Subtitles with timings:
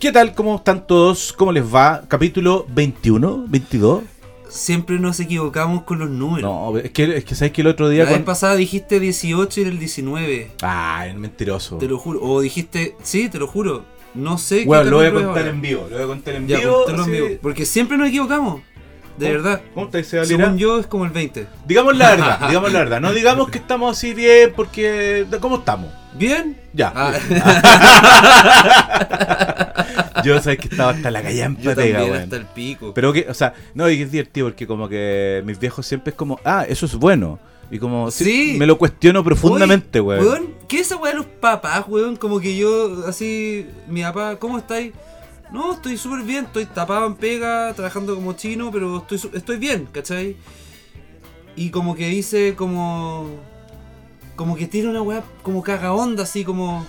[0.00, 0.34] ¿Qué tal?
[0.34, 1.32] ¿Cómo están todos?
[1.34, 2.02] ¿Cómo les va?
[2.08, 4.02] Capítulo 21, 22.
[4.48, 6.50] Siempre nos equivocamos con los números.
[6.50, 8.04] No, es que, es que sabes que el otro día.
[8.04, 10.52] La vez con- pasada dijiste 18 y era el 19.
[10.62, 11.76] Ah, es mentiroso.
[11.76, 12.20] Te lo juro.
[12.22, 13.84] O dijiste, sí, te lo juro.
[14.14, 15.50] No sé Bueno, qué lo voy a contar ahora.
[15.50, 15.86] en vivo.
[15.88, 16.84] Lo voy a contar en Ya, vivo.
[16.88, 17.38] en.
[17.40, 18.62] Porque siempre nos equivocamos.
[19.18, 19.60] De ¿Cómo- verdad.
[19.74, 20.44] ¿Cómo estáis, Seba Lira?
[20.46, 21.46] Según yo es como el 20.
[21.66, 23.00] Digamos la verdad, digamos la verdad.
[23.00, 25.26] No digamos que estamos así bien porque.
[25.40, 25.92] ¿Cómo estamos?
[26.14, 26.56] ¿Bien?
[26.72, 26.92] Ya.
[26.96, 27.12] Ah,
[30.24, 32.22] Yo sabes que estaba hasta la callampa yo pega, también weón.
[32.24, 32.92] hasta el pico.
[32.94, 36.10] Pero que, o sea, no, y que es divertido porque como que mis viejos siempre
[36.10, 37.38] es como, ah, eso es bueno.
[37.70, 38.56] Y como, sí, Sí.
[38.58, 40.26] me lo cuestiono profundamente, weón.
[40.26, 42.16] weón, ¿Qué es esa weá de los papás, weón?
[42.16, 44.92] Como que yo, así, mi papá, ¿cómo estáis?
[45.52, 49.88] No, estoy súper bien, estoy tapado en pega, trabajando como chino, pero estoy, estoy bien,
[49.92, 50.36] ¿cachai?
[51.56, 53.28] Y como que dice, como.
[54.36, 56.86] Como que tiene una weá como caga onda, así como.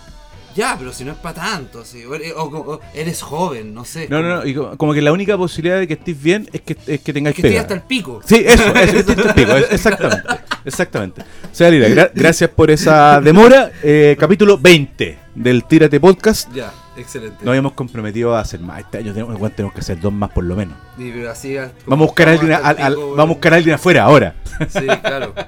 [0.56, 2.04] Ya, pero si no es para tanto, así.
[2.06, 2.12] O,
[2.44, 4.08] o- eres joven, no sé.
[4.10, 6.50] No, como- no, no, y como, como que la única posibilidad de que estés bien
[6.52, 7.62] es que, es que tengáis Que estoy pega.
[7.62, 8.22] hasta el pico.
[8.26, 10.28] Sí, eso, eso, eso te explico, es- exactamente,
[10.66, 11.22] exactamente.
[11.22, 13.72] O sea, Lira, gra- gracias por esa demora.
[13.84, 16.52] Eh, capítulo 20 del Tírate Podcast.
[16.54, 17.38] Ya, excelente.
[17.40, 18.80] Nos habíamos comprometido a hacer más.
[18.82, 20.76] Este año tenemos, bueno, tenemos que hacer dos más por lo menos.
[20.98, 21.56] Y, pero así,
[21.86, 23.18] Vamos a buscar a alguien, hasta el al- al- pico, weón.
[23.18, 24.36] vamos a buscar a alguien afuera ahora.
[24.70, 25.34] Sí, claro.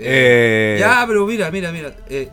[0.00, 1.92] Eh, Ya, pero mira, mira, mira.
[2.08, 2.28] Eh,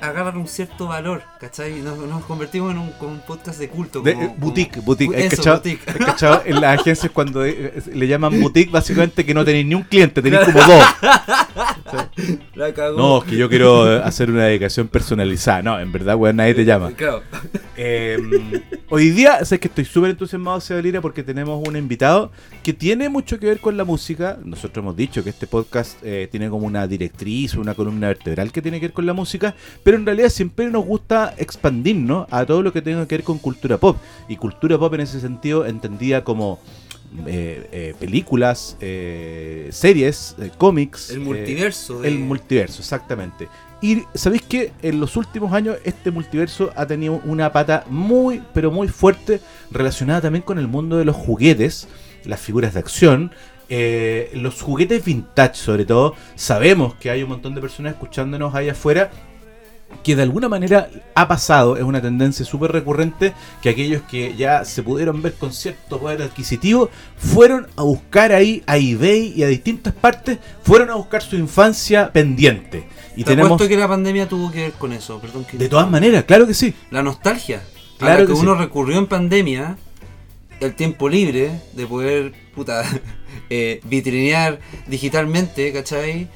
[0.00, 1.80] agarran un cierto valor, ¿cachai?
[1.80, 4.00] Nos, nos convertimos en un, podcast de culto.
[4.00, 5.14] De- como- eh, boutique, como- boutique.
[5.16, 5.56] ¿Has Eso, cachado?
[5.58, 5.90] boutique.
[5.90, 6.42] ¿Has cachado?
[6.46, 9.82] En las agencias cuando eh, eh, le llaman boutique, básicamente que no tenéis ni un
[9.82, 10.84] cliente, tenéis como dos.
[12.54, 12.96] La cagó.
[12.98, 15.62] No, es que yo quiero hacer una dedicación personalizada.
[15.62, 16.90] No, en verdad, weón, nadie te llama.
[16.92, 17.22] Claro.
[17.76, 18.18] Eh,
[18.88, 23.38] hoy día, sé que estoy súper entusiasmado, Sebalira, porque tenemos un invitado que tiene mucho
[23.38, 24.38] que ver con la música.
[24.44, 28.60] Nosotros hemos dicho que este podcast eh, tiene como una directriz, una columna vertebral que
[28.60, 32.62] tiene que ver con la música, pero en realidad siempre nos gusta expandirnos a todo
[32.62, 33.96] lo que tenga que ver con cultura pop.
[34.28, 36.58] Y cultura pop en ese sentido entendida como
[37.26, 41.10] eh, eh, películas, eh, series, cómics.
[41.10, 42.00] El multiverso.
[42.00, 43.48] de- el multiverso, exactamente.
[43.80, 48.70] Y sabéis que en los últimos años este multiverso ha tenido una pata muy, pero
[48.70, 51.86] muy fuerte relacionada también con el mundo de los juguetes,
[52.24, 53.30] las figuras de acción,
[53.70, 56.14] eh, los juguetes vintage sobre todo.
[56.34, 59.10] Sabemos que hay un montón de personas escuchándonos ahí afuera
[60.02, 63.32] que de alguna manera ha pasado, es una tendencia súper recurrente,
[63.62, 68.62] que aquellos que ya se pudieron ver con cierto poder adquisitivo, fueron a buscar ahí
[68.66, 72.88] a eBay y a distintas partes, fueron a buscar su infancia pendiente.
[73.16, 73.60] Y Te tenemos...
[73.60, 75.20] que la pandemia tuvo que ver con eso.
[75.20, 76.72] Perdón, que- De todas maneras, claro que sí.
[76.90, 77.62] La nostalgia.
[77.98, 78.42] Claro a la que que, sí.
[78.42, 79.76] uno recurrió en pandemia.
[80.60, 82.84] El tiempo libre de poder, puta,
[83.50, 86.28] eh, vitrinear digitalmente, ¿cachai?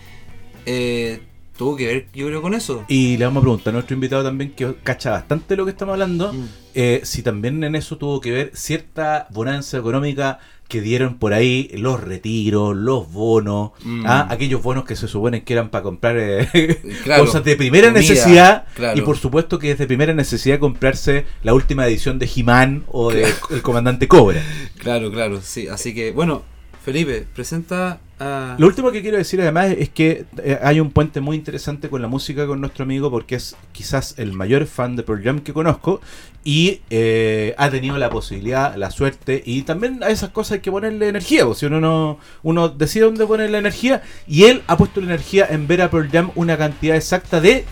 [0.67, 1.23] Eh,
[1.63, 2.85] tuvo que ver, yo creo, con eso.
[2.89, 5.93] Y le vamos a preguntar a nuestro invitado también, que cacha bastante lo que estamos
[5.93, 6.45] hablando, Mm.
[6.75, 11.71] eh, si también en eso tuvo que ver cierta bonanza económica que dieron por ahí
[11.75, 14.05] los retiros, los bonos, Mm.
[14.07, 16.49] ah, aquellos bonos que se suponen que eran para comprar eh,
[17.05, 18.99] Claro, cosas de primera comida, necesidad claro.
[18.99, 23.13] y por supuesto que es de primera necesidad comprarse la última edición de He-Man o
[23.13, 24.43] de El Comandante Cobra.
[24.79, 25.69] Claro, claro, sí.
[25.69, 26.43] Así que, bueno,
[26.85, 28.57] Felipe, presenta a.
[28.59, 32.03] Lo último que quiero decir además es que eh, hay un puente muy interesante con
[32.03, 35.53] la música con nuestro amigo porque es quizás el mayor fan de Pearl Jam que
[35.53, 36.01] conozco
[36.43, 40.73] y eh, ha tenido la posibilidad, la suerte y también a esas cosas hay que
[40.73, 44.77] ponerle energía, pues, si uno no uno decide dónde poner la energía y él ha
[44.77, 47.65] puesto la energía en ver a Pearl Jam una cantidad exacta de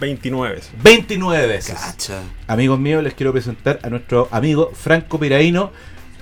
[0.00, 0.70] 29 veces.
[0.82, 1.74] 29 veces.
[1.74, 2.22] Cacha.
[2.48, 5.70] Amigos míos, les quiero presentar a nuestro amigo Franco Piraíno,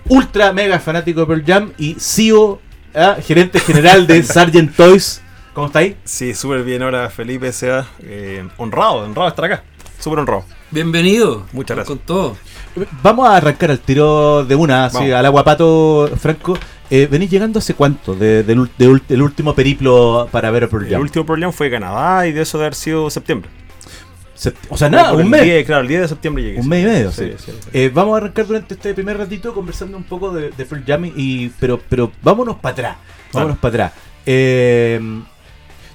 [0.08, 2.60] ultra mega fanático de Pearl Jam y CEO,
[2.94, 5.20] ah, gerente general de Sargent Toys.
[5.52, 5.94] ¿Cómo estáis?
[6.04, 9.62] Sí, súper bien ahora Felipe sea eh, honrado, honrado de estar acá.
[10.00, 10.44] Súper honrado.
[10.70, 11.46] Bienvenido.
[11.52, 11.96] Muchas gracias.
[11.96, 12.36] Con todo.
[13.02, 16.58] Vamos a arrancar al tiro de una, así, al aguapato, Franco.
[16.90, 20.84] Eh, ¿Venís llegando hace cuánto de- del, ul- del último periplo para ver a Pearl
[20.86, 21.00] El Jam?
[21.00, 23.48] último problema fue Canadá y de eso de haber sido septiembre.
[24.68, 25.42] O sea, nada, un el mes.
[25.42, 26.60] 10, claro, el 10 de septiembre llegué.
[26.60, 27.44] Un mes y medio, Sí, sí.
[27.46, 27.68] sí, sí.
[27.72, 31.10] Eh, vamos a arrancar durante este primer ratito conversando un poco de, de Pearl Jam,
[31.16, 32.96] y, pero, pero vámonos para atrás.
[33.32, 33.92] Vámonos para atrás.
[34.26, 35.00] Eh,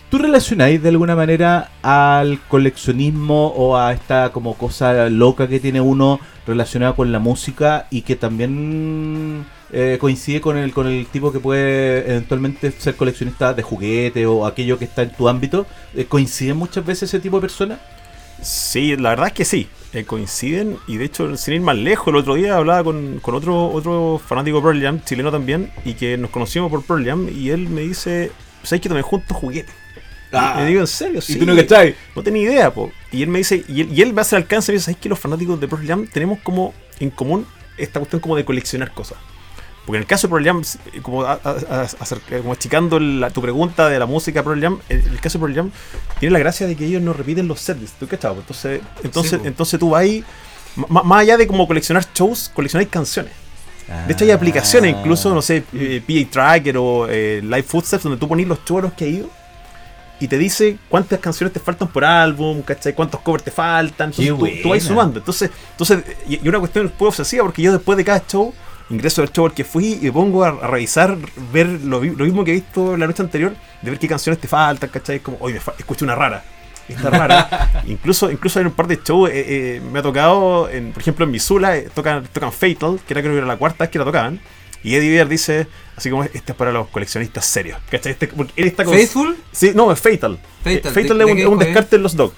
[0.09, 5.81] ¿Tú relacionáis de alguna manera al coleccionismo o a esta como cosa loca que tiene
[5.81, 11.31] uno relacionada con la música y que también eh, coincide con el, con el tipo
[11.31, 15.67] que puede eventualmente ser coleccionista de juguetes o aquello que está en tu ámbito?
[15.93, 17.77] Eh, ¿Coinciden muchas veces ese tipo de personas?
[18.41, 19.67] Sí, la verdad es que sí.
[19.93, 23.33] eh, coinciden y de hecho, sin ir más lejos, el otro día hablaba con, con
[23.35, 27.27] otro, otro fanático de Pearl Jam, chileno también, y que nos conocimos por Pearl Jam,
[27.29, 28.31] y él me dice:
[28.63, 29.73] ¿Sabes que también junto juguetes?
[30.31, 30.57] Ah.
[30.57, 31.19] Y le digo, ¿en serio?
[31.19, 31.39] Y Sí.
[31.39, 31.95] tú no cachai.
[32.15, 32.91] No tenía idea, po.
[33.11, 34.85] Y él me dice, y él, y él me hace el alcance y me dice,
[34.85, 37.45] ¿sabes que los fanáticos de Pearl Jam tenemos como en común
[37.77, 39.17] esta cuestión como de coleccionar cosas?
[39.85, 40.61] Porque en el caso de Pearl Jam,
[40.93, 41.49] eh, como, a- a-
[41.81, 45.37] a- eh, como achicando la- tu pregunta de la música Pearl Jam, el, el caso
[45.39, 45.71] de Pearl Jam
[46.19, 48.35] tiene la gracia de que ellos no repiten los sets, ¿tú cachado?
[48.39, 49.45] Entonces, entonces, po.
[49.47, 50.23] entonces tú vas ahí,
[50.89, 53.33] más allá de como coleccionar shows, coleccionáis canciones.
[54.05, 54.99] De hecho, hay aplicaciones, Ah.
[54.99, 58.79] incluso, no sé, eh, PA Tracker o eh, Live Footsteps, donde tú pones los shows
[58.79, 59.29] a los que has ido
[60.19, 62.93] y te dice cuántas canciones te faltan por álbum, ¿cachai?
[62.93, 64.11] Cuántos covers te faltan.
[64.15, 65.17] Entonces, tú, tú vas sumando.
[65.17, 68.53] Entonces, entonces y, una cuestión muy obsesiva, porque yo después de cada show,
[68.89, 71.17] ingreso al show al que fui y me pongo a, a revisar,
[71.53, 74.89] ver lo, mismo que he visto la noche anterior, de ver qué canciones te faltan,
[74.89, 75.19] ¿cachai?
[75.19, 76.43] Como, oye, me escuché una rara.
[76.87, 77.83] Está rara.
[77.87, 79.45] incluso, incluso en un par de shows eh,
[79.77, 83.21] eh, me ha tocado, en, por ejemplo en Missoula, eh, tocan, tocan Fatal, que era
[83.21, 84.39] creo que era la cuarta vez que la tocaban.
[84.81, 87.77] Y Eddie Vedder dice, así como, este es para los coleccionistas serios.
[87.91, 88.13] ¿Cachai?
[88.13, 88.93] Este, porque él está con...
[88.95, 89.37] ¿Faithful?
[89.51, 90.39] Sí, no, es Fatal.
[90.63, 92.33] Fatal, Eh, Fatal ¿de- es un, es un descarte en los Dog.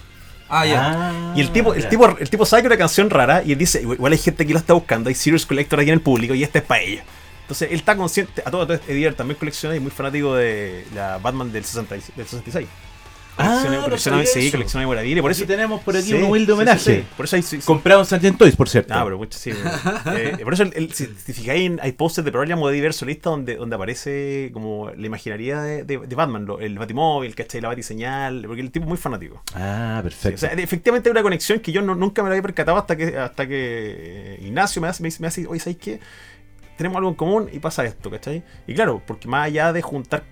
[0.52, 0.92] Ah, ya.
[1.10, 3.58] Ah, Y el tipo, el tipo, el tipo sabe que una canción rara y él
[3.58, 6.34] dice, igual hay gente que lo está buscando, hay Serious Collector aquí en el público
[6.36, 7.04] y esta es para ellos.
[7.44, 10.86] Entonces él está consciente, a todo esto Eddie Vedder también colecciona y muy fanático de
[10.96, 12.68] la Batman del, 60 y- del 66.
[13.38, 14.78] Ah, Colecciona, no colecciona, sabía sí, eso.
[14.78, 15.22] memorabilia.
[15.22, 16.80] Por eso tenemos por aquí Sí, un humilde homenaje.
[17.02, 17.04] sí.
[17.16, 17.44] Por eso hay.
[17.66, 18.94] Comprado en Sargent Toys, por cierto.
[18.94, 19.52] Ah, pero mucho, sí.
[19.52, 23.32] Eh, por eso, el- el- si te fijáis, hay posters de o de diversos listas
[23.32, 27.62] donde, donde aparece como la imaginaría de, de- de Batman, lo- el Batimóvil, ¿cachai?
[27.62, 29.42] La Batiseñal, porque el tipo es muy fanático.
[29.56, 30.36] Ah, perfecto.
[30.36, 32.96] o sea, efectivamente hay una conexión que yo no- nunca me la había percatado hasta
[32.96, 33.56] que hasta que
[34.36, 36.00] eh, Ignacio me hace, me me hace, oye, ¿sabes qué?
[36.78, 38.44] Tenemos algo en común y pasa esto, ¿cachai?
[38.68, 40.24] Y claro, porque más allá de juntar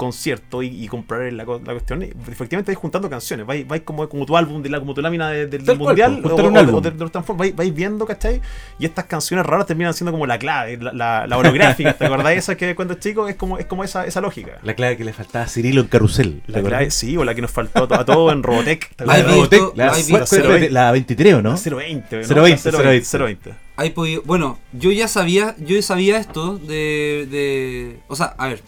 [0.00, 4.34] conciertos y, y comprar la, cuestión, efectivamente vais juntando canciones, vais, vais como, como tu
[4.34, 6.60] álbum, de la, como tu lámina de- del cual, mundial, pues, o, juntar un o-
[6.60, 6.74] álbum.
[6.76, 8.40] o de, de los Transformers, vais, vais viendo, ¿cachai?
[8.78, 12.32] Y estas canciones raras terminan siendo como la clave, la, la, la holográfica, ¿te acordás?
[12.36, 14.52] Esa que cuando es chico es como, es como esa, esa lógica.
[14.62, 16.40] La clave que le faltaba a Cirilo en Carrusel.
[16.46, 18.94] ¿te La clave, sí, o la que nos faltó a, a todos en Robotech.
[18.96, 19.26] ¿te acuerdas?
[19.30, 20.12] Robotech, la, la he ¿cuál- visto.
[20.12, 20.70] cuál- Cero espérate, veinte.
[20.74, 21.56] la 23, ¿o no?
[21.56, 22.42] 020, ¿no?
[22.42, 23.18] 020, 020.
[23.18, 23.54] 020.
[23.76, 28.48] Hay podido- bueno, yo ya sabía, yo ya sabía esto de, de, o sea, a
[28.48, 28.60] ver,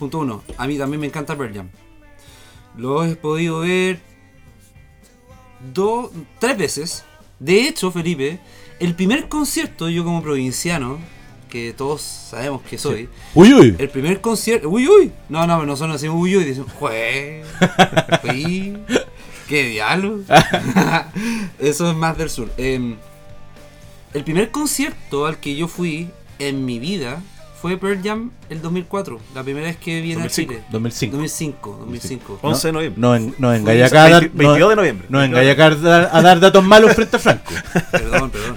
[0.00, 1.68] punto uno, a mí también me encanta Pearl Jam.
[2.76, 4.00] Lo he podido ver
[5.72, 7.04] dos, tres veces.
[7.38, 8.40] De hecho, Felipe,
[8.80, 10.98] el primer concierto, yo como provinciano,
[11.48, 13.76] que todos sabemos que soy, Uy, uy.
[13.78, 17.42] el primer concierto, uy, uy, no, no, no son así, uy, uy, dicen, jue,
[18.24, 18.78] uy,
[19.48, 20.20] qué diablo.
[21.58, 22.50] Eso es más del sur.
[22.56, 22.96] Em,
[24.14, 26.08] el primer concierto al que yo fui
[26.38, 27.22] en mi vida
[27.60, 30.24] fue Pearl Jam el 2004, la primera vez que 2005.
[30.24, 30.62] a Chile.
[30.70, 31.12] 2005.
[31.16, 32.38] 2005, 2005.
[32.42, 33.00] 11 de noviembre.
[33.00, 34.20] No, en, no en Fue Gallacar.
[34.22, 35.06] 20 22 de noviembre.
[35.10, 37.52] No en Gallacar dar- a dar datos malos frente a Franco.
[37.92, 38.56] Perdón, perdón.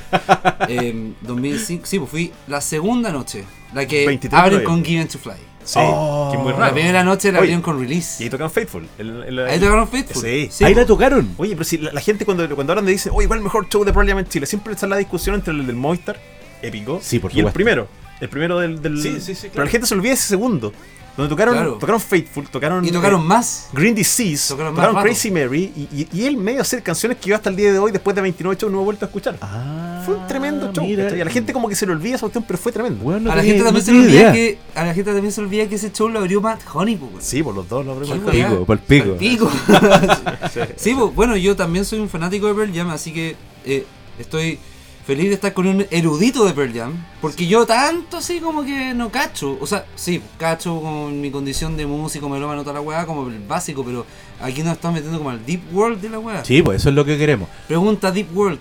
[0.70, 5.08] Em, 2005, sí, pues fui la segunda noche, la que 23 de abren con Given
[5.08, 5.34] to Fly.
[5.66, 6.30] Sí, Oh.
[6.32, 6.74] que muy La raro.
[6.74, 8.22] primera noche la abrieron con release.
[8.22, 8.86] Y ahí tocan Faithful.
[8.98, 10.22] El- el- Ahí tocaron Faithful.
[10.22, 10.50] Sí.
[10.66, 10.88] Ahí la pues.
[10.88, 11.34] tocaron.
[11.38, 13.44] Oye, pero si la, la gente cuando, cuando hablan de dice, oye, ¿cuál es el
[13.46, 14.46] mejor show de Pearl Jam en Chile?
[14.46, 16.20] Siempre está la discusión entre el del Movistar,
[16.62, 17.88] épico, Sí, por y el primero.
[18.24, 18.82] El primero del.
[18.82, 20.72] del- Sí, sí, sí, Pero la gente se olvida ese segundo.
[21.16, 21.74] Donde tocaron, Claro.
[21.74, 22.84] tocaron Faithful, tocaron.
[22.86, 23.70] Y tocaron eh, más.
[23.72, 25.06] Green Disease, Tocaron tocaron, rato.
[25.06, 27.78] Crazy Mary, y, y, y él medio hacer canciones que yo hasta el día de
[27.78, 29.38] hoy, después de 29 shows, no he vuelto a escuchar.
[29.40, 30.84] Ah, Fue un tremendo show.
[30.84, 33.04] Y a la gente como que se le olvida esa cuestión, pero fue tremendo.
[33.04, 34.32] Weón, no a la gente también no se le olvida idea.
[34.34, 37.24] que a la gente también se olvida que ese show lo abrió Matt Honey, pues.
[37.26, 38.18] Sí, por los dos lo abrimos.
[38.26, 38.66] Qué Pico, weá.
[38.66, 39.14] por pico.
[39.14, 39.52] Pico.
[40.78, 43.86] sí, pues, bueno, yo también soy un fanático de Pearl Jam, así que eh,
[44.18, 44.58] estoy
[45.06, 48.94] feliz de estar con un erudito de Pearl Jam, porque yo tanto así como que
[48.94, 52.56] no cacho, o sea, sí, cacho con mi condición de músico, me lo va a
[52.56, 54.06] notar la weá como el básico, pero
[54.42, 56.46] aquí nos están metiendo como al deep world de la weá.
[56.46, 57.50] Sí, pues eso es lo que queremos.
[57.68, 58.60] Pregunta Deep World,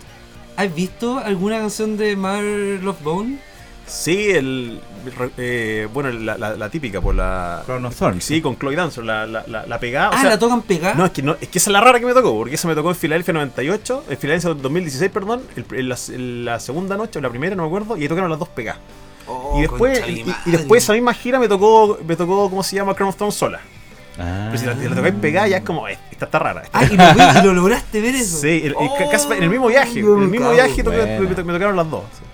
[0.57, 3.39] ¿has visto alguna canción de Mother Love Bone?
[3.93, 4.81] Sí, el.
[5.37, 7.63] eh, bueno, la, la, la típica, por la.
[7.67, 8.25] Crown of Thorns.
[8.25, 10.09] Sí, con Chloe Dancer, la, la, la, la pegada.
[10.11, 10.95] o ah, sea, la tocan pegada.
[10.95, 12.67] No, es que, no, es que esa es la rara que me tocó, porque esa
[12.69, 16.97] me tocó en Filadelfia 98, en Filadelfia 2016, perdón, el- en la, en la segunda
[16.97, 18.81] noche, o la primera, no me acuerdo, y ahí tocaron las dos pegadas.
[19.27, 22.95] Oh, y después, y, después esa misma gira me tocó, me tocó, ¿cómo se llama?
[22.95, 23.61] Crown of Thorns sola.
[24.19, 24.49] Ah.
[24.51, 26.63] Pero si la, la tocáis pegada, ya es como, eh, esta está rara.
[26.73, 28.39] Ah, y lo, vi- y lo lograste ver eso.
[28.39, 31.21] Sí, el- el- Oh, casi en el mismo viaje, yo en el mismo viaje me,
[31.45, 32.05] me tocaron las dos.
[32.19, 32.25] sí.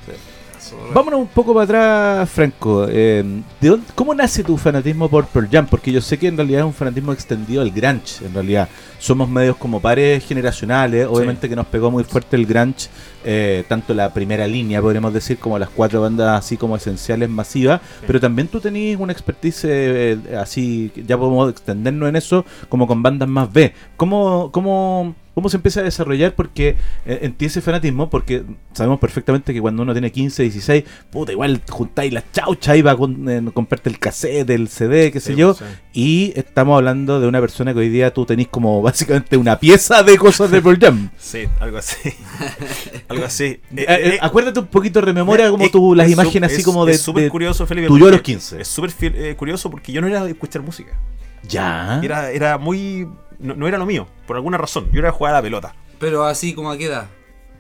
[0.95, 2.87] Vámonos un poco para atrás, Franco.
[2.89, 3.25] Eh,
[3.61, 5.67] ¿de dónde- ¿Cómo nace tu fanatismo por Pearl Jam?
[5.67, 8.25] Porque yo sé que en realidad es un fanatismo extendido al grunge.
[8.25, 11.07] En realidad somos medios como pares generacionales.
[11.11, 12.89] Obviamente que nos pegó muy fuerte el grunge,
[13.30, 17.82] eh, tanto la primera línea, podríamos decir, como las cuatro bandas así como esenciales, masivas.
[18.06, 23.02] Pero también tú tenías una expertise eh, así, ya podemos extendernos en eso, como con
[23.02, 23.75] bandas más B.
[23.99, 26.75] ¿Cómo, cómo cómo se empieza a desarrollar porque
[27.06, 28.42] eh, en ti ese fanatismo, porque
[28.73, 32.90] sabemos perfectamente que cuando uno tiene 15, 16, puta, igual juntáis la chaucha y va
[32.90, 35.76] a con, eh, comprarte el cassette, el CD, qué sé Sí, yo, pues, sí.
[35.92, 40.02] y estamos hablando de una persona que hoy día tú tenés como básicamente una pieza
[40.02, 41.11] de cosas de Pearl Jam.
[41.16, 42.11] Sí, algo así.
[43.19, 43.45] algo así.
[43.45, 46.93] Eh, Eh, eh, acuérdate un poquito, rememora como tú las es imágenes así como de,
[46.93, 47.89] Es súper de curioso, Felipe.
[47.89, 48.61] tuyo a los porque 15.
[48.61, 50.99] Es súper eh, curioso porque yo no era de escuchar música.
[51.43, 52.01] Ya.
[52.03, 53.09] Era, era muy.
[53.39, 54.89] No, no era lo mío, por alguna razón.
[54.93, 55.75] Yo era de jugar a la pelota.
[56.01, 57.09] Pero así como a qué edad.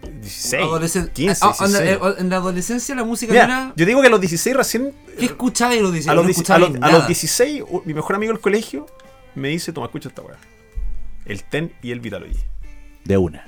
[0.02, 1.98] 16, Adolescen- 15, Ah, onda, 16.
[2.00, 3.72] eh, en la adolescencia la música Mira, no era.
[3.76, 4.94] yo digo que a los 16 recién.
[5.18, 6.08] ¿Qué escuchaba y los 16?
[6.10, 7.06] A los, no 10 a, los, a los nada.
[7.06, 8.86] 16, u- mi mejor amigo del colegio
[9.34, 10.36] me dice: Toma, escucha esta weá.
[11.24, 12.38] El Ten y el Vitalogy.
[13.04, 13.44] De una.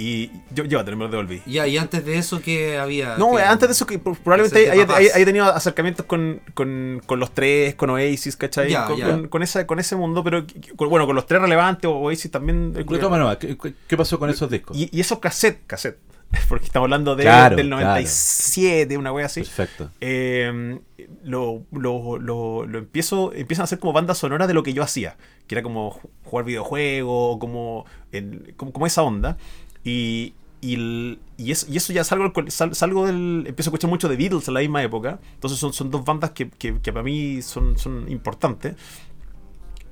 [0.00, 1.42] Y yo, llévatelo, me lo devolví.
[1.44, 3.16] Ya, y antes de eso, ¿qué había?
[3.18, 5.00] No, ¿Qué- antes de eso, que probablemente haya, papás.
[5.00, 8.70] haya- haya tenido acercamientos con, con, con los tres, con Oasis, ¿cachai?
[8.70, 9.06] Ya, con, ya.
[9.10, 10.44] con- con esa, con ese mundo, pero
[10.76, 12.74] con- bueno, con los tres relevantes, Oasis también.
[12.76, 13.56] eh, Toma nomás, ¿qué,
[13.88, 14.76] qué pasó con esos discos?
[14.78, 15.98] y, y esos cassette, cassette,
[16.48, 17.84] porque estamos hablando de, Claro, del claro.
[17.86, 19.40] 97, una wea así.
[19.40, 19.90] Perfecto.
[20.00, 20.78] eh,
[21.24, 24.82] lo, lo, lo, lo empiezo, empiezan a hacer como banda sonora de lo que yo
[24.84, 25.16] hacía,
[25.48, 29.36] que era como ju- jugar videojuegos, como, el- como, como esa onda.
[29.84, 33.44] Y, y, y, es- y eso ya salgo, sal- salgo del.
[33.46, 35.20] Empiezo a escuchar mucho de Beatles en la misma época.
[35.34, 38.74] Entonces son, son dos bandas que, que- que para mí son, son importantes.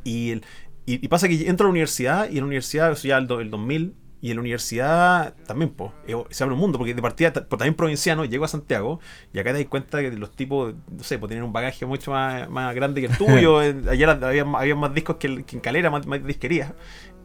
[0.05, 0.45] Y, el-
[0.87, 3.27] y, y pasa que entro a la universidad y en la universidad, eso ya el,
[3.27, 5.91] do- el 2000, y en la universidad también, pues,
[6.31, 8.99] se abre un mundo, porque de partida, ta- pues, también provinciano, llego a Santiago
[9.33, 12.13] y acá te das cuenta que los tipos, no sé, pues tienen un bagaje mucho
[12.13, 13.63] más, más grande que el tuyo.
[13.63, 16.73] eh, Ayer había, había más discos que, que en Calera, más, más disquerías.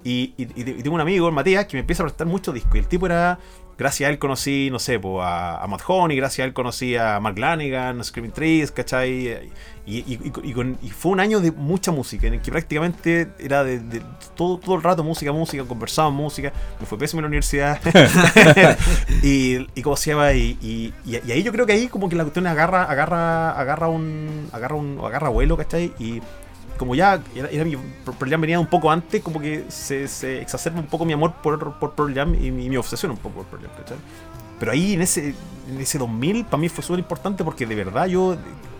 [0.04, 2.76] Y, y- y tengo un amigo, el Matías, que me empieza a prestar muchos discos.
[2.76, 3.40] Y el tipo era.
[3.78, 6.96] Gracias a él conocí, no sé, pues, a, a Matt Honey, gracias a él conocí
[6.96, 9.50] a Mark Lanigan, a Screaming Trees, ¿cachai?
[9.88, 13.80] Y, y- con- fue un año de mucha música, en el que prácticamente era de,
[13.80, 14.04] de
[14.36, 16.54] todo, todo el rato música, música, conversábamos música.
[16.80, 17.80] Me fue pésimo en la universidad.
[19.24, 20.94] y, y cómo se llama, y
[21.32, 24.48] ahí yo creo que ahí como que la cuestión agarra, agarra, agarra un.
[24.52, 25.00] agarra un.
[25.04, 25.92] agarra vuelo, ¿cachai?
[25.98, 26.22] Y
[26.82, 30.42] como ya era, era mi Pearl Jam venía un poco antes, como que se, se
[30.42, 33.44] exacerba un poco mi amor por, por Pearl Jam y mi, mi obsesión un poco
[33.44, 33.98] por Pearl Jam, ¿cachai?
[34.60, 35.36] Pero ahí en ese,
[35.70, 38.36] en ese 2000 para mí fue súper importante porque de verdad yo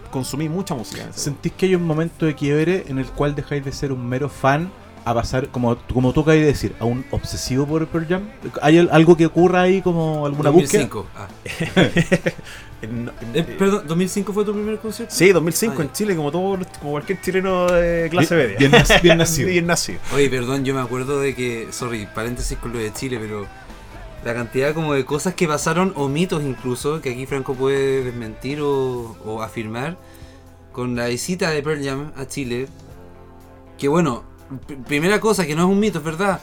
[0.10, 1.04] consumí mucha música.
[1.14, 4.30] ¿Sentís que hay un momento de quiebre en el cual dejáis de ser un mero
[4.30, 4.72] fan
[5.04, 8.30] a pasar, como, como tú acabas de decir, a un obsesivo por Pearl Jam?
[8.62, 11.08] ¿Hay al- algo que ocurra ahí como alguna 2005.
[11.16, 11.28] Ah.
[12.82, 15.14] En- en- Eh, perdón, ¿2005 fue tu primer concierto?
[15.14, 15.84] Sí, 2005 Ah, ya.
[15.84, 18.58] en Chile, como todo, como cualquier chileno de clase media.
[18.58, 19.48] bien nac- bien nacido.
[19.50, 20.00] Bien nacido.
[20.16, 23.46] Oye, perdón, yo me acuerdo de que, sorry, paréntesis con lo de Chile, pero
[24.26, 28.62] la cantidad como de cosas que pasaron, o mitos incluso, que aquí Franco puede desmentir
[28.62, 29.98] o, o afirmar,
[30.72, 32.68] con la visita de Pearl Jam a Chile,
[33.78, 34.24] que bueno,
[34.88, 36.42] primera cosa, que no es un mito, es verdad,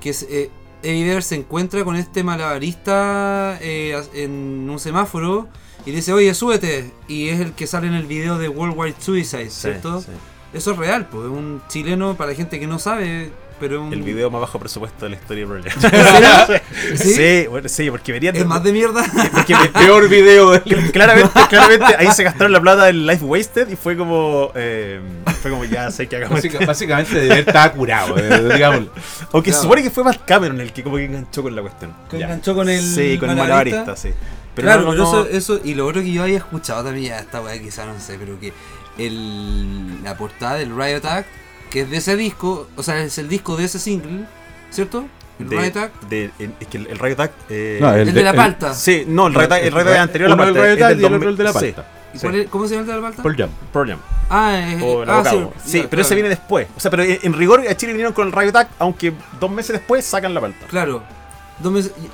[0.00, 0.50] que es, eh,
[0.82, 5.48] Eddie se encuentra con este malabarista eh, en un semáforo
[5.84, 9.50] y dice, oye, súbete, y es el que sale en el video de Worldwide Suicide,
[9.50, 10.00] ¿cierto?
[10.00, 10.12] Sí, sí.
[10.52, 13.80] Eso es real, pues es un chileno para la gente que no sabe, pero es
[13.82, 13.92] un...
[13.92, 16.60] El video más bajo presupuesto de la historia de Pearl Jam.
[16.96, 17.14] ¿Sí?
[17.14, 19.04] sí, bueno, sí, porque venían Es más de mierda.
[19.32, 20.60] porque me- Peor video.
[20.92, 25.00] claramente, claramente ahí se gastaron la plata del Life Wasted y fue como eh,
[25.42, 26.36] fue como ya sé que hagamos.
[26.42, 28.90] Básica- básicamente de estado curado, eh, digámoslo.
[29.32, 29.62] Aunque se Claro.
[29.62, 31.94] supone que fue Matt Cameron el que como que enganchó con la cuestión.
[32.10, 32.24] Que Ya.
[32.26, 33.94] enganchó con el sí, con el malabarista.
[33.96, 34.10] sí.
[34.54, 37.06] Pero claro, no, pero no- Eso, eso, y lo otro que yo había escuchado también,
[37.12, 38.52] ya esta weá quizá no sé, pero que
[38.98, 41.26] el, la portada del Riot Attack,
[41.70, 44.26] que es de ese disco, o sea, es el disco de ese single,
[44.70, 45.04] ¿cierto?
[45.38, 48.22] El de, Riot de- es que el, el Riot Attack eh, No, El, el de
[48.22, 48.74] la el- palta.
[48.74, 51.00] sí, no, el Riot Attack, el Riot anterior a la palta, Riot es Attack del
[51.00, 51.86] y el 2000, otro el de la palta.
[52.12, 52.22] ¿Y sí.
[52.22, 53.22] cuál es- ¿Cómo se llama el de la palta?
[53.22, 53.50] Pearl Jam.
[53.72, 53.98] Pearl Jam.
[54.28, 56.14] Ah, es, O la ah, sí, sí, pero ese claro.
[56.16, 56.66] viene después.
[56.76, 59.50] O sea, pero en, en rigor a Chile vinieron con el Riot Attack, aunque dos
[59.50, 60.66] meses después sacan la palta.
[60.66, 61.02] Claro.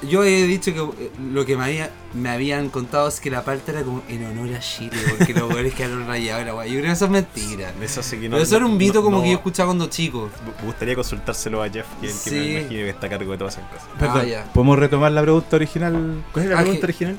[0.09, 3.45] Yo he dicho que eh, lo que me, había- me habían contado es que la
[3.45, 6.47] palta era como en honor a Chile, porque los jugadores quedaron rayados.
[6.67, 7.73] Yo creo que eso es mentira.
[7.81, 8.33] Eso sí que no.
[8.37, 10.29] Pero eso era un mito no- como no- que yo escuchaba cuando chico.
[10.61, 12.47] Me gustaría consultárselo a Jeff, que, es el que Sí.
[12.47, 13.87] me imagino que está a cargo de todas esas cosas.
[13.99, 14.45] Perdón, Ah.
[14.53, 16.25] ¿podemos retomar la pregunta original?
[16.33, 17.17] ¿Cuál es la Ah, pregunta que- original?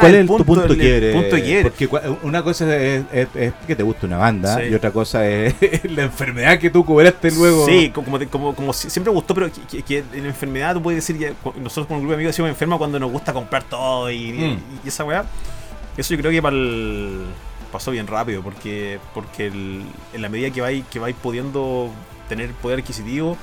[0.00, 1.12] ¿Cuál es el, tu punto el quiebre?
[1.12, 1.70] punto quiebre.
[1.70, 1.88] Porque
[2.22, 4.62] una cosa es, es- es que te gusta una banda Sí.
[4.70, 7.66] y otra cosa es la enfermedad que tú cubraste luego.
[7.66, 10.74] Sí, co- como, como, como si- siempre me gustó, pero que, que- que en enfermedad
[10.74, 13.32] tú puedes decir, cu- nosotros con un grupo de amigos decimos enferma cuando nos gusta
[13.32, 14.58] comprar todo y, y- Mm.
[14.84, 15.24] y esa weá.
[15.96, 17.24] Eso yo creo que para el-
[17.72, 19.82] pasó bien rápido, porque porque el-
[20.14, 21.90] en la medida que vais que vais pudiendo
[22.28, 23.36] tener poder adquisitivo,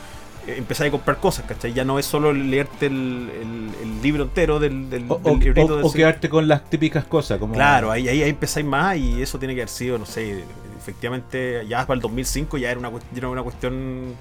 [0.48, 1.74] empezáis a comprar cosas, ¿cachai?
[1.74, 5.74] Ya no es solo leerte el, el- el libro entero del, del, O, del librito
[5.74, 7.40] o- del o quedarte con las típicas cosas.
[7.40, 10.44] Como Claro, ahí, ahí, ahí empezáis más y eso tiene que haber sido, no sé,
[10.78, 14.16] efectivamente ya para el 2005 ya era una, era una cuestión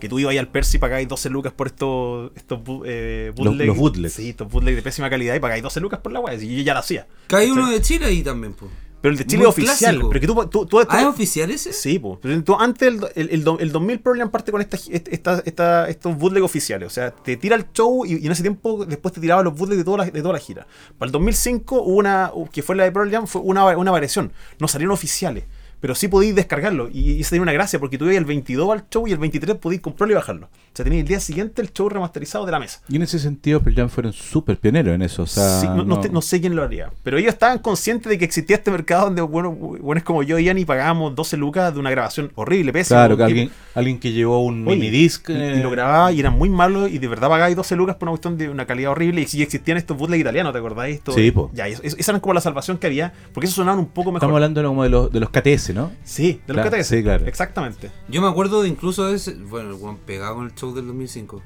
[0.00, 3.46] que tú ibas ahí al Percy y pagáis 12 lucas por estos, estos eh, Los-
[3.54, 4.14] bootleg- los bootlegs.
[4.14, 6.34] Sí, estos bootlegs de pésima calidad y pagáis 12 lucas por la weá.
[6.34, 7.06] Y yo ya la hacía.
[7.26, 7.50] ¿Cachai?
[7.50, 8.70] uno de Chile ahí también, pues.
[9.00, 9.76] Pero el de Chile muy es oficial.
[9.94, 10.08] clásico.
[10.10, 11.72] Pero que tú, tú, tú- ¿Ah, es oficial ese?
[11.72, 12.18] Sí, pues.
[12.20, 15.88] Pero tú- antes el, el, el, el 2000 Pearl Jam parte con esta, esta, esta-
[15.88, 16.86] estos bootleg oficiales.
[16.88, 19.54] O sea, te tira el show y, y en ese tiempo después te tiraba los
[19.56, 20.66] bootlegs de toda la, de toda la gira.
[20.98, 24.32] Para el 2005 hubo una, que fue la de Pearl Jam, fue una, una variación.
[24.58, 25.44] No salieron oficiales.
[25.80, 26.88] Pero sí podéis descargarlo.
[26.92, 29.18] Y, y eso tenía una gracia porque tú ibas el 22 al show y el
[29.18, 30.46] 23 podéis comprarlo y bajarlo.
[30.46, 32.80] O sea, tenías el día siguiente el show remasterizado de la mesa.
[32.88, 35.22] Y en ese sentido, Pearl Jam fueron súper pioneros en eso.
[35.22, 36.90] O sea, Sí, no, no no- te- no sé quién lo haría.
[37.02, 40.44] Pero ellos estaban conscientes de que existía este mercado donde, bueno, buenos como yo y
[40.44, 43.00] Ian y pagábamos 12 lucas de una grabación horrible, pésima.
[43.00, 45.28] Claro, que alguien, alguien que llevó un Oye, minidisc.
[45.30, 47.96] y, eh, y lo grababa y eran muy malos y de verdad pagáis 12 lucas
[47.96, 50.96] por una cuestión de una calidad horrible y si existían estos bootleg italianos, ¿te acordáis?
[50.96, 51.50] Esto, Sí, po.
[51.54, 54.18] Ya, esa era como la salvación que había, porque eso sonaban un poco mejor.
[54.26, 55.92] Estamos hablando como de los, de los KTS, ¿no?
[56.04, 57.26] Sí, de los Claro, que te sí, claro.
[57.26, 57.90] Exactamente.
[58.08, 59.34] Yo me acuerdo de incluso de ese.
[59.34, 61.42] Bueno, el weón pegado con el show del 2005.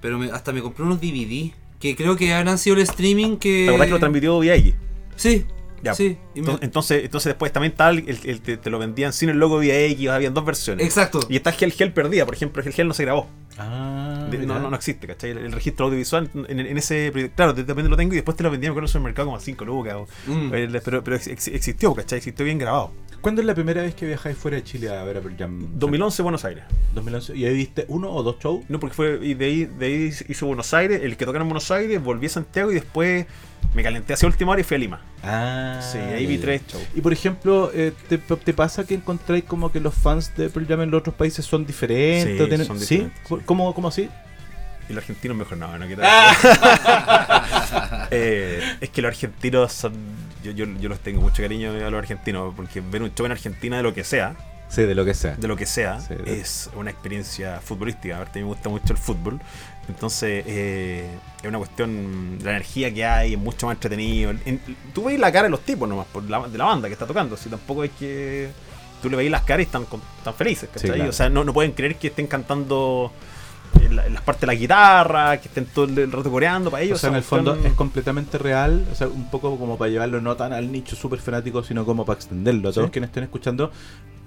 [0.00, 1.52] Pero me- hasta me compré unos DVD.
[1.80, 3.64] Que creo que habrán sido el streaming que.
[3.64, 4.74] ¿Te acordás que lo transmitió VIX?
[5.16, 5.44] Sí.
[5.82, 5.94] Ya.
[5.94, 6.16] Sí.
[6.34, 9.58] me- Entonces, entonces, después también tal, el, el- te, te lo vendían sin el logo
[9.58, 10.84] VIX, habían dos versiones.
[10.86, 11.20] Exacto.
[11.28, 13.28] Y está Gel Gel perdida, por ejemplo, Gel Gel no se grabó.
[13.58, 15.30] Ah, De- no, no, no existe, ¿cachai?
[15.30, 17.12] El, el registro audiovisual en, en ese.
[17.36, 19.26] Claro, de repente lo tengo y después te lo vendían, me acuerdo, en el supermercado
[19.26, 19.94] como a 5 lucas.
[19.96, 20.50] o- Mm.
[20.50, 22.18] pero pero ex- ex- existió, ¿cachai?
[22.18, 22.92] Existió bien grabado.
[23.20, 25.68] ¿Cuándo es la primera vez que viajáis fuera de Chile a ver a Pearl Jam?
[25.74, 26.64] 2011, Buenos Aires.
[26.94, 27.36] 2011.
[27.36, 28.64] ¿Y ahí viste uno o dos shows?
[28.68, 29.18] No, porque fue.
[29.22, 32.26] Y de ahí, de ahí hizo Buenos Aires, el que tocaron en Buenos Aires, volví
[32.26, 33.26] a Santiago y después
[33.74, 35.00] me calenté hacia última hora y fui a Lima.
[35.24, 36.84] Ah, Sí, ahí vi tres shows.
[36.94, 40.66] Y por ejemplo, eh, ¿te, te pasa que encontráis como que los fans de Pearl
[40.68, 42.38] Jam en los otros países son diferentes?
[42.38, 43.34] Sí, tienen- son diferentes, sí.
[43.44, 44.08] ¿Cómo, ¿Cómo así?
[44.88, 46.02] Y los argentinos mejor no, no quiero-
[48.12, 49.92] Eh, es que los argentinos son.
[50.52, 53.32] Yo, yo, yo los tengo mucho cariño a los argentinos, porque ver un show en
[53.32, 54.34] Argentina de lo que sea,
[54.68, 55.36] Sí, de lo que sea.
[55.36, 58.16] de lo que sea, Sí, de- es una experiencia futbolística.
[58.16, 59.40] Aparte, a mí me gusta mucho el fútbol.
[59.88, 61.08] Entonces, eh,
[61.42, 64.32] es una cuestión de la energía que hay, es mucho más entretenido.
[64.44, 64.60] En-
[64.92, 67.06] tú veis la cara de los tipos nomás, por la, de la banda que está
[67.06, 67.36] tocando.
[67.36, 68.48] Si tampoco es que
[69.00, 70.90] tú le veis las caras y están, con- están felices, ¿cachai?
[70.90, 71.10] claro.
[71.10, 73.12] O sea, no, no pueden creer que estén cantando
[73.80, 76.82] en, la- en las partes de la guitarra, que estén todo el rato coreando para
[76.82, 76.98] ellos.
[76.98, 80.20] o sea, en el fondo es completamente real, o sea, un poco como para llevarlo
[80.20, 82.68] no tan al nicho súper fanático, sino como para extenderlo.
[82.68, 82.92] A todos Sí.
[82.92, 83.70] quienes estén escuchando,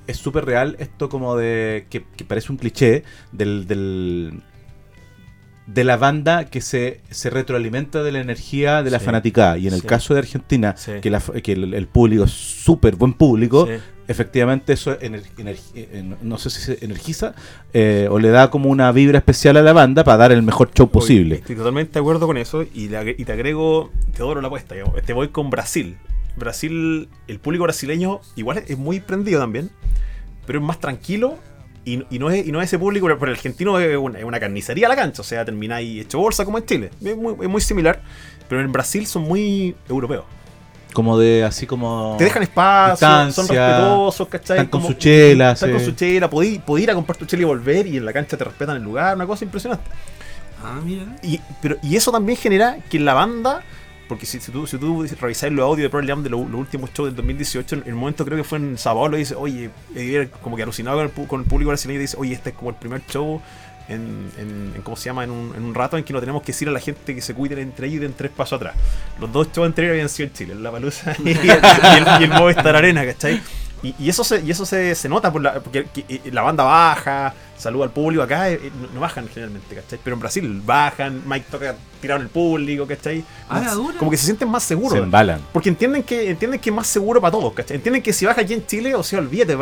[0.07, 4.41] es súper real esto como de, que, que parece un cliché, del, del
[5.67, 9.05] de la banda que se, se retroalimenta de la energía de la Sí.
[9.05, 9.55] fanaticada.
[9.59, 9.87] Y en el Sí.
[9.87, 10.93] caso de Argentina, Sí.
[10.99, 13.67] que, la- que el, el público es súper buen público.
[14.09, 17.33] Efectivamente eso ener- ener- eh, no sé si se energiza
[17.73, 20.71] eh, o le da como una vibra especial a la banda para dar el mejor
[20.73, 21.35] show posible.
[21.35, 24.75] Estoy totalmente de acuerdo con eso y, te agrego, te adoro la apuesta.
[24.75, 25.01] digamos.
[25.03, 25.97] Te voy con Brasil.
[26.35, 29.69] Brasil, el público brasileño igual es muy prendido también,
[30.45, 31.37] pero es más tranquilo
[31.85, 34.25] y, y no, es, y no es ese público, pero el argentino es una, es
[34.25, 36.89] una carnicería a la cancha, o sea, termináis hecho bolsa como en Chile.
[37.03, 38.01] Es muy, es muy similar,
[38.47, 40.25] pero en Brasil son muy europeos.
[40.93, 42.15] Como de así como...
[42.17, 44.57] Te dejan espacio, son respetuosos, ¿cachai?
[44.57, 45.75] están con Como- su chela, Están sí.
[45.75, 48.11] con su chela, podí, podí ir a comprar tu chela y volver y en la
[48.13, 49.83] cancha te respetan el lugar, una cosa impresionante.
[50.63, 51.05] Ah, mira.
[51.21, 53.61] Y, pero, y eso también genera que en la banda,
[54.09, 56.59] porque si, si tú, si tú revisas los audios de Pearl Jam de los, los
[56.59, 59.69] últimos shows del 2018, en el momento creo que fue en Sao Paulo, dice, oye,
[60.41, 62.55] como que alucinado con el, pu- con el público brasileño, y dice, oye, este es
[62.55, 63.39] como el primer show
[63.89, 65.23] en, en, en- ¿cómo se llama?
[65.23, 67.21] En un, en un rato en que no tenemos que decir a la gente que
[67.21, 68.75] se cuiden entre ellos y den tres pasos atrás.
[69.19, 72.21] Los dos shows anteriores habían sido en Chile, en La Palusa y, el, y el,
[72.21, 73.41] y el Movistar Arena, ¿cachai?
[73.81, 76.41] Y, y eso se, y eso se, se nota por la, porque que, eh, la
[76.41, 79.97] banda baja, saluda al público acá, eh, no, no bajan generalmente, ¿cachai?
[80.03, 83.23] Pero en Brasil bajan, Mike toca tirado en el público, ¿cachai?
[83.47, 83.97] Ah, Más- la dura.
[83.97, 84.91] como que se sienten más seguros.
[84.97, 85.39] Se embalan.
[85.53, 87.77] Porque entienden que, entienden que es más seguro para todos, ¿cachai?
[87.77, 89.57] Entienden que si baja aquí en Chile, o sea, olvídate.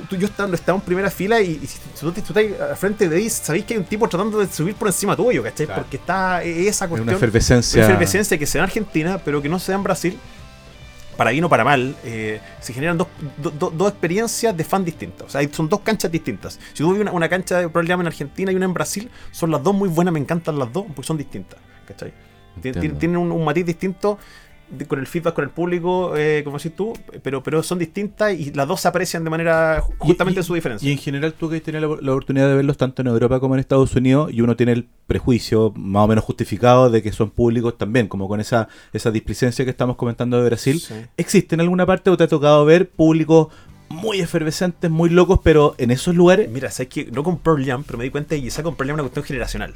[0.00, 2.76] Tú- tú- yo estaba, estaba en primera fila y, y si tú, tú estás al
[2.76, 5.66] frente de ahí, sabéis que hay un tipo tratando de subir por encima tuyo, ¿cachai?
[5.66, 5.82] Claro.
[5.82, 7.08] Porque está eh, esa Es cuestión.
[7.08, 7.78] una efervescencia.
[7.80, 10.18] Una efervescencia que se da en Argentina, pero que no se da en Brasil.
[11.16, 13.08] Para bien o para mal, eh, se generan dos,
[13.42, 15.26] do- do- dos experiencias de fan distintas.
[15.26, 16.60] O sea, son dos canchas distintas.
[16.72, 19.50] Si tú ves una, una cancha de Jam en Argentina y una en Brasil, son
[19.50, 21.58] las dos muy buenas, me encantan las dos, porque son distintas.
[21.88, 22.12] ¿Cachai?
[22.62, 24.18] Tienen un, un matiz distinto
[24.86, 28.52] con el feedback con el público, eh, como decís tú, pero, pero son distintas y
[28.52, 30.88] las dos se aprecian de manera ju- justamente Y- en su diferencia.
[30.88, 33.54] Y en general tú que tenido la, la oportunidad de verlos tanto en Europa como
[33.54, 37.30] en Estados Unidos y uno tiene el prejuicio más o menos justificado de que son
[37.30, 40.78] públicos también, como con esa, esa displicencia que estamos comentando de Brasil.
[40.80, 40.94] Sí.
[41.16, 43.48] ¿Existe en alguna parte o te ha tocado ver públicos
[43.88, 47.84] muy efervescentes, muy locos, pero en esos lugares Mira, sabes que no con Pearl Jam,
[47.84, 49.72] pero me di cuenta que quizá con Pearl Jam es una cuestión generacional.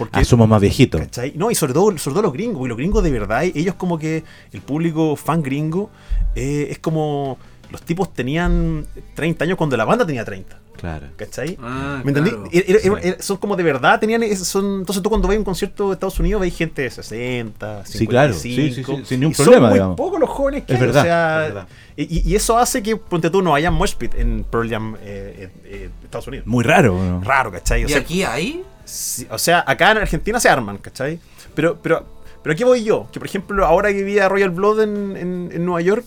[0.00, 1.00] Porque somos más viejitos?
[1.00, 1.32] ¿Cachai?
[1.36, 3.98] No, y sobre todo, sobre todo los gringos, y los gringos de verdad, ellos como
[3.98, 5.90] que el público fan gringo
[6.34, 7.38] eh, es como
[7.70, 8.84] los tipos tenían
[9.14, 10.58] 30 años cuando la banda tenía 30.
[10.76, 11.08] Claro.
[11.16, 11.58] ¿Cachai?
[11.60, 12.30] Ah, ¿Me entendí?
[12.30, 12.48] claro.
[12.50, 12.88] Era- era- Sí.
[13.08, 16.18] era- son como de verdad, tenían son, entonces tú cuando ves un concierto de Estados
[16.18, 18.32] Unidos veis gente de 60, 55, Sí, claro.
[18.32, 19.96] Sí, sí, sí, sin ningún y son problema, muy digamos.
[19.96, 21.68] pocos los jóvenes que Es hay, verdad, o sea, es verdad.
[21.96, 25.34] Y, y eso hace que, ponte tú, no haya mosh pit en Pearl Jam eh,
[25.36, 26.46] eh, eh, Estados Unidos.
[26.46, 26.94] Muy raro.
[26.98, 27.20] ¿no?
[27.22, 27.84] Raro, ¿cachai?
[27.84, 28.64] O ¿Y sea, aquí hay?
[28.90, 31.20] Sí, o sea, acá en Argentina se arman, ¿cachai?
[31.54, 32.04] Pero, pero,
[32.42, 35.50] pero aquí voy yo, que por ejemplo, ahora que vi a Royal Blood en, en,
[35.52, 36.04] en Nueva York,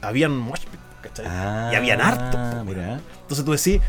[0.00, 0.62] habían mosh
[1.02, 1.26] ¿cachai?
[1.72, 2.38] y habían harto.
[2.38, 3.00] Ah, po, mira.
[3.22, 3.80] Entonces tú decís,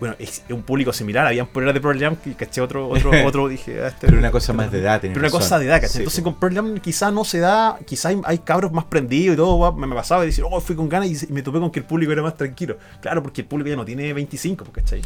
[0.00, 3.48] bueno, es un público similar, habían poleras de Pearl Jam, que caché otro, otro, otro,
[3.48, 5.00] dije, ah, este- Pero una cosa más de edad.
[5.02, 5.40] Pero una razón.
[5.40, 5.90] cosa de edad, ¿cachai?
[5.90, 9.34] Sí, Entonces con Pearl Jam quizás no se da, quizás hay, hay cabros más prendidos
[9.34, 11.70] y todo, me, me pasaba y decir, oh, fui con ganas y, me topé con
[11.70, 12.78] que el público era más tranquilo.
[13.00, 15.02] Claro, porque el público ya no tiene 25, ¿cachai?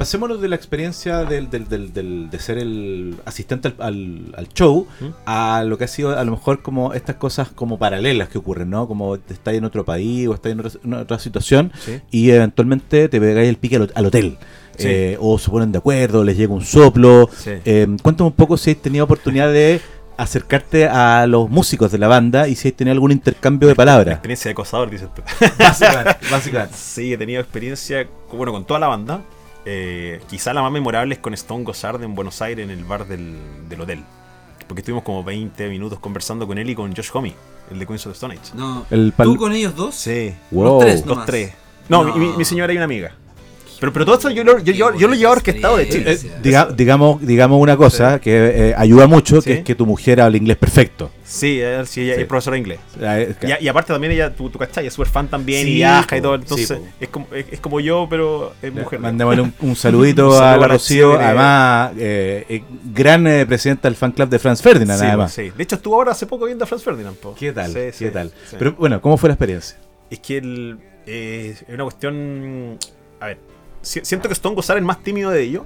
[0.00, 4.48] Pasémonos de la experiencia del, del- del- del- de ser el asistente al, al- al
[4.48, 5.04] show ¿Mm?
[5.26, 8.70] a lo que ha sido a lo mejor como estas cosas como paralelas que ocurren,
[8.70, 8.88] ¿no?
[8.88, 12.00] Como estás en otro país o estás en otra, en otra situación Sí.
[12.10, 14.38] y eventualmente te pegáis el pique al, al hotel.
[14.78, 14.86] Sí.
[14.88, 17.28] Eh, o se ponen de acuerdo, les llega un soplo.
[17.36, 17.50] Sí.
[17.66, 19.82] Eh, cuéntame un poco si has tenido oportunidad de
[20.16, 24.14] acercarte a los músicos de la banda y si has tenido algún intercambio de palabras.
[24.14, 25.20] Experiencia de acosador, dices tú.
[25.58, 26.74] básicamente, básicamente.
[26.78, 29.20] Sí, he tenido experiencia, bueno, con toda la banda.
[29.64, 33.06] Eh, quizá la más memorable es con Stone Gossard en Buenos Aires, en el bar
[33.06, 33.36] del,
[33.68, 34.02] del hotel.
[34.66, 37.34] Porque estuvimos como 20 minutos conversando con él y con Josh Homme,
[37.70, 38.52] el de Queens of the Stone Age.
[38.54, 38.86] No.
[39.34, 39.94] ¿Tú con ellos dos?
[39.94, 40.64] Sí, Wow.
[40.64, 41.52] Los tres los tres.
[41.88, 43.14] No, mi- mi señora y una amiga.
[43.80, 46.12] Pero, pero todo esto yo, lo- yo, yo, yo lo llevaba orquestado de Chile.
[46.12, 46.36] experiencia.
[46.36, 49.50] Eh, diga- digamos, digamos una cosa que eh, ayuda mucho, Sí.
[49.50, 51.10] que es que tu mujer habla inglés perfecto.
[51.24, 52.10] Sí, ella Sí.
[52.10, 52.80] es profesora de inglés.
[53.00, 56.16] Eh, Y, y aparte también ella, tu, tu cachai, es súper fan también y viaja
[56.16, 56.34] y todo.
[56.34, 58.98] Entonces, es, como, es, es como yo, pero es mujer.
[59.00, 62.62] Mandémosle un, un saludito Un a la Rocío, además, eh, eh,
[62.92, 65.32] gran eh, presidenta del fan club de Franz Ferdinand, además.
[65.32, 65.50] sí.
[65.56, 67.16] De hecho, estuvo ahora hace poco viendo a Franz Ferdinand.
[67.16, 67.34] po.
[67.34, 67.72] ¿Qué tal?
[67.72, 68.30] ¿Qué tal?
[68.58, 69.78] Pero bueno, ¿cómo fue la experiencia?
[70.10, 72.76] Es que el, eh, es una cuestión.
[73.20, 73.38] A ver,
[73.82, 75.62] siento que Stone Gossard es el más tímido de ellos,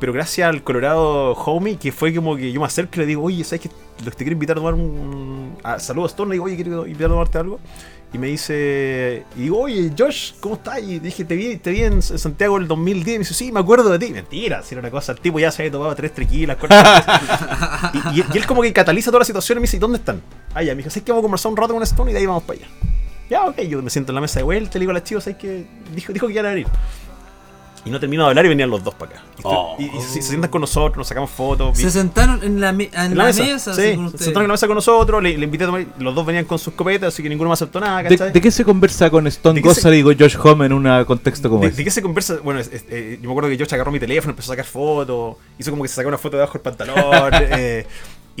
[0.00, 3.22] pero gracias al Colorado Homie, que fue como que yo me acerco y le digo,
[3.22, 3.68] oye, ¿sabes que
[4.04, 5.56] te quiero invitar a tomar un.
[5.62, 7.58] A, saludos a Stone, le digo, oye, quiero invitar a tomarte algo.
[8.10, 10.80] Y me dice, y digo, oye, Josh, ¿cómo estás?
[10.82, 13.06] Y dije, te vi, te vi en Santiago el 2010.
[13.06, 14.10] Y me dice, sí, me acuerdo de ti.
[14.12, 16.56] Mentira, si era una cosa, el tipo ya se había tomado tres tequilas.
[17.92, 19.98] y, y- y él como que cataliza toda la situación y me dice, ¿y dónde
[19.98, 20.22] están?
[20.54, 22.20] Ah, ya, me dijo, ¿sabes que vamos a conversar un rato con Stone y de
[22.20, 22.68] ahí vamos para allá?
[23.28, 25.24] Ya, ok, yo me siento en la mesa de vuelta, le digo a las chicas,
[25.24, 26.66] ¿sabes que Dijo, dijo que iban a venir.
[27.88, 29.22] Y no termino de hablar y venían los dos para acá.
[29.38, 29.76] Y, Oh.
[29.78, 31.76] y- y se, se sientan con nosotros, nos sacamos fotos.
[31.78, 34.10] Se vi- sentaron en la, me- en en la la mesa, mesa, así sí, con
[34.12, 36.44] se sentaron en la mesa con nosotros, le, le invité a tomar, los dos venían
[36.44, 38.32] con sus copetas, así que ninguno me aceptó nada, ¿De, ¿cachai?
[38.32, 40.72] de qué se conversa con Stone ¿De qué se- Gossard y con Josh Homme en
[40.74, 41.76] un contexto como ¿De, ese?
[41.78, 42.36] de qué se conversa?
[42.44, 44.66] Bueno, es- es- eh, yo me acuerdo que Josh agarró mi teléfono, empezó a sacar
[44.66, 47.32] fotos, hizo como que se sacó una foto debajo del pantalón.
[47.58, 47.86] eh,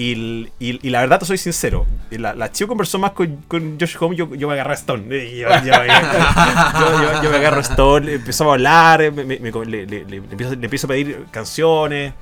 [0.00, 3.78] y, el- y- y la verdad, te soy sincero, la, la conversó más con, con
[3.80, 5.04] Josh Home, yo, yo me agarré a Stone.
[5.10, 5.44] eh,
[6.80, 10.16] Yo, yo- yo- me agarro a Stone, empezamos a hablar, eh, me, le, le- le
[10.16, 12.12] empiezo, le empiezo a pedir canciones.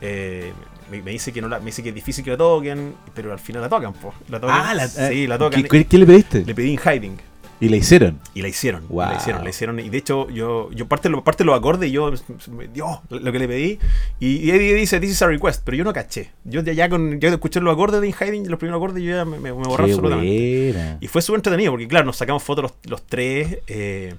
[0.00, 0.52] eh,
[0.90, 3.32] me, me dice que no la, me dice que es difícil que la toquen, pero
[3.32, 4.14] al final la tocan, po.
[4.28, 5.50] La tocan, Ah, la, sí, la tocan.
[5.64, 6.44] ¿Qué, le pediste?
[6.44, 7.16] Le pedí en hiding.
[7.58, 8.20] Y le hicieron.
[8.34, 9.08] Y la hicieron, Wow.
[9.08, 9.80] la hicieron, la hicieron.
[9.80, 12.12] Y de hecho, yo, yo parte, lo, parte los acordes y yo
[12.50, 13.78] me dio lo que le pedí.
[14.20, 16.32] Y, Eddie dice, this is a request, pero yo no caché.
[16.44, 19.10] Yo ya, ya con, yo escuché los acordes de In Hiding, los primeros acordes, yo
[19.10, 20.72] ya me, me, me borré Qué absolutamente.
[20.72, 20.98] buena.
[21.00, 23.58] Y fue súper entretenido, porque claro, nos sacamos fotos los, los tres.
[23.68, 24.14] eh,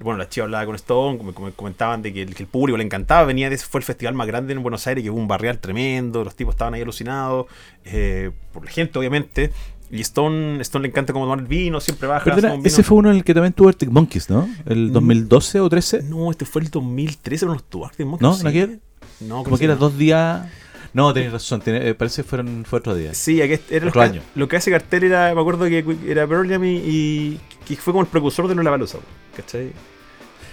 [0.00, 2.78] bueno, la chica hablaba con Stone, como, como comentaban de que el, que el público
[2.78, 3.24] le encantaba.
[3.24, 6.22] Venía de, fue el festival más grande en Buenos Aires, que hubo un barrial tremendo,
[6.22, 7.46] los tipos estaban ahí alucinados,
[7.84, 9.50] eh, por la gente, obviamente.
[9.90, 12.24] Y Stone, Stone le encanta como tomar el vino, siempre baja.
[12.24, 12.64] Perdona, vino.
[12.66, 14.48] ese fue uno en el que también tuvo Arctic Monkeys, ¿no?
[14.66, 14.92] ¿El Mm.
[14.92, 16.02] 2012 o 13?
[16.02, 18.22] No, este fue el 2013, pero no estuvo Arctic Monkeys.
[18.22, 18.34] ¿No?
[18.34, 18.78] sí.
[19.20, 19.36] ¿No?
[19.38, 20.46] No, Como que era dos días.
[20.94, 23.12] No, tenés razón, tenés- eh, parece que fueron, fue otro día.
[23.14, 24.22] Sí, aquí era lo Otro que, año.
[24.34, 28.02] lo que hace cartel era, me acuerdo que era Jam y, y que fue como
[28.02, 28.98] el precursor de Lollapalooza,
[29.36, 29.72] ¿cachai?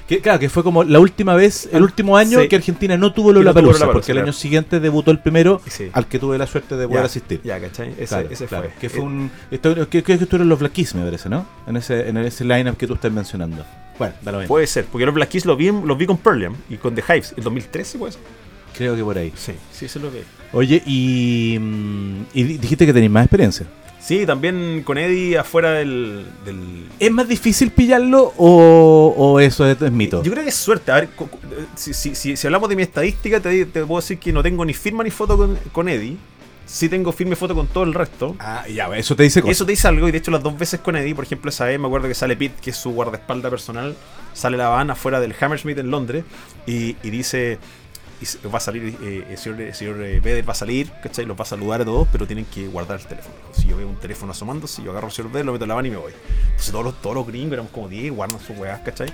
[0.07, 2.47] Que, claro, que fue como la última vez, el último año Sí.
[2.47, 5.89] que Argentina no tuvo Lollapalooza, porque el año siguiente debutó el primero Sí.
[5.93, 7.41] al que tuve la suerte de poder Ya, asistir.
[7.43, 7.89] Ya, ¿cachai?
[7.97, 8.73] Ese, Claro, ese claro, fue.
[8.79, 9.31] Que fue Eh, un.
[9.49, 11.47] Esto, que, que, que estuvieron los Black Keys, me parece, ¿no?
[11.65, 13.65] En ese, en ese lineup que tú estás mencionando.
[13.97, 14.49] Bueno, da lo mismo.
[14.49, 16.93] Puede ser, porque los Black Keys los vi, los vi con Pearl Jam y con
[16.93, 18.19] The Hives, el 2013, pues.
[18.77, 19.31] Creo que por ahí.
[19.35, 20.21] Sí, sí, eso es lo que.
[20.53, 21.57] Oye, y.
[21.59, 23.65] mm, Y di- dijiste que tenéis más experiencia.
[24.05, 26.27] Sí, también con Eddie afuera del.
[26.45, 26.87] del...
[26.99, 30.21] ¿Es más difícil pillarlo o, o eso es, es mito?
[30.21, 30.91] Yo creo que es suerte.
[30.91, 31.09] A ver,
[31.73, 34.63] si, si, si, si hablamos de mi estadística, te, te puedo decir que no tengo
[34.63, 36.17] ni firma ni foto con, con Eddie.
[36.67, 38.35] Sí tengo firme y foto con todo el resto.
[38.37, 39.57] Ah, ya, eso te dice cosas.
[39.57, 41.65] eso te dice algo, y de hecho las dos veces con Eddie, por ejemplo, esa
[41.65, 43.95] vez me acuerdo que sale Pete, que es su guardaespaldas personal,
[44.33, 46.25] sale la van afuera del Hammersmith en Londres,
[46.65, 47.59] y, y dice,
[48.21, 51.25] y va a salir, eh, el señor, el señor eh, Vedder va a salir, ¿cachai?
[51.25, 53.35] Los va a saludar a todos, pero tienen que guardar el teléfono.
[53.53, 55.75] Si yo veo un teléfono asomándose, yo agarro al señor Vedder, lo meto en la
[55.75, 56.13] van y me voy.
[56.45, 59.11] Entonces todos los, todos los gringos, éramos como 10, guardan sus weas, ¿cachai?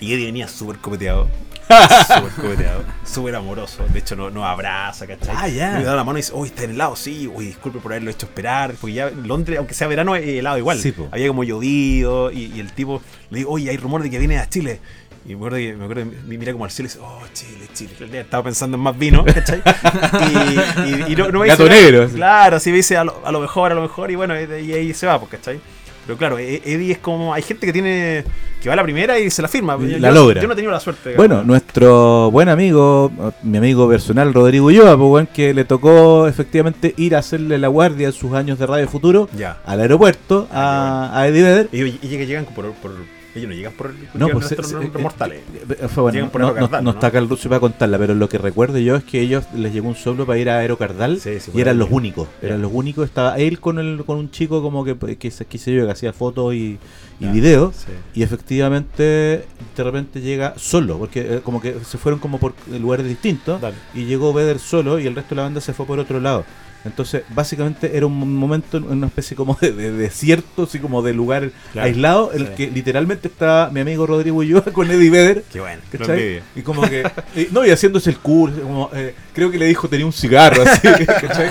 [0.00, 1.28] Y Eddie venía súper copeteado.
[2.06, 3.86] Súper coqueteado, súper amoroso.
[3.90, 5.34] De hecho, no- nos abraza, ¿cachai?
[5.34, 5.72] Ah, ya.
[5.78, 8.10] Me da la mano y dice, uy, está en helado, sí, uy, disculpe por haberlo
[8.10, 8.74] hecho esperar.
[8.78, 10.78] Porque ya Londres, aunque sea verano, es helado igual.
[10.78, 10.92] Sí.
[11.10, 14.36] Había como llovido y, y el tipo le digo, oye, hay rumor de que viene
[14.38, 14.78] a Chile.
[15.26, 17.22] Y me acuerdo que me acuerdo que me mira como al cielo y dice, oh,
[17.32, 18.20] Chile, Chile.
[18.20, 19.62] Estaba pensando en más vino, ¿cachai?
[19.66, 22.08] Y, y- y no, no me Gato dice negro.
[22.10, 24.72] Claro, así me dice a lo, a lo mejor, a lo mejor, y bueno, y,
[24.72, 25.58] ahí se va, pues, ¿cachai?
[26.06, 27.32] Pero claro, E- Eddie es como.
[27.32, 28.22] Hay gente que tiene.
[28.62, 29.78] que va a la primera y se la firma.
[29.80, 30.38] Yo- La logra.
[30.42, 31.08] Yo no he tenido la suerte.
[31.08, 31.26] digamos.
[31.26, 33.10] Bueno, nuestro buen amigo,
[33.42, 38.08] mi amigo personal Rodrigo Ulloa, pues, que le tocó efectivamente ir a hacerle la guardia
[38.08, 39.62] en sus años de Radio Futuro Ya.
[39.64, 41.68] al aeropuerto Ah, a, a Eddie Vedder.
[41.72, 42.92] Y, y, y que llegan por, por.
[43.34, 43.90] Ellos no llegan por.
[43.90, 45.40] No, llegan pues nuestros se- nombres eh, mortales.
[45.68, 47.06] eh, fue bueno, por no, Aerocardal, no- no ¿no?
[47.06, 49.88] está el Lucio para contarla, pero lo que recuerdo yo es que ellos les llegó
[49.88, 52.28] un soplo para ir a Aerocardal Sí, sí, y eran los únicos.
[52.42, 53.04] Eran los únicos.
[53.06, 55.92] Estaba él con el, con un chico como que, que, se- qué sé yo, que
[55.92, 56.78] hacía fotos y,
[57.20, 57.92] y sí.
[58.14, 63.06] Y efectivamente, de repente llega solo, porque eh, como que se fueron como por lugares
[63.06, 63.60] distintos.
[63.60, 63.76] Dale.
[63.94, 66.44] Y llegó Vedder solo y el resto de la banda se fue por otro lado.
[66.84, 71.14] Entonces, básicamente era un momento, en una especie como de, de desierto, así como de
[71.14, 75.08] lugar Claro, aislado, en el que literalmente estaba mi amigo Rodrigo y yo con Eddie
[75.10, 75.44] Vedder.
[75.50, 75.80] Qué bueno.
[75.90, 76.42] ¿cachai?
[76.54, 79.88] Y como que, y- no, y haciéndose el curso, como, eh, creo que le dijo
[79.88, 81.50] tenía un cigarro, así, ¿cachai?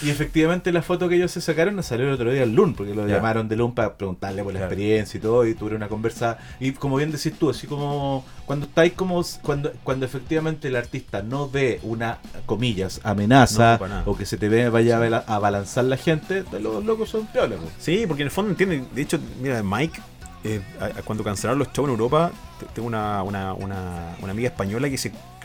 [0.00, 2.74] Y efectivamente la foto que ellos se sacaron nos salió el otro día al LUN,
[2.74, 4.72] porque lo llamaron de LUN para preguntarle por la Claro.
[4.72, 8.64] experiencia y todo, y tuvieron una conversa, y como bien decís tú, así como cuando
[8.66, 14.24] estáis como, cuando, cuando efectivamente el artista no ve una, comillas, amenaza, No, o que
[14.24, 17.40] se te ve vaya a bala- a balanzar la gente, los locos son po.
[17.78, 18.88] Sí, porque en el fondo entienden.
[18.94, 20.00] De hecho, mira, Mike,
[20.44, 20.60] eh,
[21.04, 24.96] cuando cancelaron los shows en Europa, te- tengo una, una, una, una amiga española que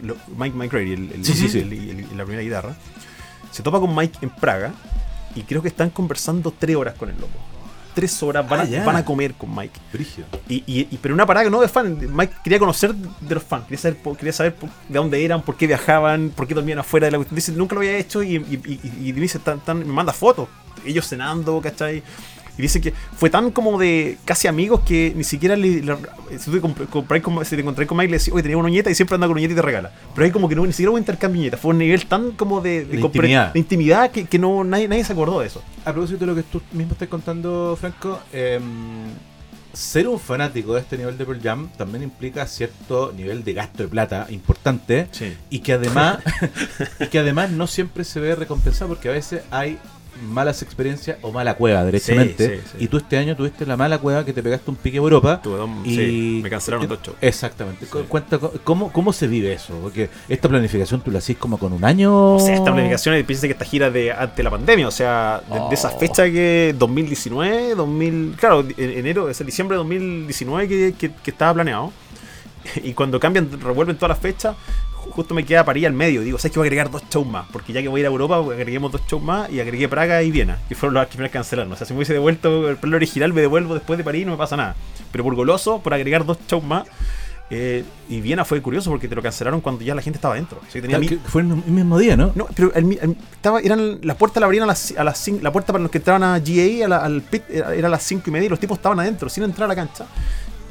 [0.01, 1.59] lo- Mike Mike Grady, el, el- Sí, sí, sí.
[1.59, 2.75] el- el- el- la primera guitarra,
[3.51, 4.73] se topa con Mike en Praga
[5.35, 7.37] y creo que están conversando tres horas con el loco.
[7.93, 9.79] Tres horas, van, Ah, a, van a comer con Mike.
[9.91, 10.27] Brígido.
[10.47, 11.97] Y, y- y- pero una parada que no de fan.
[12.15, 14.55] Mike quería conocer de los fans, quería saber, quería saber
[14.87, 17.35] de dónde eran, por qué viajaban, por qué dormían afuera de la cuestión.
[17.35, 20.47] Dice, nunca lo había hecho y, y- dice, tan, tan- me manda fotos,
[20.85, 22.03] ellos cenando, ¿cachai?
[22.57, 25.81] Y dice que fue tan como de casi amigos que ni siquiera le.
[25.81, 25.97] le-
[26.39, 26.75] si, te con-
[27.45, 29.37] si te encontré con Mike, le decís, oye, tenía una uñeta y siempre anda con
[29.37, 29.91] uñeta y te regala.
[30.15, 31.59] Pero ahí como que no, ni siquiera hubo intercambio de uñetas.
[31.59, 33.53] Fue un nivel tan como de, De compre- intimidad.
[33.53, 35.61] de intimidad que, que no, nadie, nadie se acordó de eso.
[35.85, 38.61] A propósito de lo que tú mismo estás contando, Franco, em,
[39.73, 43.83] ser un fanático de este nivel de Pearl Jam también implica cierto nivel de gasto
[43.83, 45.35] de plata importante Sí.
[45.51, 46.17] y que además
[46.99, 49.77] y que además no siempre se ve recompensado porque a veces hay
[50.23, 52.83] malas experiencias o mala cueva derechamente Sí, sí, sí.
[52.83, 55.41] y tú este año tuviste la mala cueva que te pegaste un pique por Europa
[55.43, 57.17] dos- y me cancelaron dos shows.
[57.21, 61.73] exactamente cuenta cómo, cómo se vive eso porque esta planificación tú la hacís como con
[61.73, 64.91] un año O sea, esta planificación, piensa que esta gira de ante la pandemia, o
[64.91, 65.99] sea, de, de esa Oh.
[65.99, 71.31] fecha que 2019, 2000, claro, en enero, es el diciembre de 2019 que, que- que
[71.31, 71.91] estaba planeado.
[72.83, 74.55] Y cuando cambian, revuelven todas las fechas,
[75.11, 76.21] justo me queda París al medio.
[76.21, 77.45] Digo, ¿sabes que voy a agregar dos shows más?
[77.51, 80.21] Porque ya que voy a ir a Europa, agreguemos dos shows más y agregué Praga
[80.23, 81.71] y Viena, que fueron primeras que cancelaron.
[81.71, 84.31] O sea, si me hubiese devuelto el plan original, me devuelvo después de París, no
[84.33, 84.75] me pasa nada.
[85.11, 86.87] Pero por goloso, por agregar dos shows más.
[87.49, 90.57] eh, y Viena fue curioso porque te lo cancelaron cuando ya la gente estaba dentro.
[90.57, 92.33] O sea, que tenía Claro, mil- que fue el mismo día ¿no?
[92.35, 95.39] no, pero el el- estaba, eran, la puerta la abrían a las, a las cin-
[95.41, 97.91] la puerta para los que entraban a GA, a la- al pit, era, era a
[97.91, 100.05] las 5 y media y los tipos estaban adentro, sin entrar a la cancha.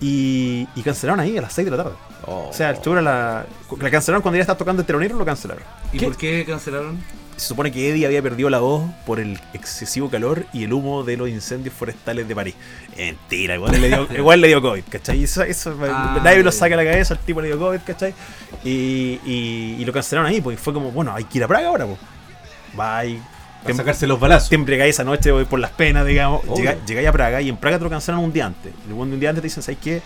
[0.01, 1.97] Y, y cancelaron ahí a las 6 de la tarde.
[2.27, 3.47] O sea, el era la.
[3.81, 5.63] La cancelaron cuando ya estaba tocando el telonero, lo cancelaron.
[5.93, 6.07] ¿Y ¿Qué?
[6.07, 6.99] por qué cancelaron?
[7.37, 11.05] Se supone que Eddie había perdido la voz por el excesivo calor y el humo
[11.05, 12.55] de los incendios forestales de París.
[12.97, 15.23] Mentira, igual le dio, igual le dio COVID, ¿cachai?
[15.23, 18.15] Eso, eso Ah, nadie lo saca de la cabeza, el tipo le dio COVID, ¿cachai?
[18.65, 21.69] Y, y, y lo cancelaron ahí, porque fue como, bueno, hay que ir a Praga
[21.69, 21.99] ahora, pues.
[22.75, 23.21] Bye.
[23.67, 26.43] Para sacarse los balazos te embriagáis esa noche voy por las penas, digamos.
[26.45, 26.57] Obvio.
[26.57, 28.73] Llega- Llegáis a Praga y en Praga te lo cancelaron un día antes.
[28.95, 30.03] Cuando un día antes te dicen, ¿sabes qué?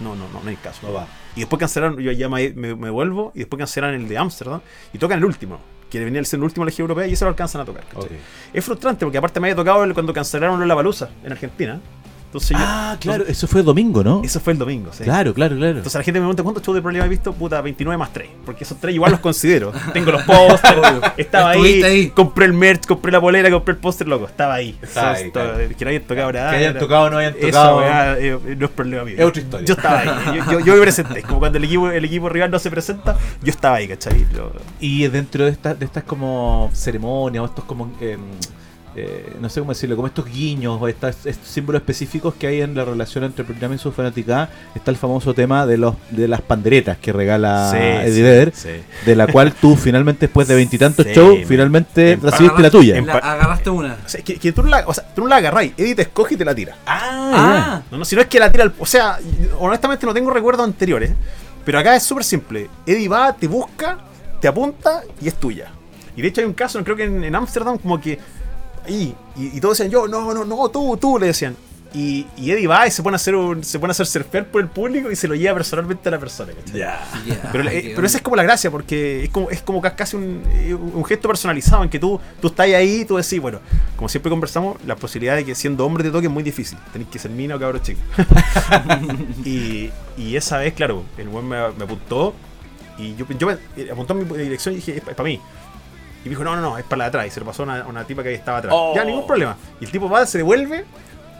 [0.00, 0.80] No, no, no, no hay caso.
[0.86, 4.08] no va Y después cancelaron, yo ya me, me, me vuelvo, y después cancelaron el
[4.08, 4.60] de Ámsterdam,
[4.92, 7.12] y tocan el último, que venía a ser el último de la gira europea, y
[7.12, 7.84] eso lo alcanzan a tocar.
[8.52, 11.80] Es frustrante, porque aparte me había tocado el- cuando cancelaron la Balusa en Argentina.
[12.32, 14.22] Entonces yo- ah claro eso fue domingo ¿no?
[14.24, 15.04] Eso fue el domingo, sí.
[15.04, 15.76] Claro, claro, claro.
[15.76, 18.28] Entonces la gente me pregunta cuántos shows de problema he visto, puta, 29 más 3.
[18.46, 19.70] Porque esos tres igual los considero.
[19.92, 20.80] Tengo los pósters,
[21.18, 22.08] estaba ahí, ahí.
[22.08, 24.78] compré el merch, compré la polera, compré el póster, loco, estaba ahí.
[24.80, 25.58] Estaba ahí, claro.
[25.76, 26.50] Que no hayan tocado nada.
[26.52, 27.82] que hayan tocado o no hayan tocado.
[28.16, 29.16] eh, eh, no es problema mío.
[29.18, 29.66] Es otra historia.
[29.66, 30.38] Yo estaba ahí.
[30.38, 31.18] Yo, yo, yo me presenté.
[31.18, 34.26] Es como cuando el equipo, el equipo rival no se presenta, yo estaba ahí, ¿cachai?
[34.34, 38.16] Lo- Y dentro de estas de estas como ceremonias o estos como eh,
[38.96, 42.60] eh, no sé cómo decirlo, como estos guiños o estos, estos símbolos específicos que hay
[42.60, 46.28] en la relación entre Pearl y su fanaticada, está el famoso tema de los de
[46.28, 48.68] las panderetas que regala Sí, Eddie Vedder, sí.
[49.06, 52.70] de la cual tú finalmente después de veintitantos Sí, shows me- finalmente en- recibiste la
[52.70, 53.00] tuya.
[53.00, 53.96] la- agarraste una.
[54.04, 56.02] O sea, que, que tú, no la, o sea, tú no la agarráis, Eddie te
[56.02, 56.76] escoge y te la tira.
[56.86, 58.74] Ah, Ah, No, no, si no es que la tira al.
[58.78, 59.18] O sea,
[59.58, 61.12] honestamente no tengo recuerdos anteriores.
[61.64, 62.68] Pero acá es súper simple.
[62.86, 63.96] Eddie va, te busca,
[64.40, 65.70] te apunta y es tuya.
[66.16, 68.18] Y de hecho hay un caso, creo que en en Ámsterdam, como que.
[68.88, 71.56] Y, y todos decían, yo, no, no, no, tú, tú, le decían.
[71.94, 74.46] Y, y Eddie va y se pone a hacer un, se pone a hacer surfear
[74.46, 76.78] por el público y se lo lleva personalmente a la persona, ¿cachai?
[76.80, 77.06] Ya,
[77.52, 80.16] Pero, eh, pero esa es como la gracia, porque es como, es como ca- casi
[80.16, 83.58] un, eh, un gesto personalizado en que tú, tú estás ahí y tú decís, bueno,
[83.96, 86.78] como siempre conversamos, la posibilidad de que siendo hombre te toque es muy difícil.
[86.94, 88.00] Tenés que ser mina o cabro chico.
[89.44, 92.34] y, y esa vez, claro, el buen me, me apuntó
[92.98, 95.38] y yo, yo me eh, apuntó en mi dirección y dije, es, para mí.
[96.24, 97.26] Y me dijo, no, no, no, es para la de atrás.
[97.26, 98.72] Y se lo pasó a una, una tipa que estaba atrás.
[98.76, 98.92] Oh.
[98.94, 99.56] Ya, ningún problema.
[99.80, 100.84] Y el tipo va, se devuelve,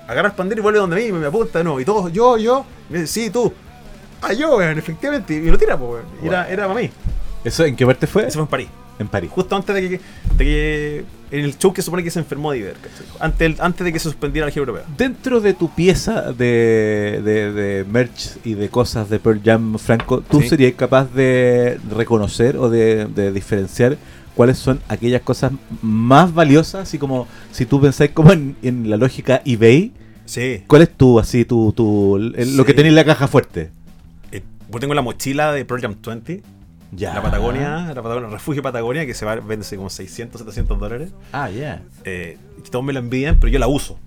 [0.08, 1.80] agarra el pandero y vuelve donde mí y me, apunta de nuevo.
[1.80, 2.64] Y todos, yo, yo.
[2.90, 3.52] Y me dice, sí, tú.
[4.20, 5.34] Ah, yo, weón, efectivamente.
[5.34, 6.04] Y lo tira, pues, weón.
[6.22, 6.90] Era, era para mí.
[7.44, 8.22] ¿Eso en qué parte fue?
[8.26, 8.68] Eso fue en París.
[8.98, 9.30] En París.
[9.32, 10.00] Justo antes de que,
[10.36, 12.76] de que- En el show que supone que se enfermó Diver.
[13.18, 14.84] Antes, antes de que se suspendiera la gira europea.
[14.98, 20.20] Dentro de tu pieza de, de, de merch y de cosas de Pearl Jam, Franco,
[20.20, 20.50] ¿tú Sí.
[20.50, 23.96] serías capaz de reconocer o de, de diferenciar
[24.34, 26.82] cuáles son aquellas cosas más valiosas?
[26.82, 29.92] Así como si tú pensás como en, en la lógica eBay,
[30.24, 30.62] Sí.
[30.66, 33.70] ¿cuál es tu, así, tu, tu, el- lo que tenés en la caja fuerte?
[34.30, 34.42] Eh,
[34.72, 36.42] yo tengo la mochila de Jam 20.
[36.94, 37.14] Ya.
[37.14, 41.10] La Patagonia, la Patagonia, Refugio Patagonia, que se va, vende como 600, 700 dólares.
[41.32, 41.82] Ah, ya.
[42.04, 43.98] Eh, y todos me la envidian, pero yo la uso.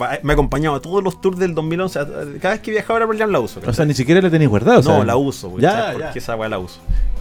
[0.00, 1.98] Va- me ha acompañado a todos los tours del 2011.
[1.98, 2.06] a- a-
[2.40, 3.60] Cada vez que viajaba a Jam la uso.
[3.66, 4.80] O sea, ni siquiera la tenéis guardada.
[4.82, 5.48] no, la uso.
[5.50, 5.98] porque, Ya, ya.
[5.98, 6.78] Porque esa weá la uso.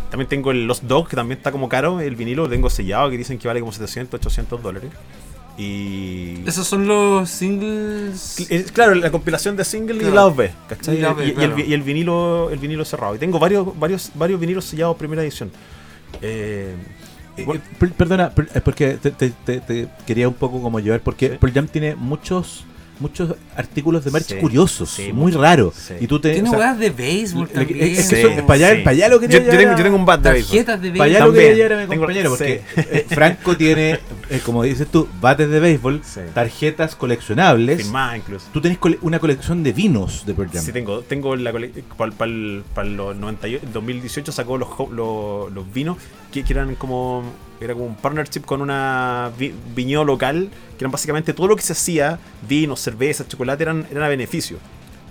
[0.10, 2.00] También tengo el Lost Dog, que también está como caro.
[2.02, 4.90] El vinilo lo tengo sellado, que dicen que vale como 700, 800 dólares.
[5.58, 6.42] Y.
[6.48, 8.40] Esos son los singles.
[8.50, 10.16] Eh, Claro, la compilación de single y Claro.
[10.16, 10.98] lado B, ¿cachai?
[10.98, 13.16] Y lado B, y, y el, y vinilo el vinilo cerrado.
[13.16, 15.52] Y tengo varios varios varios vinilos sellados primera edición.
[16.22, 16.74] Eh,
[17.38, 17.62] Eh, bueno,
[17.98, 21.38] perdona, per- es porque te, te- te- te quería un poco como llevar, porque Sí.
[21.40, 22.66] Pearl Jam tiene muchos
[23.00, 25.74] muchos artículos de merch Sí, curiosos, sí, muy raros.
[25.76, 25.94] sí.
[26.00, 27.80] Y tú te, Tiene o sea, weas de béisbol también.
[27.82, 28.82] es que Sí, eso- para allá, sí.
[28.84, 30.50] para allá lo quería yo, tengo, a- yo tengo un bat de béisbol.
[30.50, 31.56] Tarjetas de Para allá lo quería También.
[31.56, 32.82] llevar a mi Tengo- compañero, porque sí.
[32.82, 36.20] eh, Franco tiene, eh, como dices tú, bates de béisbol, Sí.
[36.34, 37.78] tarjetas coleccionables.
[37.84, 38.48] Firmada incluso.
[38.54, 40.64] Tú tenés cole- una colección de vinos de Pearl Jam.
[40.64, 41.52] Sí, tengo, tengo la
[41.98, 45.98] para los 98, el 2018 sacó los, los, los vinos
[46.32, 47.24] que, que eran como
[47.62, 51.62] era como un partnership con una vi- viñedo local, que eran básicamente todo lo que
[51.62, 54.58] se hacía, vinos, cervezas, chocolate, eran, eran a beneficio.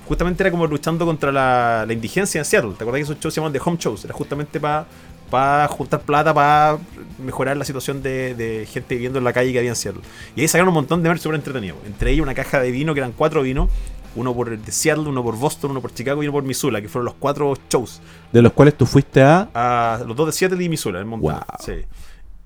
[0.06, 2.70] Justamente era como luchando contra la, la indigencia en Seattle.
[2.70, 4.04] ¿Te acuerdas que esos shows se llaman The Home Shows?
[4.06, 6.78] Era justamente para juntar plata, para
[7.18, 10.00] mejorar la situación de, de gente viviendo en la calle que había en Seattle.
[10.34, 11.76] Y ahí sacaron un montón de merch súper entretenido.
[11.86, 13.68] Entre ellos una caja de vino, que eran cuatro vinos.
[14.16, 16.88] Uno por de Seattle, uno por Boston, uno por Chicago y uno por Missoula, que
[16.88, 18.00] fueron los cuatro shows.
[18.32, 19.50] De los cuales tú fuiste a.
[19.52, 21.44] A los dos de Seattle y Missoula, en Montana.
[21.46, 21.56] Wow.
[21.64, 21.84] Sí.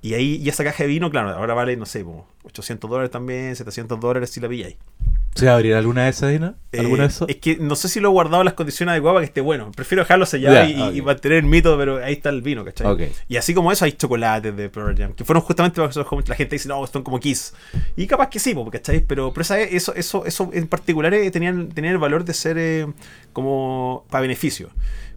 [0.02, 3.10] Y ahí, y esa caja de vino, claro, ahora vale, no sé, como 800 dólares
[3.12, 4.76] también, 700 dólares si la pilláis.
[5.34, 6.56] ¿Se va a abrir alguna de esas, Dina?
[6.76, 7.28] ¿Alguna Eh, de esas?
[7.30, 9.40] Es que no sé si lo he guardado en las condiciones adecuadas para que esté
[9.40, 9.72] bueno.
[9.74, 13.12] Prefiero dejarlo sellado y, mantener el mito, pero ahí está el vino, ¿cachai?
[13.28, 16.20] Y así como eso, hay chocolates de Pearl Jam, que fueron justamente para eso, como
[16.26, 17.54] la gente dice, no, son como Kiss.
[17.96, 19.00] Y capaz que sí, ¿cachai?
[19.06, 22.58] Pero, pero esa- eso, eso, eso en particular eh, tenían, tenían el valor de ser
[22.58, 22.86] eh,
[23.32, 24.68] como para beneficio.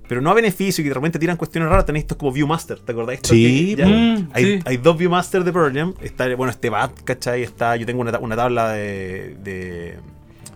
[0.08, 2.92] Pero no a beneficio, que de repente tiran cuestiones raras, tenéis estos como Viewmaster, ¿te
[2.92, 3.22] acordáis?
[3.24, 3.86] Sí, que-.
[3.86, 4.60] Mm, hay, sí.
[4.66, 5.94] hay dos Viewmaster de Pearl Jam.
[6.02, 7.42] Está, bueno, este bat, ¿cachai?
[7.44, 9.98] Está, yo tengo una, una tabla de, de,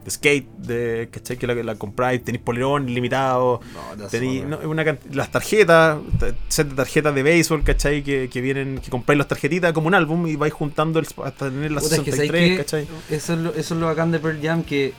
[0.05, 1.37] de skate, de, ¿cachai?
[1.37, 3.59] Que la, la compráis, tenéis polerón ilimitado.
[3.97, 8.03] No, Tenéis no, una las tarjetas, ta- set de tarjetas de béisbol, ¿cachai?
[8.03, 11.49] Que, que vienen, que compráis las tarjetitas como un álbum y vais juntando el- hasta
[11.49, 12.57] tener las Puta, es que 63, ¿sabes qué?
[12.57, 13.15] ¿cachai?
[13.17, 14.93] Eso es, lo, eso es lo bacán de Pearl Jam que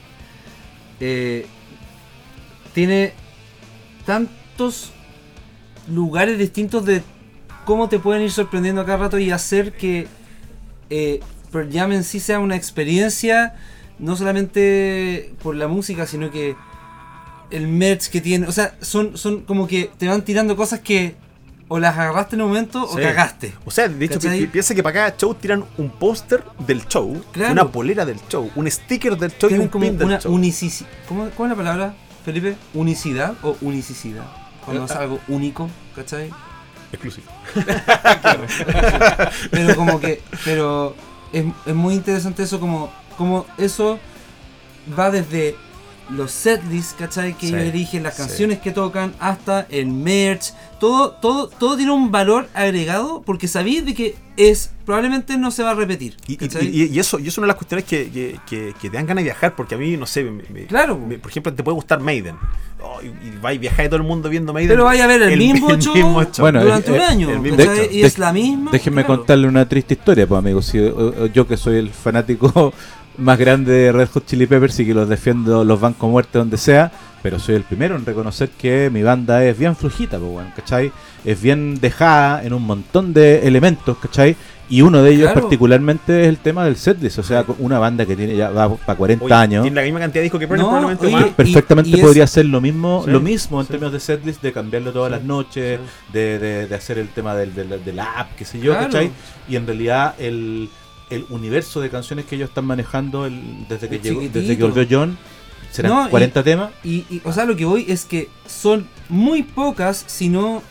[0.99, 1.45] eh,
[2.73, 3.13] tiene
[4.61, 4.91] tantos
[5.89, 7.01] lugares distintos de
[7.65, 10.07] cómo te pueden ir sorprendiendo a cada rato y hacer que
[10.89, 11.19] eh,
[11.51, 13.55] Pearl Jam en sí sea una experiencia
[13.99, 16.55] no solamente por la música sino que
[17.49, 21.15] el merch que tiene o sea son, son como que te van tirando cosas que
[21.67, 23.01] o las agarraste en un momento o Sí.
[23.01, 24.19] cagaste O sea, de hecho,
[24.51, 27.53] piensa que para cada show tiran un póster del show, Claro.
[27.53, 30.19] una polera del show, un sticker del show y tienen un como pin del una
[30.19, 30.37] show.
[31.07, 31.93] ¿Cómo, ¿Cuál es la palabra,
[32.25, 32.55] Felipe?
[32.73, 34.40] ¿Unicidad o unicidad?
[34.65, 36.29] Cuando Eh, es algo único, ¿cachai?
[36.91, 37.27] Exclusivo.
[39.51, 40.21] Pero como que.
[40.43, 40.95] Pero
[41.31, 43.99] es, es muy interesante eso, como, como eso
[44.97, 45.55] va desde
[46.15, 47.33] los setlists, ¿cachai?
[47.37, 48.21] Que Sí, ellos eligen, las sí.
[48.23, 50.53] canciones que tocan, hasta el merch.
[50.79, 54.71] Todo, todo, todo tiene un valor agregado porque sabéis de que es.
[54.85, 56.17] Probablemente no se va a repetir.
[56.27, 59.05] Y, eso, y eso es una de las cuestiones que, que, que- que te dan
[59.05, 60.97] ganas de viajar, porque a mí, no sé, me- me- Claro.
[60.97, 62.35] me- por ejemplo, te puede gustar Maiden.
[62.83, 64.69] Oh, y, y vais a viajar todo el mundo viendo Maiden.
[64.71, 66.31] Pero vaya a ver el, mismo, el show mismo show.
[66.39, 67.29] Bueno, durante eh, un eh, año.
[67.29, 67.75] el mismo ¿cachai?
[67.77, 67.87] show.
[67.91, 68.71] y es la misma.
[68.71, 69.17] Déjenme claro.
[69.19, 70.65] contarle una triste historia, pues amigos.
[70.65, 70.79] Si,
[71.33, 72.73] yo que soy el fanático
[73.17, 76.57] más grande de Red Hot Chili Peppers y que los defiendo, los bancos muertos donde
[76.57, 76.91] sea,
[77.21, 80.91] pero soy el primero en reconocer que mi banda es bien flujita, pues, bueno, ¿cachai?
[81.23, 84.35] Es bien dejada en un montón de elementos, ¿cachai?
[84.69, 85.41] Y uno de ellos Claro.
[85.41, 88.97] particularmente es el tema del setlist, o sea, una banda que tiene ya va para
[88.97, 89.61] 40 Oye, años.
[89.63, 91.27] Tiene la misma cantidad de discos que Burner, No, probablemente oye, más.
[91.27, 93.71] y- perfectamente y podría ser lo mismo Sí, lo mismo en sí.
[93.73, 95.79] términos de setlist de cambiarlo todas las noches
[96.13, 98.85] de, de- de hacer el tema del, del, del app qué sé yo Claro.
[98.87, 99.11] ¿cachai?
[99.49, 100.69] y en realidad el,
[101.11, 104.85] el universo de canciones que ellos están manejando el- desde que llegó desde que volvió
[104.89, 105.17] John
[105.71, 108.87] serán No, y- 40 temas Y, y, o sea, lo que voy es que son
[109.09, 110.61] muy pocas, si no.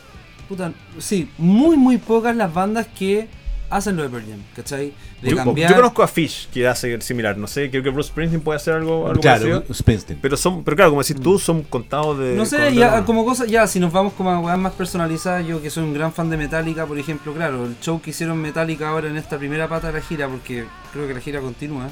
[0.49, 3.29] Puta, sí, muy, muy pocas las bandas que
[3.71, 4.93] hacen lo de Pearl Jam, ¿cachai?
[5.23, 5.71] De Yo, cambiar.
[5.71, 7.39] yo conozco a Fish, que hace similar.
[7.39, 9.75] No sé, creo que Bruce Springsteen puede hacer algo, algo claro parecido.
[9.75, 12.35] Springsteen Pero, son, pero claro, como decís tú, son contados de.
[12.35, 15.63] No sé, ya, como cosas, ya, si nos vamos como a weas más personalizadas, yo
[15.63, 18.89] que soy un gran fan de Metallica, por ejemplo, claro, el show que hicieron Metallica
[18.89, 21.89] ahora en esta primera pata de la gira, porque creo que la gira continúa,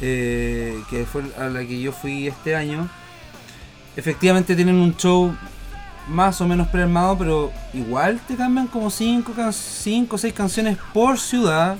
[0.00, 2.88] eh, que fue a la que yo fui este año,
[3.96, 5.32] efectivamente tienen un show
[6.08, 11.18] más o menos prearmado, pero igual te cambian como 5 cinco o 6 canciones por
[11.18, 11.76] ciudad.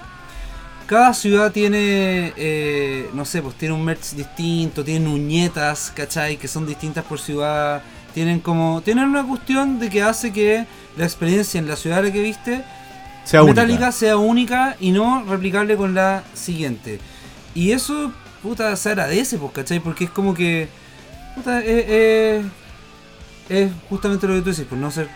[0.86, 6.36] Cada ciudad tiene, eh, no sé, pues tiene un merch distinto, tienen uñetas, ¿cachai?
[6.36, 7.82] Que son distintas por ciudad.
[8.14, 10.66] Tienen como, tienen una cuestión de que hace que
[10.96, 12.64] la experiencia en la ciudad a la que viste,
[13.24, 16.98] sea Metallica única sea única y no replicable con la siguiente.
[17.54, 18.12] Y eso,
[18.42, 19.80] puta, se agradece, pues, ¿cachai?
[19.80, 20.68] Porque es como que,
[21.34, 22.44] puta, eh, eh,
[23.48, 25.08] es justamente lo que tú dices, pues no ser...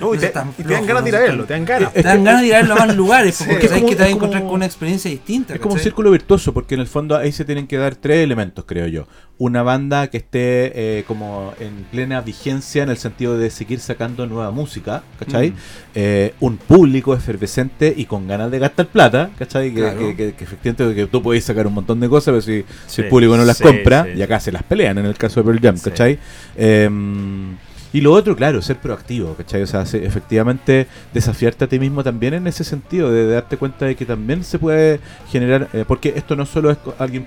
[0.00, 1.92] No, y te, y dan ganas de ir a verlo, tan- te dan ganas.
[1.92, 3.44] Te dan ganas de ir a verlo a más lugares, Sí.
[3.48, 5.54] porque Es sabes como- que te vas a encontrar con una experiencia distinta.
[5.54, 8.24] Es como un círculo virtuoso, porque en el fondo ahí se tienen que dar tres
[8.24, 9.06] elementos, creo yo.
[9.40, 14.26] Una banda que esté eh, como en plena vigencia en el sentido de seguir sacando
[14.26, 15.50] nueva música, ¿cachai?
[15.50, 15.54] Mm.
[15.94, 19.72] Eh, un público efervescente y con ganas de gastar plata, ¿cachai?
[19.72, 19.98] Que, Claro.
[20.00, 23.02] que- que- que efectivamente que tú podés sacar un montón de cosas, pero si, si
[23.02, 24.46] el público no las sí, compra, sí, y acá sí.
[24.46, 25.88] se las pelean en el caso de Pearl Jam, Sí.
[25.90, 26.18] ¿cachai?
[26.56, 27.57] Em,
[27.92, 29.62] y lo otro, claro, ser proactivo, ¿cachai?
[29.62, 33.86] O sea, se- efectivamente desafiarte a ti mismo también en ese sentido, de, darte cuenta
[33.86, 37.26] de que también se puede generar, eh, porque esto no solo es alguien,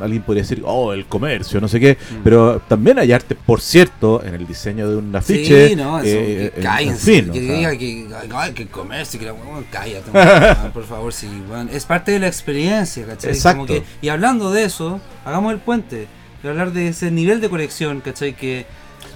[0.00, 2.14] alguien podría decir, oh, el comercio, no sé qué, Mm.
[2.24, 5.68] pero también hay arte, por cierto, en el diseño de un afiche.
[5.70, 7.56] Sí, no, eso, eh, que en- cállense, en fin, que o sea.
[7.56, 10.10] diga que, ay, que comercio, que la weón, cállate,
[10.62, 11.68] weón, por favor, sí, weón.
[11.72, 13.30] es parte de la experiencia, ¿cachai?
[13.32, 13.66] Exacto.
[13.66, 16.06] Como que- y hablando de eso, hagamos el puente,
[16.42, 18.34] de hablar de ese nivel de conexión, ¿cachai?
[18.36, 18.64] Que,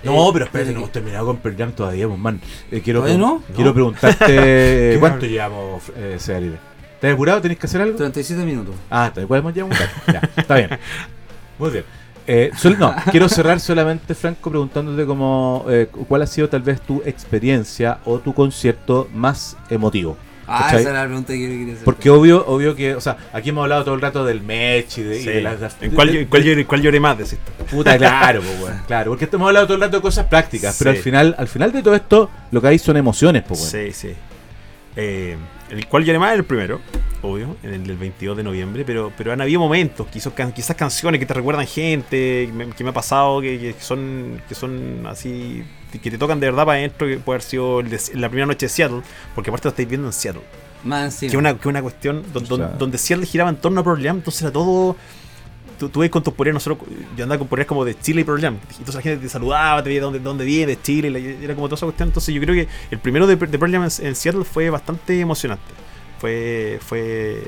[0.05, 2.41] No, eh, pero espérate, no hemos terminado con Pearl todavía, pues, man.
[2.71, 3.43] Eh, quiero ¿Todavía pregun- no?
[3.55, 3.75] Quiero No.
[3.75, 6.59] preguntarte, ¿cuánto llevamos, eh, Searide?
[6.95, 7.41] ¿Estás apurado?
[7.41, 7.97] ¿Tenés que hacer algo?
[7.97, 8.75] 37 minutos.
[8.91, 9.93] Ah, te podemos llevar un rato.
[10.13, 10.71] Ya, está bien.
[11.59, 11.85] Muy bien.
[12.27, 16.81] Eh, sol- no, quiero cerrar solamente, Franco, preguntándote como eh, cuál ha sido tal vez
[16.81, 20.17] tu experiencia o tu concierto más emotivo.
[20.53, 20.81] Ah, ¿Cachai?
[20.81, 21.85] esa era la pregunta que yo quería hacer.
[21.85, 25.03] Porque obvio, obvio que, o sea, aquí hemos hablado todo el rato del match y
[25.03, 25.29] de, y Sí.
[25.31, 27.17] de las, las- ¿En cuál, de- cuál lloré, cuál lloré más?
[27.19, 27.39] Decís?
[27.71, 30.91] Puta, claro, pues, weón, claro, porque hemos hablado todo el rato de cosas prácticas, pero
[30.91, 33.71] al final, al final de todo esto, lo que hay son emociones, pues, weón.
[33.71, 34.15] Sí, sí.
[34.97, 35.37] Eh,
[35.71, 36.81] el cual lloré más es el primero,
[37.23, 40.77] obvio, en el del 22 de noviembre, pero, pero han habido momentos, quizás, can- quizás
[40.77, 44.55] canciones que te recuerdan gente, que me, que me ha pasado, que, que son que
[44.55, 45.63] son así,
[45.99, 48.47] que te tocan de verdad para adentro, que puede haber sido el de- la primera
[48.47, 49.03] noche de Seattle,
[49.34, 50.43] porque aparte lo estáis viendo en Seattle.
[50.84, 51.30] Más encima.
[51.30, 53.84] Que una, que una cuestión don- don- O sea- donde Seattle giraba en torno a
[53.84, 54.97] Pearl Jam, entonces era todo.
[55.78, 58.24] Tú, tú ves con tus poleras, nosotros, yo andaba con poleras como de Chile y
[58.24, 58.57] Pearl Jam.
[58.70, 61.55] Entonces la gente te saludaba, te veía de dónde, dónde viene, de Chile, la- era
[61.55, 62.09] como toda esa cuestión.
[62.09, 65.18] Entonces yo creo que el primero de, de Pearl Jam en, en Seattle fue bastante
[65.20, 65.64] emocionante.
[66.20, 66.78] Fue.
[66.80, 67.43] fue.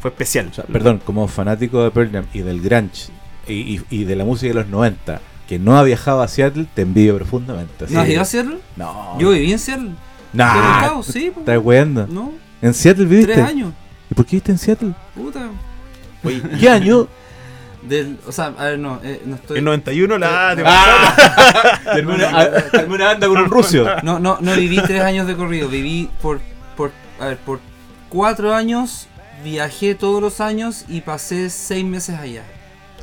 [0.00, 0.48] fue especial.
[0.50, 3.10] O sea, perdón, como fanático de Pearl Jam y del grunge
[3.46, 6.66] y, y- y de la música de los 90, que no ha viajado a Seattle,
[6.74, 7.84] te envidio profundamente.
[7.84, 8.58] así ¿No has ido a Seattle?
[8.76, 9.18] No.
[9.18, 9.90] Yo viví en Seattle.
[10.32, 11.02] Nah.
[11.02, 12.06] Sí, estás weando.
[12.06, 12.32] ¿No?
[12.60, 13.34] ¿En Seattle viviste?
[13.34, 13.72] Tres años.
[14.10, 14.92] ¿Y por qué viviste en Seattle?
[15.14, 15.50] Puta.
[16.24, 17.08] Oye, ¿Qué año?
[17.82, 19.58] Del, o sea, a ver, no, eh, no estoy...
[19.58, 20.50] en 91 la.
[20.50, 23.84] Ah, Armé una, armé una banda con un ruso.
[24.04, 26.40] No, no, no viví tres años de corrido, viví por,
[26.76, 27.58] por, a ver, por
[28.08, 29.08] cuatro años,
[29.42, 32.44] viajé todos los años y pasé seis meses allá.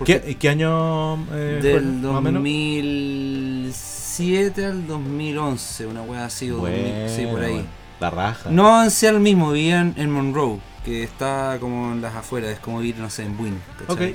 [0.05, 2.41] ¿Qué, qué año eh, Del más o menos?
[2.43, 7.53] 2007 al 2011, una wea así, o 2000, sí, por ahí.
[7.53, 7.67] Bueno,
[7.99, 8.49] La raja.
[8.49, 12.79] No en Seattle mismo, vivía en, Monroe, que está como en las afueras, es como
[12.79, 13.59] vivir, no sé, en Buin.
[13.87, 14.11] ¿cachai?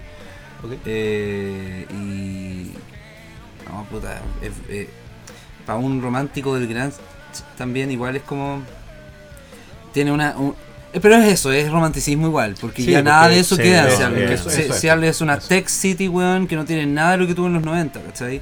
[0.62, 0.72] Ok.
[0.86, 2.72] Eh, y.
[3.70, 4.20] No, puta.
[5.66, 6.92] para un romántico del Grand
[7.56, 8.62] también, igual es como.
[9.92, 10.36] Tiene una.
[10.36, 10.54] un- eh,
[11.00, 13.96] pero es eso, es romanticismo igual, porque Sí, ya nada de eso sí, queda en
[13.96, 14.34] Seattle.
[14.34, 14.76] es.
[14.80, 15.48] Seattle es una Eso.
[15.48, 18.40] tech city, weón, que no tiene nada de lo que tuvo en los 90, ¿cachai?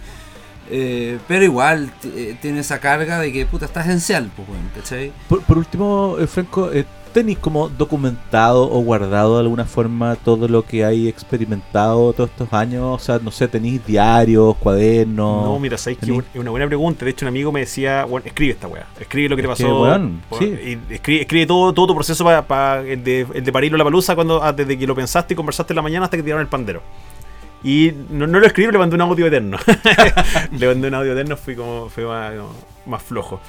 [0.71, 4.71] Eh, pero igual eh, tiene esa carga de que puta estás en Seattle, pues, weón,
[4.75, 5.13] ¿cachai?
[5.29, 10.49] Por, por último, eh, Franco, eh, tenéis como documentado o guardado de alguna forma todo
[10.49, 12.83] lo que hay experimentado todos estos años?
[12.85, 15.45] O sea, no sé, tenéis diarios, cuadernos.
[15.45, 17.05] No, mira, sabéis que es una buena pregunta.
[17.05, 18.87] De hecho, un amigo me decía, bueno, escribe esta weá.
[18.99, 19.83] Escribe lo que te pasó.
[19.83, 20.79] weón, Por- sí.
[20.89, 24.15] y escribe, escribe todo, todo tu proceso para el, de, el de parirlo la palusa
[24.15, 26.41] cuando, ah, desde que lo pensaste y conversaste en la mañana hasta que te dieron
[26.41, 26.83] el pandero.
[27.65, 29.57] Y no, no lo escribí, le mandé un audio eterno.
[30.59, 32.51] le mandé un audio eterno, fui como, fue más, como
[32.87, 33.41] más flojo.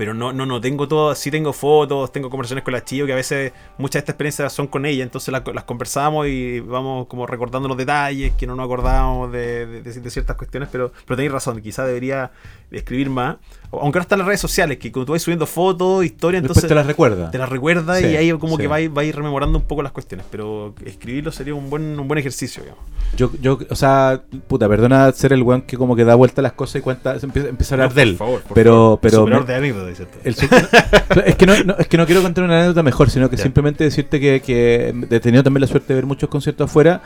[0.00, 3.12] Pero no, no, no, tengo todo, sí tengo fotos, tengo conversaciones con la Chio, que
[3.12, 7.06] a veces muchas de estas experiencias son con ella, entonces las, las conversamos y vamos
[7.06, 11.32] como recordando los detalles, que no nos acordábamos de, de- ciertas cuestiones, pero, pero tenéis
[11.32, 12.30] razón, quizás debería
[12.70, 13.36] escribir más.
[13.72, 16.74] Aunque ahora están las redes sociales, que cuando tú vas subiendo fotos, historias, entonces te
[16.74, 17.30] las recuerda.
[17.30, 18.62] te las recuerda Sí, y ahí como sí.
[18.62, 22.18] que vais vais rememorando un poco las cuestiones, pero escribirlo sería un buen, un buen
[22.18, 22.84] ejercicio, digamos.
[23.16, 26.42] Yo, yo, o sea, puta, perdona ser el weón que como que da vuelta a
[26.42, 28.16] las cosas y cuenta, empieza, empieza a hablar de él.
[28.16, 31.96] Por favor, por pero, pero de anécdota, dice su- es, que no, no- es que
[31.96, 33.42] no quiero contar una anécdota mejor, sino que Ya.
[33.44, 37.02] simplemente decirte que, que he tenido también la suerte de ver muchos conciertos afuera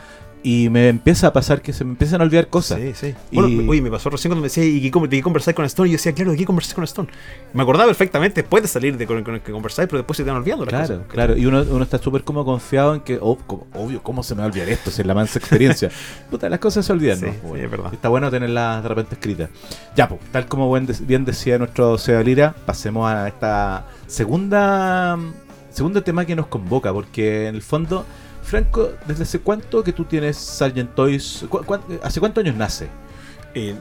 [0.47, 2.79] y me empieza a pasar que se me empiezan a olvidar cosas.
[2.79, 3.15] Sí, sí.
[3.31, 5.89] Y- Bueno, oye, me pasó recién cuando me decía, ¿y qué, conversáis con Stone?
[5.89, 7.07] Y yo decía, claro, ¿de qué conversáis con Stone?
[7.51, 10.23] Me acordaba perfectamente después de salir de con, con el que conversáis, pero después se
[10.23, 11.11] te van olvidando las Claro, cosas.
[11.11, 11.35] claro.
[11.35, 14.39] Y uno, uno está súper como confiado en que, oh, como- obvio, ¿cómo se me
[14.41, 14.91] va a olvidar esto?
[14.91, 15.89] Si es la mansa experiencia.
[16.29, 17.31] Puta, las cosas se olvidan, Sí, ¿no?
[17.31, 17.91] sí, Bueno, es verdad.
[17.93, 19.49] Está bueno tenerlas de repente escritas.
[19.95, 25.17] Ya, pues, tal como bien decía nuestro Seba Lira, pasemos a esta segunda
[25.71, 28.05] segundo tema que nos convoca, porque en el fondo,
[28.45, 31.45] Franco, ¿desde hace cuánto que tú tienes Sargent Toys?
[31.49, 32.87] ¿Cu- cuán- ¿Hace cuántos años nace?
[33.55, 33.73] Eh,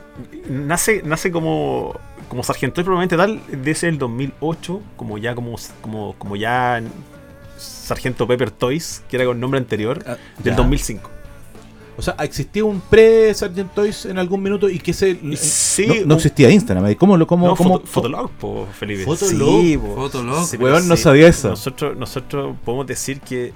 [0.48, 1.98] nace, nace como,
[2.28, 6.80] como sargento y probablemente tal desde el 2008, como ya como, como, como ya
[7.58, 10.56] Sargento Pepper Toys, que era con nombre anterior, Ah, del ya.
[10.56, 11.10] 2005.
[11.96, 15.16] O sea, ¿existía un pre-Sargent Toys en algún minuto y que se...
[15.36, 16.90] Sí, no, no existía Instagram.
[16.90, 19.04] ¿y ¿Cómo lo cómo, no, cómo- foto- Fotolog, po, Felipe.
[19.04, 19.60] Fotolog.
[19.62, 19.94] Sí, po.
[19.94, 20.44] Fotolog.
[20.44, 21.50] Sí, Weón, no sí, sabía eso.
[21.50, 23.52] Nosotros, nosotros podemos decir que,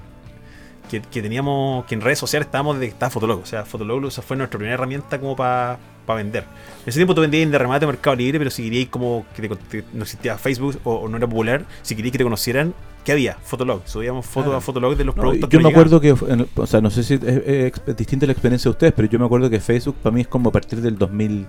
[0.89, 3.41] que, que teníamos, que en redes sociales estábamos desde que estaba Fotolog.
[3.41, 5.77] O sea, Fotolog esa fue nuestra primera herramienta como para
[6.07, 6.43] vender.
[6.83, 9.47] En ese tiempo tú vendías de remate a Mercado Libre, pero si queríais como que
[9.47, 12.73] te- te- no existía Facebook o, o no era popular, si queríais que te conocieran,
[13.05, 13.35] ¿qué había?
[13.43, 13.81] Fotolog.
[13.85, 14.57] Subíamos fotos Claro.
[14.57, 16.81] a Fotolog de los No, productos yo que me nos acuerdo que, en o sea,
[16.81, 19.49] no sé si es, es- es distinta la experiencia de ustedes, pero yo me acuerdo
[19.51, 21.45] que Facebook para mí es como a partir del 2000,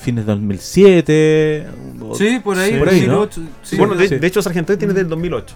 [0.00, 1.66] fines de 2007.
[2.00, 2.78] o- Sí, por ahí.
[2.78, 3.18] por ahí, ¿no?
[3.26, 4.16] 2008, sí, bueno, de, sí.
[4.18, 5.54] de hecho, Sargento tiene desde el 2008.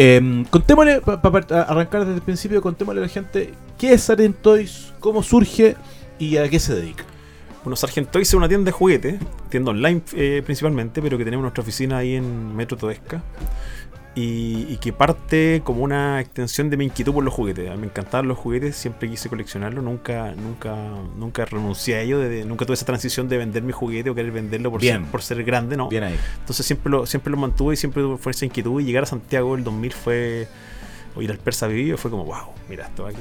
[0.00, 4.92] Eh, contémosle, para arrancar desde el principio, contémosle a la gente qué es Sargent Toys,
[5.00, 5.74] cómo surge
[6.20, 7.02] y a qué se dedica.
[7.64, 11.42] Bueno, Sargent Toys es una tienda de juguetes, tienda online eh, principalmente, pero que tenemos
[11.42, 13.24] nuestra oficina ahí en Metro Todesca.
[14.20, 17.70] Y, y que parte como una extensión de mi inquietud por los juguetes.
[17.70, 20.74] A mí me encantaban los juguetes, siempre quise coleccionarlos, nunca, nunca,
[21.16, 24.32] nunca renuncié a ello, de- nunca tuve esa transición de vender mi juguete o querer
[24.32, 25.02] venderlo por, Bien.
[25.02, 25.88] ser, por ser grande, no.
[25.88, 26.16] Bien ahí.
[26.40, 28.80] Entonces siempre lo, siempre lo mantuve y siempre fue esa inquietud.
[28.80, 30.48] Y llegar a Santiago el 2000 fue.
[31.14, 33.18] O ir al Persa Vivido fue como, wow, mira esto aquí.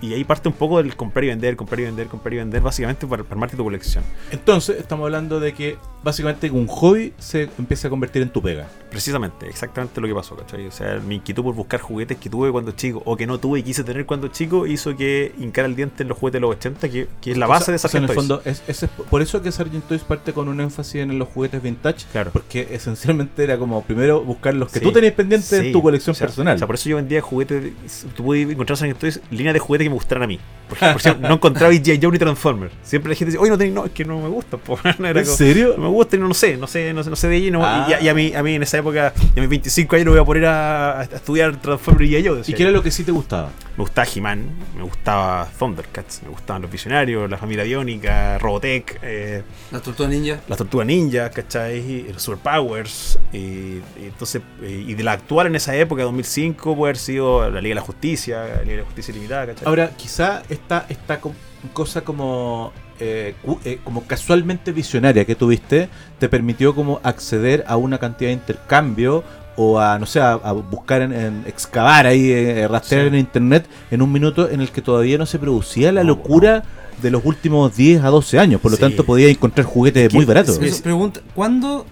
[0.00, 2.60] Y ahí parte un poco del comprar y vender, comprar y vender, comprar y vender,
[2.62, 4.02] básicamente para, para armarte tu colección.
[4.30, 8.66] Entonces, estamos hablando de que básicamente un hobby se empieza a convertir en tu pega.
[8.90, 10.66] Precisamente, exactamente lo que pasó, ¿cachai?
[10.66, 13.60] O sea, mi inquietud por buscar juguetes que tuve cuando chico o que no tuve
[13.60, 16.56] y quise tener cuando chico hizo que hincara el diente en los juguetes de los
[16.56, 18.42] 80, que, que es la base O sea, de o sea, en Sargent el fondo,
[18.44, 21.62] es, es- es por eso que Sargent Toys parte con un énfasis en los juguetes
[21.62, 22.06] vintage.
[22.10, 22.30] Claro.
[22.32, 24.84] Porque esencialmente era como primero buscar los que Sí.
[24.84, 26.54] tú tenías pendientes en tu colección o sea, personal.
[26.54, 28.06] O sea, por eso yo vendía juguetes.
[28.16, 30.38] Tú podías encontrar Sargent Toys líneas de juguetes que me gustaran a mí.
[30.68, 31.98] Porque, por ejemplo, no encontraba G.I.
[32.00, 32.70] Joe ni Transformer.
[32.84, 34.56] Siempre la gente dice, oye, no tenés, no, es que no me gusta.
[34.56, 34.78] po".
[35.04, 35.74] Era ¿En serio?
[35.76, 37.50] No me gusta y no, no sé, no sé, no sé, no sé de allí.
[37.50, 37.86] no- Ah.
[37.90, 40.06] y, a- y a, mí, a mí en esa época, y a mis 25 años,
[40.06, 42.26] no voy a poner a, a estudiar Transformer y G.I.
[42.28, 42.42] Joe.
[42.46, 43.50] ¿Y qué era lo que sí te gustaba?
[43.80, 44.44] Me gustaba He-Man,
[44.76, 50.38] me gustaba Thundercats, me gustaban los Visionarios, la familia Biónica, Robotech, eh, Las tortugas ninja.
[50.48, 51.78] las Tortugas Ninja, ¿cachai?
[51.78, 53.18] Y los Superpowers.
[53.32, 57.50] Y, y entonces, eh, y de la actual en esa época, 2005, puede haber sido
[57.50, 59.66] la Liga de la Justicia, la Liga de la Justicia Limitada, ¿cachai?
[59.66, 61.32] Ahora, quizá esta, esta co-
[61.72, 67.96] cosa como, eh, eh, como casualmente visionaria que tuviste te permitió como acceder a una
[67.96, 69.24] cantidad de intercambio
[69.62, 73.08] o a, no sé, a, a buscar en, en excavar ahí, eh, rastrear Sí.
[73.08, 76.62] en internet en un minuto en el que todavía no se producía la No, locura
[77.02, 78.60] de los últimos 10 a 12 años.
[78.62, 78.80] Por lo Sí.
[78.82, 80.58] tanto, podía encontrar juguetes muy baratos.
[80.62, 81.84] Eso, pregunta, ¿cuándo,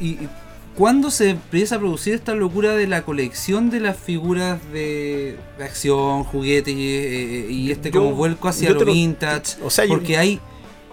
[0.00, 0.28] y, y-
[0.76, 5.64] ¿cuándo se empieza a producir esta locura de la colección de las figuras de, de
[5.64, 9.56] acción, juguetes y, eh, y este Yo- como vuelco hacia lo vintage?
[9.62, 10.40] o sea, yo- porque hay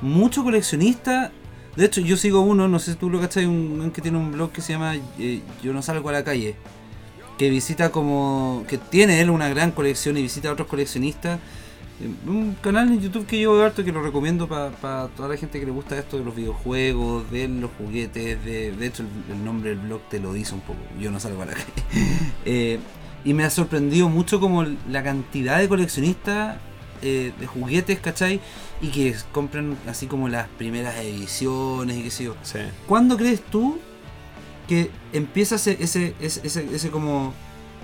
[0.02, 1.32] muchos coleccionistas.
[1.76, 4.18] De hecho, yo sigo uno, no sé si tú lo cachai, un, un que tiene
[4.18, 6.56] un blog que se llama eh, Yo no salgo a la calle.
[7.38, 8.66] Que visita como.
[8.68, 11.40] que tiene él una gran colección y visita a otros coleccionistas.
[12.26, 15.60] Un canal en YouTube que yo veo harto que lo recomiendo para toda la gente
[15.60, 19.46] que le gusta esto de los videojuegos, de los juguetes, de, de hecho el, el
[19.46, 21.66] nombre del blog te lo dice un poco, yo no salgo a la calle.
[22.46, 22.80] Eh,
[23.24, 26.58] y me ha sorprendido mucho como la cantidad de coleccionistas
[27.02, 28.40] eh, de juguetes, ¿cachai?
[28.82, 32.36] Y que compran así como las primeras ediciones y qué sé yo.
[32.44, 32.60] Sí.
[32.88, 33.80] ¿Cuándo crees tú
[34.68, 37.34] que empieza ese, ese, ese, ese, ese como,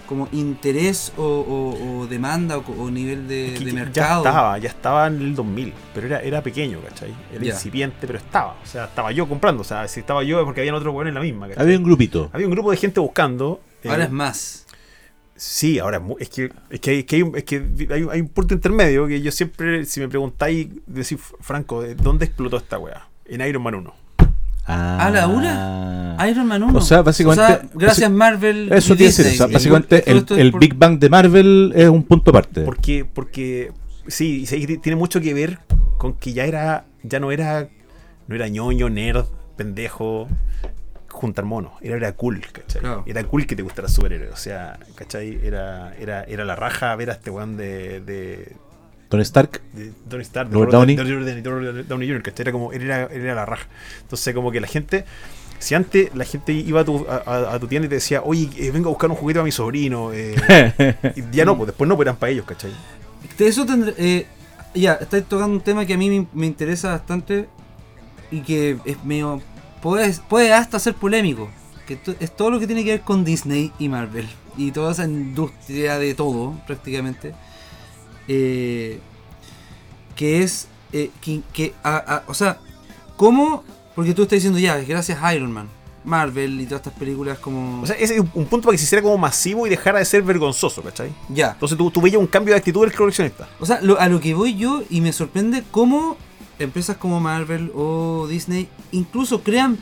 [0.07, 4.23] como interés o, o- o demanda o, o nivel de, Que- de que mercado?
[4.23, 7.13] Ya estaba, ya estaba en el 2000, pero era, era pequeño, ¿cachai?
[7.33, 8.55] Era incipiente, pero estaba.
[8.63, 9.61] O sea, estaba yo comprando.
[9.61, 11.63] O sea, si estaba yo es porque habían otros buenos en la misma, ¿cachai?
[11.63, 12.29] Había un grupito.
[12.31, 13.59] Había un grupo de gente buscando.
[13.83, 14.65] eh, Ahora es más.
[15.37, 17.55] Sí, ahora es que, es que, hay, es que, hay, un- es que
[17.93, 21.93] hay, un- hay un punto intermedio que yo siempre, si me preguntáis, decir, Franco, ¿de
[21.95, 23.07] ¿dónde explotó esta weá?
[23.25, 23.93] En Iron Man 1.
[24.69, 26.17] Ah, ¿A la una?
[26.29, 26.77] Iron Man 1.
[26.77, 28.69] O sea, básicamente- O sea, gracias Marvel.
[28.73, 29.53] Eso decir, o sea, Disney.
[29.53, 32.61] básicamente el, el por- Big Bang de Marvel es un punto aparte.
[32.63, 33.71] Porque, porque
[34.07, 35.59] sí, y sí, tiene mucho que ver
[35.97, 37.69] con que ya era, ya no era,
[38.27, 39.25] no era ñoño, nerd,
[39.55, 40.27] pendejo,
[41.17, 41.73] juntar monos.
[41.81, 42.81] Era, era cool, ¿cachai?
[42.81, 43.03] Claro.
[43.05, 44.29] Era cool que te gustara superhéroe.
[44.29, 45.39] O sea, ¿cachai?
[45.43, 48.53] Era, era, era la raja ver a este weón de, de,
[49.09, 49.61] Tony Stark.
[49.73, 50.95] de Tony Stark, de Robert Robert
[51.43, 51.83] Downey.
[51.83, 52.43] Downey Jr., ¿cachai?
[52.43, 53.67] Era como, él era, él era la raja.
[54.01, 55.05] Entonces, como que la gente,
[55.59, 58.21] si antes la gente iba a tu, a, a- a tu tienda y te decía,
[58.23, 60.35] oye, eh, vengo a buscar un juguete a mi sobrino, eh,
[61.15, 62.71] y ya no, pues después no, pues eran para ellos, ¿cachai?
[63.39, 63.93] Eso tendré.
[63.97, 64.25] eh,
[64.75, 67.47] ya, estáis tocando un tema que a mí me, me interesa bastante
[68.29, 69.41] y que es medio.
[69.81, 71.49] Puede, puede hasta ser polémico.
[71.85, 74.27] Que es todo lo que tiene que ver con Disney y Marvel.
[74.57, 77.33] Y toda esa industria de todo, prácticamente.
[78.27, 78.99] Eh,
[80.15, 80.67] que es.
[80.93, 82.57] eh, que, que- a- a- o sea,
[83.17, 83.63] ¿cómo?
[83.95, 85.67] Porque tú estás diciendo ya, gracias a Iron Man,
[86.03, 87.81] Marvel y todas estas películas como.
[87.81, 90.05] O sea, ese es un punto para que se hiciera como masivo y dejara de
[90.05, 91.11] ser vergonzoso, ¿cachai?
[91.29, 91.51] ya.
[91.51, 93.47] Entonces tú, tú veías un cambio de actitud del coleccionista.
[93.59, 96.17] O sea, lo- a lo que voy yo y me sorprende cómo
[96.59, 99.75] empresas como Marvel o Disney incluso crean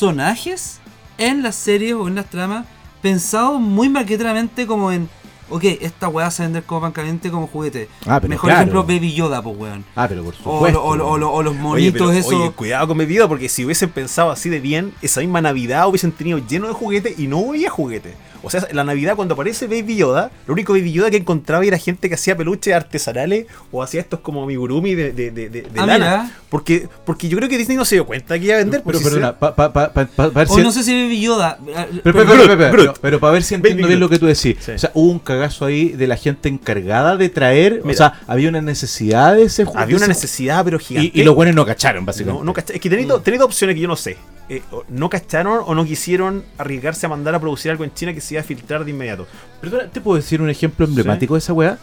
[0.00, 0.80] personajes
[1.18, 2.66] en las series o en las tramas
[3.02, 5.08] pensados muy marqueteramente como en,
[5.48, 7.88] ok, esta weá se vender como pan caliente como juguete.
[8.06, 8.60] Ah, pero Mejor claro.
[8.62, 9.84] ejemplo, Baby Yoda, pues weón.
[9.94, 10.78] Ah, pero por O, supuesto.
[10.80, 12.32] lo- o lo- o lo- o los Oye, monitos pero, esos.
[12.32, 15.86] oye, cuidado con mi vida, porque si hubiesen pensado así de bien, esa misma Navidad
[15.88, 18.14] hubiesen tenido lleno de juguetes y no había juguetes.
[18.46, 21.76] O sea, la Navidad cuando aparece Baby Yoda, lo único Baby Yoda que encontraba era
[21.78, 25.80] gente que hacía peluches artesanales o hacía estos como amigurumi de, de, de, de- de
[25.80, 25.94] Ah, lana.
[25.98, 26.30] mira.
[26.48, 28.82] Porque, porque yo creo que Disney no se dio cuenta que iba a vender.
[28.86, 30.92] Pero si perdona, pa- pa- pa- pa- pa- pa ver o si- no sé si
[31.02, 31.58] Baby Yoda.
[31.66, 34.18] eh, Pero, pero- pero, pero, pero, pero para ver si entiendo Baby bien lo que
[34.18, 34.56] tú decís.
[34.60, 34.70] Sí.
[34.72, 37.82] O sea, hubo un cagazo ahí de la gente encargada de traer.
[37.84, 39.78] O sea, había una necesidad de ese juego.
[39.80, 41.10] había una necesidad, pero gigante.
[41.12, 42.38] Y, y los buenos no cacharon, básicamente.
[42.40, 44.16] No, no cacha- Es que tenéis, do- tenéis dos opciones que yo no sé.
[44.48, 48.20] Eh, no cacharon o no quisieron arriesgarse a mandar a producir algo en China que
[48.20, 49.26] se filtrar de inmediato.
[49.60, 51.78] Perdona, ¿te puedo decir un ejemplo emblemático de esa weá?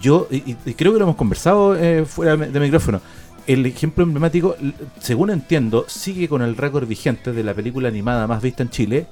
[0.00, 3.00] Yo, y, creo que lo hemos conversado eh, fuera de micrófono.
[3.46, 4.56] El ejemplo emblemático,
[5.00, 9.06] según entiendo, sigue con el récord vigente de la película animada más vista en Chile,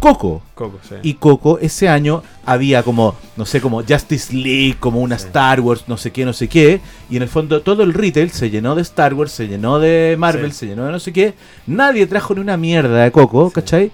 [0.00, 0.42] Coco.
[0.54, 0.96] Coco, sí.
[1.02, 5.26] Y Coco ese año había como, no sé, como Justice League, como una Sí.
[5.26, 6.80] Star Wars, no sé qué, no sé qué.
[7.08, 10.16] Y en el fondo todo el retail se llenó de Star Wars, se llenó de
[10.18, 10.58] Marvel, Sí.
[10.60, 11.34] se llenó de no sé qué.
[11.66, 13.50] Nadie trajo ni una mierda de Coco.
[13.50, 13.90] ¿cachai?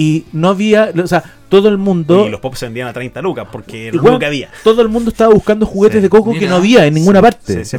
[0.00, 2.24] Y no había, o sea, todo el mundo...
[2.26, 4.48] Y los pops se vendían a 30 lucas porque era lo que había.
[4.62, 6.02] Todo el mundo estaba buscando juguetes Sí.
[6.02, 7.22] de coco que no había en ninguna Sí.
[7.22, 7.64] parte.
[7.64, 7.76] Sí.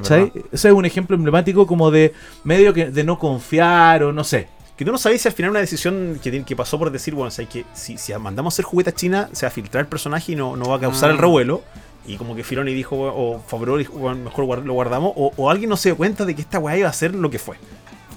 [0.52, 2.14] Ese es un ejemplo emblemático como de
[2.44, 4.50] medio que de no confiar o no sé.
[4.76, 7.30] Que tú no sabes si al final una decisión que, que pasó por decir, bueno,
[7.30, 9.88] o sea, que si, si mandamos hacer juguete a China, se va a filtrar el
[9.88, 11.14] personaje y no, no va a causar Ah.
[11.14, 11.62] el revuelo.
[12.06, 15.14] Y como que Filoni dijo, o Favreau dijo, mejor lo guardamos.
[15.16, 17.30] O, o alguien no se dio cuenta de que esta weá iba a ser lo
[17.30, 17.56] que fue.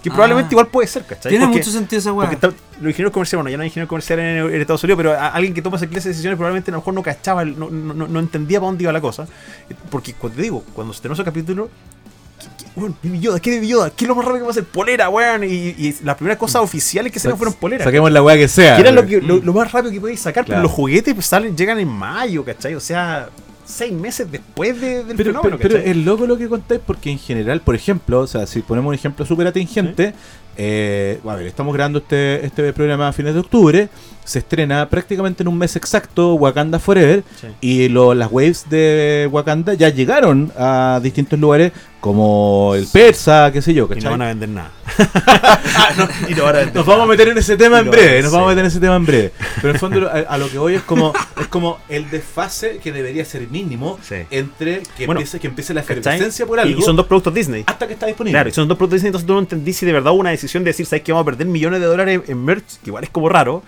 [0.02, 0.12] Que Ah.
[0.14, 1.30] probablemente igual puede ser, ¿cachai?
[1.30, 2.28] Tiene Porque- mucho sentido esa weá.
[2.30, 2.46] Porque
[2.80, 5.28] los ingenieros comerciales, bueno, ya no hay ingenieros comerciales en, en Estados Unidos, pero a-
[5.28, 7.94] alguien que toma esa clase de decisiones probablemente a lo mejor no cachaba, no, no,
[8.08, 9.26] no- entendía para dónde iba la cosa.
[9.90, 11.68] Porque, cuando te digo, cuando se terminó ese capítulo,
[12.40, 13.90] ¿qué, qué, weón, Baby Yoda, ¿qué Baby Yoda?
[13.90, 14.64] ¿Qué es lo más rápido que va a hacer?
[14.64, 15.44] Polera, weón.
[15.44, 17.84] Y, y las primeras cosas oficiales que se fueron poleras.
[17.84, 18.74] Saquemos la weá que sea.
[18.74, 20.58] Que era lo, que, lo, lo más rápido que podéis sacar, Claro.
[20.58, 22.74] pero los juguetes pues, salen, llegan en mayo, ¿cachai?
[22.74, 23.28] O sea,
[23.64, 27.10] seis meses después de- del Pero, fenómeno, pero, pero es loco lo que contáis porque
[27.10, 30.14] en general, por ejemplo, o sea, si ponemos un ejemplo súper atingente,
[30.56, 33.88] eh, a ver, estamos grabando este, este programa a fines de octubre,
[34.24, 37.46] se estrena prácticamente en un mes exacto Wakanda Forever Sí.
[37.60, 43.62] y lo- las waves de Wakanda ya llegaron a distintos lugares como el Persa, qué
[43.62, 44.10] sé yo, Y no ¿cachai?
[44.10, 44.70] van a vender nada.
[45.74, 47.80] Ah, no, y no van a vender Nos vamos a meter en ese tema Y
[47.84, 48.36] en breve, nos sí.
[48.36, 49.32] vamos a meter en ese tema en breve.
[49.56, 52.78] Pero en el fondo a, a lo que voy es como es como el desfase
[52.78, 54.16] que debería ser mínimo Sí.
[54.30, 57.32] entre que Bueno, empiece que empiece la efervescencia por Y- algo Y son dos productos
[57.34, 57.64] Disney.
[57.66, 58.34] hasta que está disponible.
[58.36, 60.30] Claro, y son dos productos Disney, entonces tú no entendí si de verdad hubo una
[60.30, 62.78] decisión de decir, ¿sabes que vamos a perder millones de dólares en merch?
[62.82, 63.62] Que igual es como raro.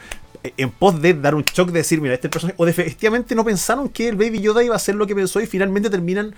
[0.57, 2.55] En pos de dar un shock de decir, mira, este personaje.
[2.59, 5.41] O de efectivamente no pensaron que el Baby Yoda iba a ser lo que pensó
[5.41, 6.35] y finalmente terminan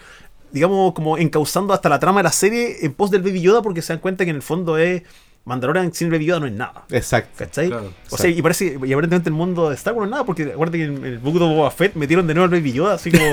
[0.52, 3.82] digamos, como encauzando hasta la trama de la serie en pos del Baby Yoda porque
[3.82, 5.02] se dan cuenta que en el fondo es
[5.46, 6.84] Mandalorian sin Baby Yoda no es nada.
[6.90, 7.30] Exacto.
[7.38, 7.68] ¿Cachai?
[7.68, 7.92] Claro.
[8.10, 10.42] o sea, y parece, y aparentemente el mundo de Star Wars no es nada, porque
[10.52, 13.12] acuérdate que en el book de Boba Fett metieron de nuevo al Baby Yoda, así
[13.12, 13.24] como.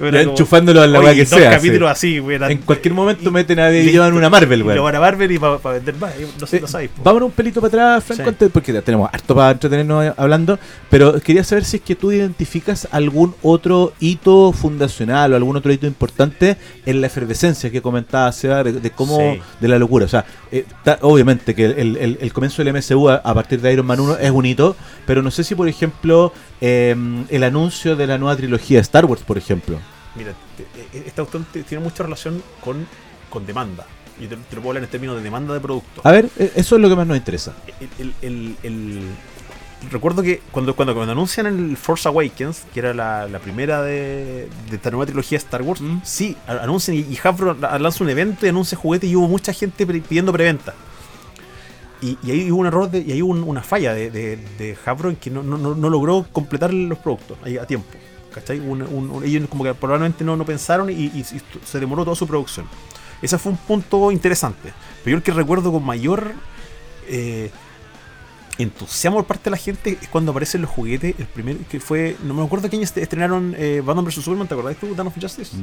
[0.00, 2.36] Enchufándolo a la weá que dos sea, capítulos así, güey.
[2.36, 4.76] eran- En cualquier momento y- meten a Baby y- Yoda en una Marvel, y weón.
[4.76, 6.12] Lo van a Marvel y para vender más.
[6.16, 6.90] eh, No sé, Eh, lo sabéis.
[6.90, 7.02] po.
[7.02, 8.28] Vámonos un pelito para atrás, Franco, Sí.
[8.30, 10.58] antes- porque ya tenemos harto para entretenernos hablando,
[10.90, 15.70] pero quería saber si es que tú identificas algún otro hito fundacional o algún otro
[15.72, 16.56] hito importante
[16.86, 19.40] en la efervescencia que comentaba Seba de, de cómo, Sí.
[19.60, 20.06] de la locura.
[20.06, 23.60] O sea, eh, ta- obviamente que el, el- el comienzo del MCU a, a partir
[23.60, 26.94] de Iron Man 1 es un hito, pero no sé si, por ejemplo, eh,
[27.28, 29.78] el anuncio de la nueva trilogía de Star Wars, por ejemplo.
[30.14, 32.86] Mira, te- eh, esta cuestión tiene mucha relación con,
[33.28, 33.84] con demanda.
[34.20, 36.00] Yo te, te lo puedo hablar en términos de demanda de producto.
[36.04, 37.52] A ver, eh, eso es lo que más nos interesa.
[38.22, 39.06] el, el-
[39.90, 44.48] recuerdo que cuando, cuando, cuando anuncian el Force Awakens, que era la, la primera de,
[44.70, 45.98] de esta nueva trilogía de Star Wars, Mm.
[46.02, 49.52] sí, anuncian y, y Hasbro la- lanza un evento y anuncia juguete y hubo mucha
[49.52, 50.74] gente pidiendo preventa.
[52.02, 54.36] Y, y ahí hubo un error de- y ahí hubo un- una falla de, de,
[54.58, 57.88] de Hasbro en que no, no, no, logró completar los productos a tiempo.
[58.34, 58.60] ¿Cachai?
[58.60, 61.24] Un- un- ellos como que probablemente no, no pensaron y, y- y
[61.64, 62.66] se demoró toda su producción.
[63.22, 64.74] Ese fue un punto interesante.
[65.02, 66.32] Pero yo el que recuerdo con mayor
[67.08, 67.50] eh,
[68.58, 71.14] entusiasmo por parte de la gente es cuando aparecen los juguetes.
[71.18, 74.76] El primer que fue, no me acuerdo est- estrenaron eh, Batman vs Superman, ¿te acordás
[74.76, 74.94] tú?
[74.94, 75.56] Dawn of Justice.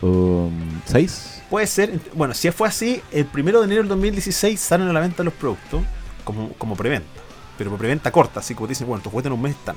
[0.00, 1.42] 2016.
[1.50, 5.00] Puede ser, bueno, si fue así, el primero de enero del 2016 salen a la
[5.00, 5.82] venta los productos
[6.24, 7.08] como, como preventa.
[7.56, 9.76] Pero por preventa corta, así como te dicen, bueno, tus juguetes en un mes están.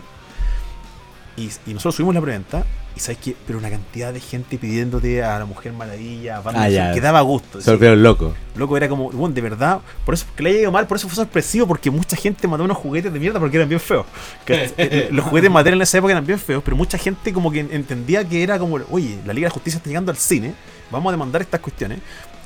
[1.40, 2.66] Y, y nosotros subimos la preventa
[2.96, 6.64] y sabes que, pero una cantidad de gente pidiéndote a la Mujer Maravilla, a Batman,
[6.66, 6.94] Ah, ya.
[6.94, 7.62] que daba gusto.
[7.62, 8.34] Se volvieron locos.
[8.56, 11.08] Loco, era como, bueno, de verdad, por eso que le haya ido mal, por eso
[11.08, 14.06] fue sorpresivo, porque mucha gente mandó unos juguetes de mierda porque eran bien feos.
[14.44, 17.52] Que, eh, los juguetes materiales en esa época eran bien feos, pero mucha gente como
[17.52, 20.54] que entendía que era como, oye, la Liga de la Justicia está llegando al cine,
[20.92, 22.00] vamos a demandar estas cuestiones.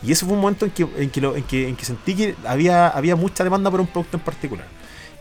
[0.03, 2.13] Y ese fue un momento en que, en que, lo- en que, en que sentí
[2.13, 4.67] que había, había mucha demanda por un producto en particular.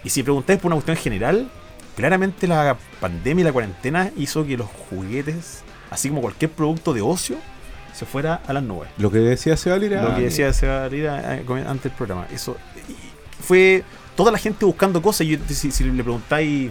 [0.04, 1.48] Y si preguntáis por una cuestión general,
[1.96, 7.02] claramente la pandemia y la cuarentena hizo que los juguetes, así como cualquier producto de
[7.02, 7.36] ocio,
[7.92, 8.88] se fuera a las nubes.
[8.98, 10.02] Lo que decía Seba Lira.
[10.02, 12.26] Lo que decía Seba Lira eh, antes del programa.
[12.32, 12.56] Eso
[13.40, 13.82] fue
[14.16, 15.22] toda la gente buscando cosas.
[15.26, 16.70] Y yo- si, si le preguntáis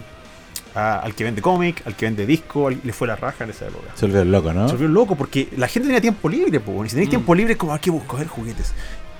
[0.74, 3.50] a- al que vende cómic, al que vende disco, al- le fue la raja en
[3.50, 3.88] esa época.
[3.94, 4.66] Se volvieron locos, ¿no?
[4.68, 7.10] Se volvió loco porque la gente tenía tiempo libre, po, y si tenéis Mm.
[7.10, 8.72] tiempo libre, como hay que buscar juguetes.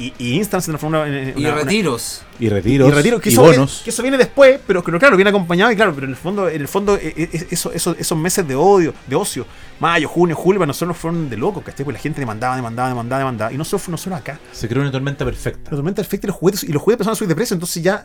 [0.03, 2.23] Y, y Instant se transformó en Y una- una- retiros.
[2.41, 2.89] Y retiros.
[2.89, 3.57] y retiro, que, y eso bonos.
[3.57, 6.17] Viene, que eso viene después, pero, pero claro, viene acompañado y claro, pero en el
[6.17, 9.47] fondo, en el fondo eh, eh, eso, eso- esos meses de odio, de ocio,
[9.79, 11.85] mayo, junio, julio, para nosotros fueron de locos, ¿cachai?
[11.85, 13.53] Porque la gente demandaba, demandaba, demandaba, demandaba.
[13.53, 15.71] Y nosotros, nosotros acá, Se creó una tormenta perfecta.
[15.71, 17.83] la tormenta perfecta y los juguetes, y los juguetes empezaron a subir de precio, entonces
[17.83, 18.05] ya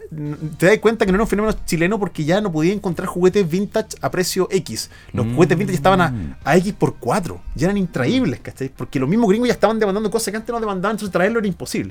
[0.57, 3.49] te das cuenta que no era un fenómeno chileno porque ya no podía encontrar juguetes
[3.49, 4.91] vintage a precio X.
[5.13, 5.33] Los Mm.
[5.33, 8.69] juguetes vintage estaban a, a X por 4, ya eran intraíbles, ¿cachai?
[8.69, 11.47] Porque los mismos gringos ya estaban demandando cosas que antes no demandaban, entonces traerlo era
[11.47, 11.86] imposible.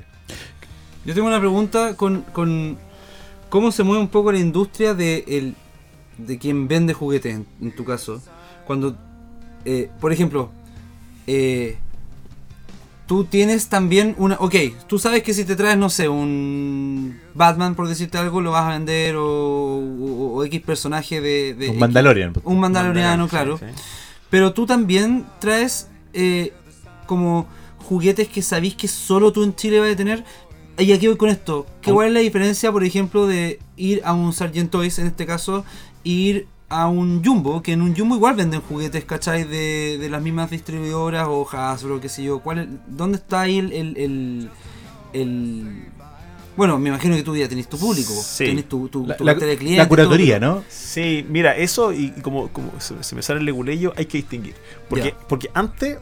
[1.04, 2.76] Yo tengo una pregunta con, con
[3.48, 5.54] cómo se mueve un poco la industria de, el,
[6.18, 8.20] de quien vende juguetes, en, en tu caso.
[8.66, 8.96] Cuando,
[9.64, 10.50] eh, por ejemplo,
[11.28, 11.76] eh,
[13.06, 14.34] tú tienes también una...
[14.40, 14.54] Ok,
[14.88, 18.64] tú sabes que si te traes, no sé, un Batman, por decirte algo, lo vas
[18.64, 21.54] a vender o, o- o X personaje de...
[21.54, 22.32] de Un X- Mandalorian.
[22.42, 23.58] Un Mandaloriano, claro.
[23.58, 23.82] Sí, sí.
[24.28, 26.52] Pero tú también traes eh,
[27.06, 27.46] como
[27.86, 30.24] juguetes que sabéis que solo tú en Chile vas a tener.
[30.78, 31.66] Y aquí voy con esto.
[31.80, 35.24] ¿Qué, ¿Cuál es la diferencia, por ejemplo, de ir a un Sargent Toys, en este
[35.24, 35.64] caso,
[36.04, 37.62] e ir a un Jumbo?
[37.62, 39.44] Que en un Jumbo igual venden juguetes, ¿cachai?
[39.44, 42.40] De, de las mismas distribuidoras o Hasbro, qué sé yo.
[42.40, 44.50] ¿Cuál es- ¿Dónde está ahí el, el, el-
[45.14, 45.84] el-
[46.56, 48.12] Bueno, me imagino que tú ya tenés tu público.
[48.12, 48.44] Sí.
[48.44, 50.64] Tenés tu, tu, La, tu la- de la clientes, curatoría, todo, ¿no?
[50.68, 54.54] Sí, mira, eso y como, como se, se me sale el leguleyo, hay que distinguir.
[54.90, 55.98] Porque, porque antes,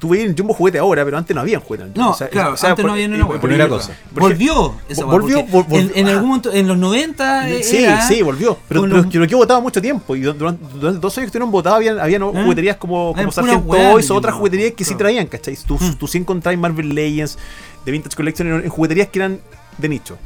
[0.00, 2.02] tú veías en Jumbo juguete ahora, pero antes no había juguete en Jumbo.
[2.06, 3.40] No, O sea, claro, o sea, antes por- no había una por- hueá.
[3.40, 3.92] primera por- cosa.
[4.12, 6.10] por- Volvió esa Volvió, porque vol- vol- en, en ah.
[6.10, 8.56] algún momento, en los 90 Sí, era- sí, volvió.
[8.68, 10.16] Pero, pero los- que votaba mucho tiempo.
[10.16, 12.30] Y durante, durante dos años que estuvieron votados, habían, habían ¿Eh?
[12.42, 14.98] jugueterías como, como Sargent Toys o otras jugueterías que sí claro.
[15.04, 15.56] traían, ¿cachai?
[15.66, 15.94] Tú, Mm.
[15.96, 17.38] tú sí encontrabas Marvel Legends
[17.84, 19.38] de Vintage Collection en, en jugueterías que eran
[19.78, 20.16] de nicho.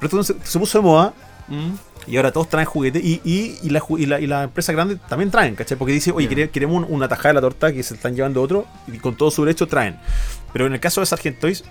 [0.00, 1.12] Pero esto se, se puso de moda
[1.48, 1.72] Mm.
[2.06, 4.96] Y ahora todos traen juguetes y, y, y, la, y, la, y la empresa grande
[5.08, 5.76] también traen, ¿cachai?
[5.78, 8.66] Porque dice, oye, queremos un- una tajada de la torta que se están llevando otro
[8.86, 9.96] y con todo su derecho traen.
[10.52, 11.64] Pero en el caso de Sargent Toys,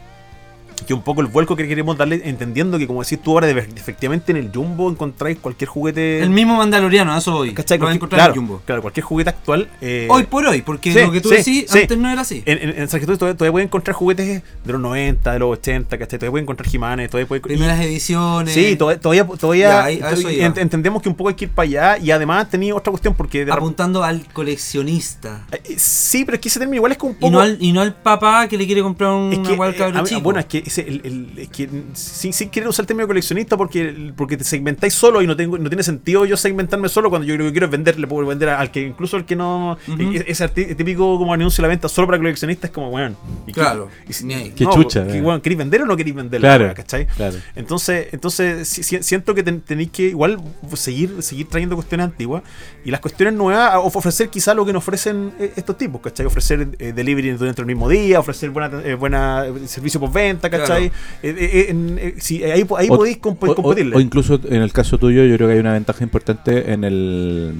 [0.86, 3.60] que un poco el vuelco que queremos darle, entendiendo que, como decís tú ahora, de-
[3.76, 6.22] efectivamente en el Jumbo encontráis cualquier juguete.
[6.22, 7.54] El mismo Mandaloriano, eso voy.
[7.54, 7.78] ¿cachai?
[7.78, 8.62] Lo encontrar claro, en Jumbo.
[8.66, 9.70] claro, cualquier juguete actual.
[9.82, 11.80] eh, Hoy por hoy, porque sí, lo que tú sí, decís sí.
[11.80, 12.44] antes no era así.
[12.46, 16.20] En, en, en todavía, todavía puedes encontrar juguetes de los 90, de los 80, ¿cachai?
[16.20, 18.54] Todavía puedes encontrar Jimanes, todavía puedes Primeras ediciones.
[18.54, 20.00] Sí, todavía, todavía, todavía Ya, ahí-
[20.40, 23.14] ent- entendemos que un poco hay que ir para allá y además tenía otra cuestión
[23.14, 25.46] porque Apuntando al coleccionista.
[25.52, 27.58] Eh, sí, pero es que ese término igual es como un poco Y no, al,
[27.60, 30.22] y no al papá que le quiere comprar un es que, igual eh, mí- chico.
[30.22, 33.58] bueno, es que, ese, el, el- es que sin, sin querer usar el término coleccionista
[33.58, 37.28] porque, porque te segmentáis solo y no tengo no tiene sentido yo segmentarme solo cuando
[37.28, 39.78] yo lo que quiero es vender, le puedo vender al que incluso al que no
[39.88, 40.02] Ujú.
[40.02, 43.16] e- ese arti- típico como anuncio de la venta solo para coleccionistas es como bueno,
[43.48, 44.54] ¿y qué- Claro, y ahí.
[44.56, 45.22] Qué chucha, que, eh.
[45.22, 46.40] bueno, ¿queréis vender o no queréis vender?
[46.42, 47.06] Claro, ¿cachai?
[47.08, 47.38] claro.
[47.56, 50.40] Entonces, entonces siento que ten- tenéis que igual
[50.76, 52.44] seguir, seguir trayendo cuestiones antiguas
[52.86, 56.26] y las cuestiones nuevas, ofrecer quizá lo que nos ofrecen eh, estos tipos, ¿cachai?
[56.26, 60.50] Ofrecer eh, delivery dentro del mismo día, ofrecer buena, eh, buena eh, servicio por venta,
[60.60, 60.90] ¿cachai?
[60.90, 61.04] Claro.
[61.24, 63.96] Eh, eh, eh, sí, ahí, ahí O- podéis comp- o- o- competirle.
[63.96, 67.54] O, incluso en el caso tuyo, yo creo que hay una ventaja importante en el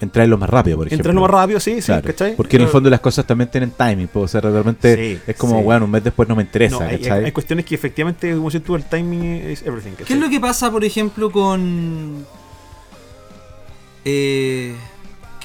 [0.00, 1.02] en traerlo más rápido, por ejemplo.
[1.10, 2.34] Entrarlo más rápido, sí, sí, Claro, ¿cachai?
[2.34, 5.36] Porque en el fondo las cosas también tienen timing, pues, o sea, realmente Sí, es
[5.36, 5.64] como, sí.
[5.64, 7.24] bueno, un mes después no me interesa, No, hay, ¿cachai?
[7.26, 9.92] hay cuestiones que efectivamente, como dices tú, el timing es everything.
[10.04, 12.26] ¿Qué es lo que pasa, por ejemplo, con.
[14.04, 14.74] Eh,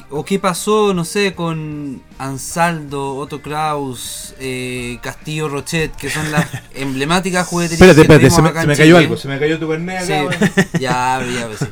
[0.10, 6.48] o qué pasó, no sé, con Ansaldo, Otto Kraus, eh, Castillo Rochet, que son las
[6.76, 9.40] emblemáticas jugueterías Espérate, que espérate, tenemos se me, acá se me cayó algo, se me
[9.40, 10.38] cayó tu carnet Sí, acá,
[10.80, 11.66] ya, ya, pues sí.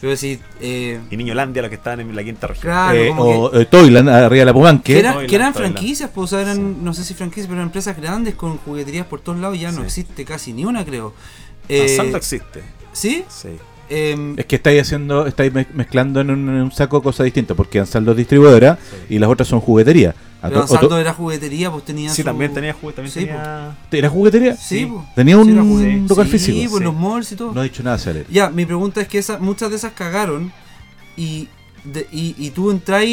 [0.00, 2.62] Pero sí, eh, Y Niño Landia, los que estaban en la quinta región.
[2.72, 4.94] claro, Eh, o eh, Toyland, arriba de la Pumanque.
[4.94, 5.74] que, era- Toyland, que eran Toyland.
[5.74, 9.06] franquicias, pues, o sea, eran, no sé si franquicias, pero eran empresas grandes con jugueterías
[9.06, 11.14] por todos lados, ya no existe casi ni una, creo.
[11.68, 12.62] Eh, Ansaldo existe.
[12.92, 13.24] ¿Sí?
[13.28, 13.50] Sí.
[13.94, 17.56] Em, Es que estáis haciendo, estáis mez- mezclando en un, en un saco cosas distintas,
[17.56, 18.78] porque Ansaldo es distribuidora
[19.10, 20.14] y las otras son juguetería.
[20.40, 23.76] A pero Ansaldo era juguetería, pues tenía Sí, su- también tenía juguete, también Sí, tenía...
[23.92, 24.56] ¿Era juguetería?
[24.56, 25.04] Sí, pues.
[25.14, 26.70] Tenía Sí, un local Sí, físico.
[26.70, 26.84] pues Sí.
[26.84, 27.52] los malls y todo.
[27.52, 28.24] No he dicho nada, Sale.
[28.30, 30.52] Ya, mi pregunta es que esa, muchas de esas cagaron
[31.16, 31.48] y,
[31.84, 33.04] de- y, y tú entras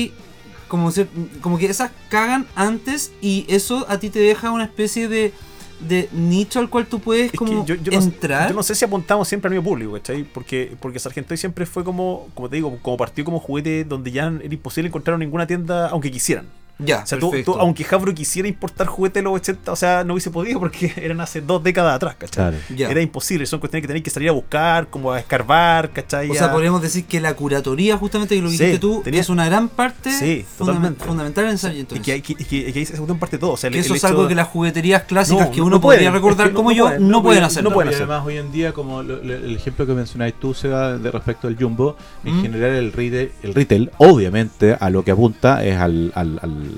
[0.68, 1.10] como, ser-
[1.42, 5.34] como que esas cagan antes y eso a ti te deja una especie de,
[5.80, 8.50] de nicho al cual tú puedes como yo, yo no, entrar.
[8.50, 10.24] yo no sé si apuntamos siempre al mismo público, ¿cachai?
[10.24, 14.28] Porque, porque Sargentoy siempre fue como, como te digo, como partió como juguete donde ya
[14.28, 16.48] era imposible encontrar en ninguna tienda, aunque quisieran.
[16.80, 20.14] Ya, O sea, tú- aunque Javro quisiera importar juguetes de los 80, o sea, no
[20.14, 22.52] hubiese podido porque eran hace dos décadas atrás, ¿cachai?
[22.52, 22.58] Claro.
[22.76, 22.90] Ya.
[22.90, 26.30] Era imposible, son cuestiones que tenéis que salir a buscar, como a escarbar, ¿cachai?
[26.30, 29.20] O sea, podríamos decir que la curatoría, justamente que lo que Sí, dijiste tú, tenía-
[29.22, 31.76] es una gran parte Sí, fundament- fundamental en.
[31.76, 32.06] Y entonces.
[32.06, 33.52] que, que, y que, que se segunda parte de todo.
[33.52, 35.66] O sea, el- Que eso el es algo que las jugueterías clásicas No, que no
[35.66, 37.70] uno pueden, podría recordar es que como no yo pueden, no, no pueden hacerlo.
[37.70, 38.08] no pueden y hacer.
[38.08, 41.48] además hoy en día, como lo- lo- el ejemplo que mencionabas tú, Seba, de respecto
[41.48, 42.42] al Jumbo, en Mm.
[42.42, 46.69] general el retail, el retail, obviamente, a lo que apunta es al, al, al-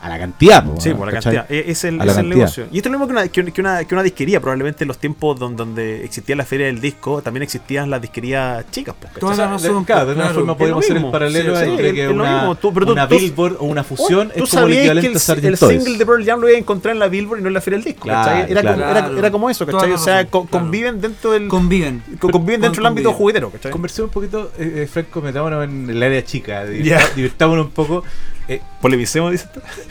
[0.00, 0.62] a la cantidad.
[0.62, 1.36] po, Sí, por la ¿Cachai?
[1.36, 1.50] cantidad.
[1.58, 2.22] E- Es el, es el cantidad.
[2.36, 2.66] negocio.
[2.70, 4.38] Y esto es lo mismo que una, que, que una, que una disquería.
[4.38, 8.70] Probablemente en los tiempos donde, donde existía la feria del disco, también existían las disquerías
[8.70, 8.94] chicas.
[9.00, 9.20] pues, ¿cachai?
[9.20, 11.56] Toda O sea, la razón, de- claro, de claro, alguna forma podemos hacer el paralelo
[11.56, 12.54] Sí, entre sí, que lo una, mismo.
[12.56, 15.32] Tú- pero una tú- Billboard o una fusión Tú es como el sabías que equivalente
[15.32, 15.82] el, a el Toys.
[15.82, 17.60] single de Pearl Jam lo iba a encontrar en la Billboard y no en la
[17.62, 18.02] feria del disco.
[18.02, 18.46] Claro.
[18.46, 18.76] Era, claro.
[18.82, 19.92] como, era, era como eso, ¿cachai?
[19.92, 20.64] O sea, razón, co- claro.
[20.66, 21.48] conviven dentro del.
[21.48, 22.02] Conviven.
[22.20, 23.72] co- conviven dentro del ámbito juguetero, ¿cachai?
[23.72, 28.04] Conversemos un poquito, eh, eh, Franco, metámonos en el área chica, divirtámonos un poco.
[28.48, 29.34] Eh, Polemicemos.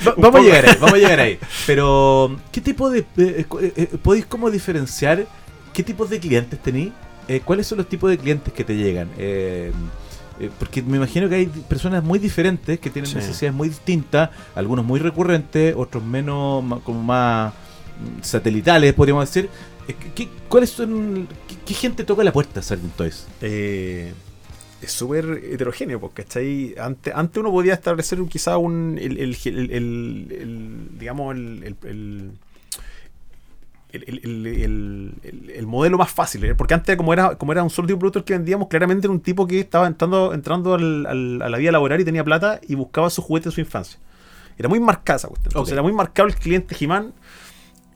[0.07, 1.39] Va- Un vamos a llegar ahí, vamos a llegar ahí.
[1.67, 2.99] Pero, ¿qué tipo de.
[2.99, 5.25] eh, eh, eh, ¿Podéis cómo diferenciar
[5.73, 6.91] qué tipos de clientes tenéis?
[7.45, 9.09] ¿Cuáles son los tipos de clientes que te llegan?
[10.59, 13.15] Porque me imagino que hay personas muy diferentes que tienen Sí.
[13.17, 19.49] necesidades muy distintas, algunos muy recurrentes, otros menos, como más mm, satelitales, podríamos decir.
[20.15, 21.27] ¿qué, ¿Cuáles son.
[21.47, 23.25] Qué, qué gente toca la puerta, Sargent Toys?
[23.41, 24.13] eh,
[24.85, 26.75] es súper heterogéneo, porque ¿cachai?
[26.79, 29.71] Antes, antes uno podía establecer un- quizá un, el, el, el-
[30.31, 32.31] el- digamos, el, el- el-
[33.91, 36.55] el, el- el- el- el- el modelo más fácil, ¿eh?
[36.55, 39.11] porque antes como era como era un solo tipo de productos que vendíamos, claramente era
[39.11, 42.59] un tipo que estaba entrando entrando al- al- a la vida laboral y tenía plata
[42.67, 43.99] y buscaba sus juguetes de su infancia.
[44.57, 45.49] Era muy marcada esa cuestión.
[45.51, 45.75] Entonces Ok.
[45.75, 47.13] era muy marcado el cliente He-Man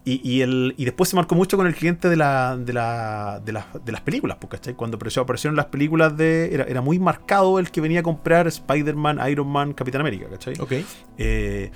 [0.09, 3.41] y, y, el, y después se marcó mucho con el cliente de, la, de, la,
[3.43, 4.73] de, las, de las películas, pues, ¿cachai?
[4.73, 6.49] Cuando apareció- aparecieron las películas de...
[6.53, 10.53] Era, era muy marcado el que venía a comprar Spider-Man, Iron Man, Capitán América, ¿cachai?
[10.59, 10.71] Ok.
[11.17, 11.71] Eh,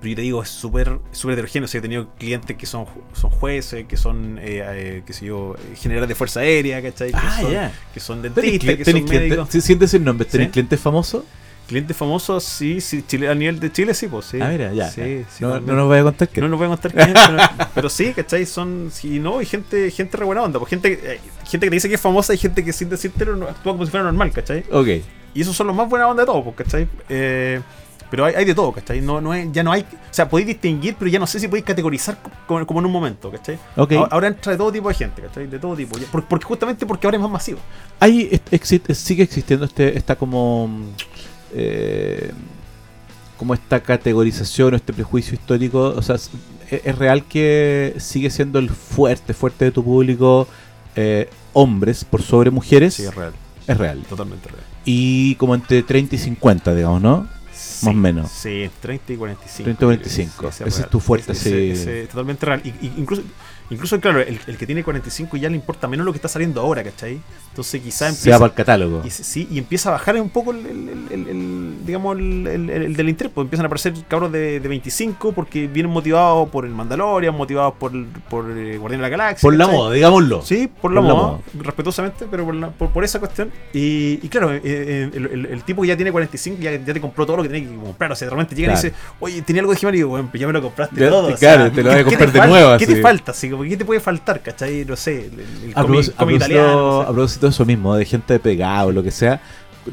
[0.00, 1.64] pero yo te digo, es súper súper heterogéneo.
[1.66, 5.26] O sea, he tenido clientes que son, son jueces, que son, eh, eh, qué sé
[5.26, 7.10] yo, eh, generales de Fuerza Aérea, ¿cachai?
[7.10, 7.72] Que, Ah, son, ya.
[7.92, 9.48] que son ¿Tenés dentistas, que son médicos.
[9.50, 10.52] si- Sientes el nombre, ¿tenés Sí.
[10.52, 11.24] clientes famosos?
[11.66, 14.38] Clientes famosos, sí, sí, Chile, a nivel de Chile, sí, pues sí.
[14.40, 14.90] Ah, mira, ya.
[14.90, 15.28] Sí, ya.
[15.30, 16.40] sí, no, no nos vaya a contar que.
[16.42, 18.44] No nos voy a contar quién, pero, pero sí, ¿cachai?
[18.44, 21.76] Son, sí, no, y gente, gente re buena onda, pues gente, eh, gente que te
[21.76, 24.30] dice que es famosa y gente que sin decírtelo no, actúa como si fuera normal,
[24.32, 24.64] ¿cachai?
[24.70, 24.88] Ok.
[25.34, 26.86] Y esos son los más buena onda de todos, pues, ¿cachai?
[27.08, 27.60] Eh,
[28.10, 29.00] Pero hay, hay de todo, ¿cachai?
[29.00, 29.80] No, no es, ya no hay.
[29.80, 32.92] O sea, podéis distinguir, pero ya no sé si podéis categorizar como, como en un
[32.92, 33.58] momento, ¿cachai?
[33.76, 33.92] Ok.
[33.92, 35.46] A- Ahora entra de todo tipo de gente, ¿cachai?
[35.48, 35.96] De todo tipo.
[36.12, 37.58] Porque, justamente porque ahora es más masivo.
[37.98, 40.68] Hay, ex- exi- sigue existiendo este, esta como
[41.54, 42.30] eh,
[43.36, 46.30] como esta categorización o este prejuicio histórico, o sea, es,
[46.70, 50.46] es real que sigue siendo el fuerte, fuerte de tu público
[50.96, 53.32] eh, hombres por sobre mujeres, Sí, es real.
[53.66, 54.02] es real.
[54.08, 54.62] Totalmente real.
[54.84, 57.26] Y como entre 30 y 50, digamos, ¿no?
[57.52, 58.30] Sí, Más o menos.
[58.30, 59.64] Sí, 30 y 45.
[59.64, 60.48] 30 y 45.
[60.48, 62.08] ese Ese es tu fuerte, Ese- sí.
[62.08, 62.60] totalmente real.
[62.64, 63.22] Y, y- incluso,
[63.70, 66.60] incluso, claro, el, el que tiene 45 ya le importa menos lo que está saliendo
[66.60, 67.20] ahora, ¿cachai?
[67.50, 68.38] Entonces quizá Se va empieza...
[68.38, 69.02] para el catálogo.
[69.04, 70.58] Y, sí, y empieza a bajar un poco el,
[71.10, 73.32] el- digamos, el, el- el- el del interés.
[73.34, 77.74] Pues empiezan a aparecer cabros de, de 25 porque vienen motivados por el Mandalorian, motivados
[77.78, 77.92] por,
[78.28, 79.46] por eh, Guardián de la Galaxia.
[79.46, 80.42] Por la moda, digámoslo.
[80.42, 81.40] Sí, por la Por la moda, moda.
[81.62, 83.50] respetuosamente, pero por, la- por, por esa cuestión.
[83.72, 85.10] Y, y claro, eh, eh,
[85.50, 87.76] el, tipo que ya tiene 45 ya, ya te compró todo lo que tenía que
[87.76, 88.12] comprar.
[88.12, 88.80] O sea, realmente llega Claro.
[88.88, 91.00] y dice, oye, tenía algo de He-Man y digo, bueno, pues ya me lo compraste
[91.00, 91.28] Ya, todo.
[91.28, 93.30] o claro, sea, te lo vas a ¿qué- qué comprar de nuevo, ¿Qué te falta?
[93.32, 94.42] Así, como, ¿Qué te puede faltar?
[94.42, 94.84] ¿Cachai?
[94.84, 97.00] No sé, el, el A italiano.
[97.02, 99.40] a propósito de eso mismo, de gente de pegado o lo que sea,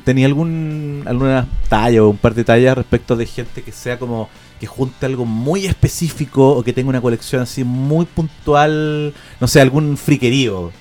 [0.04, 4.30] ¿tenía algún alguna talla o un par de tallas respecto de gente que sea como
[4.60, 9.60] que junte algo muy específico o que tenga una colección así muy puntual, no sé,
[9.62, 10.72] algún friquerío?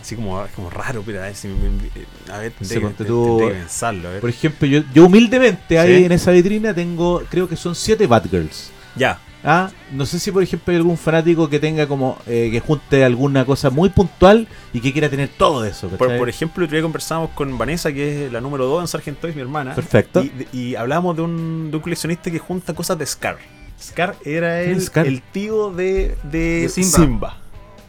[0.00, 3.08] Así como, como raro, pero a ver si me- A ver, Se tendré, ponte que-
[3.10, 4.20] tú- tendré que pensarlo, a ver.
[4.20, 8.70] Por ejemplo, yo, yo humildemente ahí en esa vitrina tengo, creo que son siete Batgirls.
[8.94, 9.18] Ya,
[9.48, 13.04] Ah, no sé si por ejemplo hay algún fanático que tenga como eh, que junte
[13.04, 15.88] alguna cosa muy puntual y que quiera tener todo eso.
[15.88, 18.88] por, por ejemplo, el otro día conversamos con Vanessa, que es la número 2 en
[18.88, 19.72] Sargent Toys, mi hermana.
[19.76, 20.24] Perfecto.
[20.24, 23.38] Y, y hablábamos de un, de un coleccionista que junta cosas de Scar.
[23.80, 25.06] Scar era ¿Quién el, Scar?
[25.06, 26.96] el tío de, de, De Simba.
[26.98, 27.38] Simba.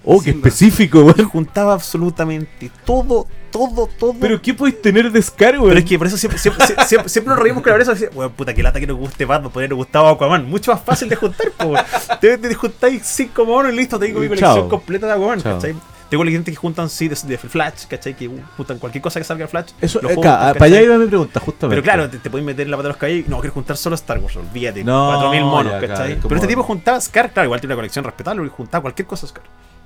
[0.05, 1.24] oh, qué específico, Y weón.
[1.30, 4.14] juntaba absolutamente todo, todo, todo.
[4.20, 5.68] Pero ¿qué podéis tener de Scar, weón?
[5.70, 7.84] Pero es que por eso siempre, siempre, siempre, siempre nos reímos con la.
[7.84, 10.50] Decía, weón, puta, que lata que nos guste Batman, podría haber gustado Aquaman.
[10.50, 11.74] Mucho más fácil de juntar, po.
[12.20, 14.70] Te, te juntáis cinco monos y listo, tengo mi colección chao.
[14.70, 15.56] completa de Aquaman, Chao.
[15.56, 15.76] ¿cachai?
[16.10, 18.14] Tengo colecciones que juntan sí de, de Flash, ¿cachai?
[18.16, 19.72] Que juntan cualquier cosa que salga de Flash.
[19.82, 21.82] Eso, lo eh, juntan, para allá iba mi pregunta, justamente.
[21.82, 23.54] Pero claro, te, te puedes meter en la pata de los caballos y no, quiero
[23.54, 24.86] juntar solo Star Wars, olvídate.
[24.86, 25.88] No, 4000 monos, ya, ¿cachai?
[25.95, 28.56] claro, es como- Pero este tipo juntaba Scar, claro, igual tiene una colección respetable, porque
[28.56, 29.43] juntaba cualquier cosa Scar.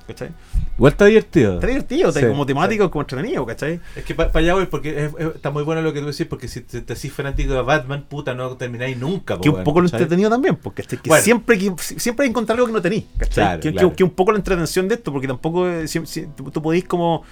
[0.07, 0.29] ¿Cachai?
[0.77, 1.55] Igual está divertido.
[1.55, 3.79] Está divertido, está Sí, como temático, como entretenido, ¿cachai?
[3.95, 6.25] Es que para allá voy, porque es- es- está muy bueno lo que tú decís,
[6.27, 9.35] porque si te, te hacís fanático de Batman, puta, no termináis nunca.
[9.35, 10.01] po, Que un poco lo ¿cachai?
[10.01, 11.23] entretenido también, porque que Bueno.
[11.23, 13.33] siempre, que siempre hay que encontrar algo que no tenéis, ¿cachai?
[13.43, 13.95] Claro, que, que- claro.
[13.95, 16.85] que un poco la entretención de esto, porque tampoco eh, si- si- tú, tú podéis
[16.85, 17.23] como.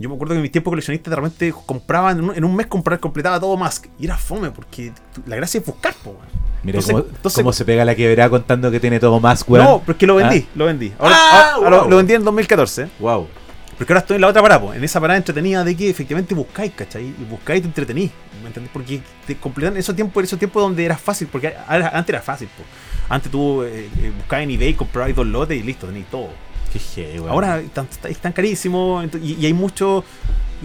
[0.00, 2.56] Yo me acuerdo que en mis tiempos coleccionistas de repente compraban, en un, en un
[2.56, 3.86] mes comprar, completaba todo Mask.
[3.98, 4.92] Y era fome, porque
[5.26, 6.22] la gracia es buscar, po, weón.
[6.62, 9.64] Mira Entonces- cómo, entonces- cómo se pega la quebrada contando que tiene todo más, weón.
[9.64, 10.52] No, pero es que lo vendí, Ah.
[10.56, 10.92] lo vendí.
[10.98, 11.90] Ahora, Ah, ahora- ahora wow.
[11.90, 12.88] lo vendí en 2014.
[12.98, 13.28] Wow.
[13.76, 16.34] Porque ahora estoy en la otra parada, po, en esa parada entretenida de que efectivamente
[16.34, 17.04] buscáis, ¿cachai?
[17.06, 18.10] Y buscáis y te entretenís,
[18.42, 18.70] ¿me entendés?
[18.72, 22.62] Porque te completan esos tiempos, esos tiempos donde era fácil, porque antes era fácil, po.
[23.08, 26.28] Antes tú eh, eh, buscabas en eBay, comprabas dos lotes y listo, tenéis todo.
[26.72, 27.30] Qué weón.
[27.30, 30.04] Ahora están, están carísimos y, y hay mucho.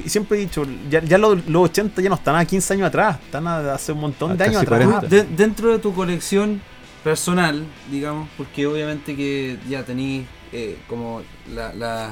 [0.04, 2.88] Y siempre he dicho, ya, ya los, los 80 ya no están a 15 años
[2.88, 4.86] atrás, están a- hace un montón A de años atrás.
[4.86, 5.08] 40.
[5.08, 6.62] De- dentro de tu colección
[7.04, 11.22] personal, digamos, porque obviamente que ya tenéis eh, como
[11.54, 12.12] la, la-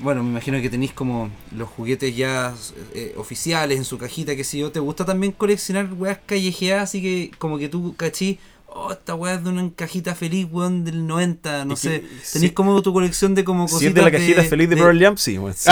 [0.00, 2.52] Bueno, me imagino que tenéis como los juguetes ya
[2.94, 6.84] eh, oficiales en su cajita, que si yo, ¿te gusta también coleccionar weas callejeadas?
[6.90, 8.38] Así que como que tú cachí,
[8.74, 12.04] oh, esta wea es de una cajita feliz, weón, del 90, no Es que, sé.
[12.22, 12.32] sí.
[12.34, 14.98] Tenéis como tu colección de como Si cositas es de la cajita feliz de, Pearl
[15.00, 15.38] Jam, sí.
[15.38, 15.70] bueno, sí.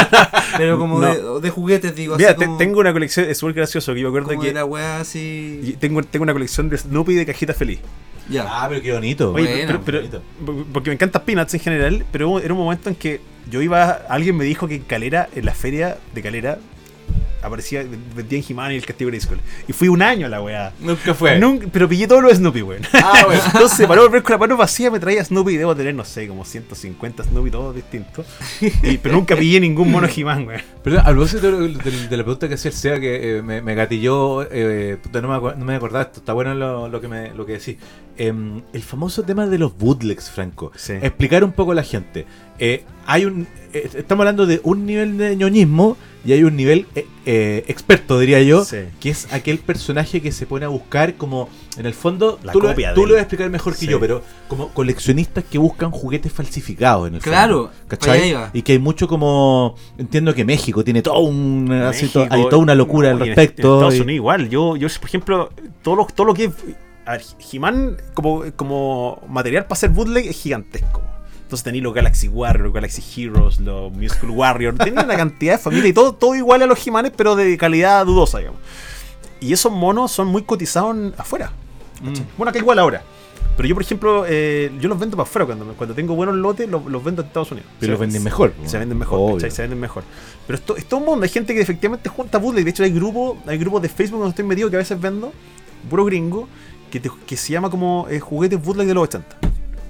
[0.56, 1.38] Pero como No.
[1.38, 4.00] de, de juguetes, digo, Mira, así te- como, tengo una colección, es súper gracioso, que
[4.00, 5.76] yo me acuerdo como que de la wea así...
[5.80, 7.80] tengo, tengo una colección de Snoopy de cajita feliz.
[8.28, 8.44] Ya.
[8.48, 9.32] Ah, pero qué bonito.
[9.32, 10.22] Oye, pero, pero-
[10.72, 13.20] porque me encantan Peanuts en general, pero era un momento en que
[13.50, 16.58] yo iba, alguien me dijo que en Calera, en la feria de Calera,
[17.42, 17.84] aparecía,
[18.14, 19.38] vendían He-Man y el Castigo de Grayskull.
[19.68, 20.72] Y fui un año a la weá.
[20.80, 21.38] Nunca fue.
[21.38, 22.82] Nunca- pero pillé todo lo de Snoopy, weón.
[22.94, 23.42] Ah, bueno.
[23.52, 26.26] Entonces, para volver con la mano vacía, me traía Snoopy y debo tener, no sé,
[26.28, 28.26] como 150 Snoopy, todos distintos.
[28.82, 30.60] Y- pero nunca pillé ningún mono He-Man, weón.
[30.82, 33.60] Pero a propósito de, de- de la pregunta que hacía el SEA, que eh, me,
[33.62, 37.08] me gatilló, eh, puta, no, me no me acordaba, esto está bueno lo, lo que
[37.08, 37.76] me lo que decís.
[38.18, 40.72] Em, el famoso tema de los bootlegs, Franco.
[40.74, 40.94] Sí.
[40.94, 42.24] Explicar un poco a la gente.
[42.58, 46.86] Eh, hay un, eh, estamos hablando de un nivel de ñoñismo y hay un nivel
[46.96, 48.78] eh, eh, experto, diría yo, Sí.
[48.98, 52.60] que es aquel personaje que se pone a buscar como, en el fondo, La tú,
[52.60, 53.86] lo, copia tú lo vas a explicar mejor que Sí.
[53.86, 57.72] yo, pero como coleccionistas que buscan juguetes falsificados en el Claro, fondo.
[57.86, 58.34] ¿cachai?
[58.52, 62.74] Y que hay mucho como, entiendo que México tiene todo un, así, hay toda una
[62.74, 63.68] locura al no, respecto.
[63.68, 64.48] En Estados y- Unidos igual.
[64.48, 65.50] Yo, yo por ejemplo,
[65.82, 66.52] todo lo, todo lo que es.
[67.04, 71.02] A ver, He-Man como, como material para hacer bootleg es gigantesco.
[71.46, 74.76] Entonces tenéis los Galaxy Warriors, los Galaxy Heroes, los Musical Warriors.
[74.78, 78.04] Tenéis una cantidad de familia y todo, todo igual a los He-Manes, pero de calidad
[78.04, 78.60] dudosa, digamos.
[79.38, 81.52] Y esos monos son muy cotizados afuera.
[82.02, 82.14] Mm.
[82.36, 83.02] Bueno, acá igual ahora.
[83.56, 85.46] Pero yo, por ejemplo, eh, yo los vendo para afuera.
[85.46, 87.70] Cuando, cuando tengo buenos lotes, los, los vendo en Estados Unidos.
[87.78, 88.52] Pero los venden mejor.
[88.64, 89.18] Se venden mejor.
[89.52, 90.02] Se venden mejor.
[90.48, 91.22] Pero esto, es todo un mundo.
[91.22, 92.64] Hay gente que efectivamente junta bootleg.
[92.64, 95.32] De hecho, hay grupos hay grupos de Facebook donde estoy metido que a veces vendo,
[95.88, 96.48] puro gringo,
[96.90, 99.36] que, te- que se llama como eh, juguetes bootleg de los 80.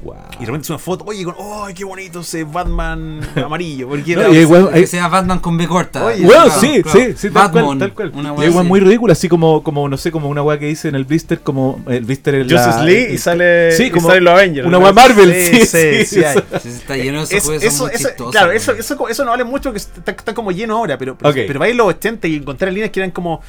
[0.03, 0.15] Wow.
[0.37, 1.35] Y de repente es una foto, oye, con,
[1.65, 3.89] ¡ay, qué bonito ese Batman amarillo!
[3.89, 6.05] Porque No, era- hay- Que sea Batman con B corta.
[6.05, 6.99] Oye, Bueno, Claro, sí, claro.
[7.01, 8.13] sí, sí, tal cual, Batman, tal cual.
[8.15, 8.59] Una y así.
[8.59, 11.41] muy ridícula, así como, como, no sé, como una weá que dice en el blister,
[11.41, 12.63] como el blister en la...
[12.65, 14.67] Justice League y sale, Sí, y como sale los Avengers.
[14.69, 16.37] una weá Marvel, sí, sí, sí, hay.
[16.37, 19.25] Sí, sí, está lleno de esos Es- juegos, eso, eso- chistosos, claro, eso, eso, eso
[19.25, 21.37] no vale mucho, que está, está como lleno ahora, pero, pero, Ok.
[21.47, 23.41] pero va a ir los 80 y encontrar líneas que eran como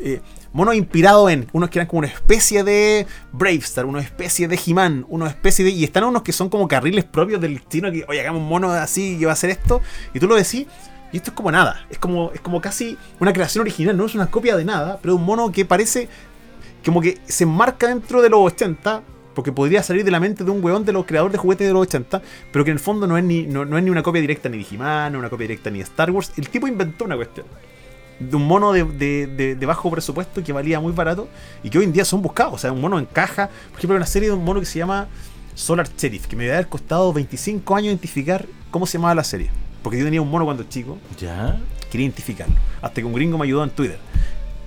[0.00, 0.20] eh,
[0.56, 5.04] monos inspirados en, unos que eran como una especie de Bravestar, una especie de He-Man,
[5.08, 5.70] una especie de...
[5.70, 8.72] Y están unos que son como carriles propios del destino, que, oye, hagamos un mono
[8.72, 9.82] así que va a hacer esto,
[10.14, 10.66] y tú lo decís,
[11.12, 14.14] y esto es como nada, es como, es como casi una creación original, no es
[14.14, 16.08] una copia de nada, pero un mono que parece
[16.82, 19.02] como que se enmarca dentro de los 80,
[19.34, 21.74] porque podría salir de la mente de un weón de los creadores de juguetes de
[21.74, 24.02] los 80, pero que en el fondo no es ni, no, no es ni una
[24.02, 26.32] copia directa ni de He-Man, no una copia directa ni de Star Wars.
[26.38, 27.44] El tipo inventó una cuestión.
[28.18, 31.28] De un mono de, de- de- de bajo presupuesto que valía muy barato
[31.62, 32.54] y que hoy en día son buscados.
[32.54, 33.48] O sea, un mono en caja.
[33.70, 35.08] Por ejemplo, hay una serie de un mono que se llama
[35.54, 39.50] Solar Sheriff, que me haber costado 25 años identificar cómo se llamaba la serie.
[39.82, 41.60] Porque yo tenía un mono cuando chico Ya.
[41.90, 42.54] quería identificarlo.
[42.82, 43.98] Hasta que un gringo me ayudó en Twitter.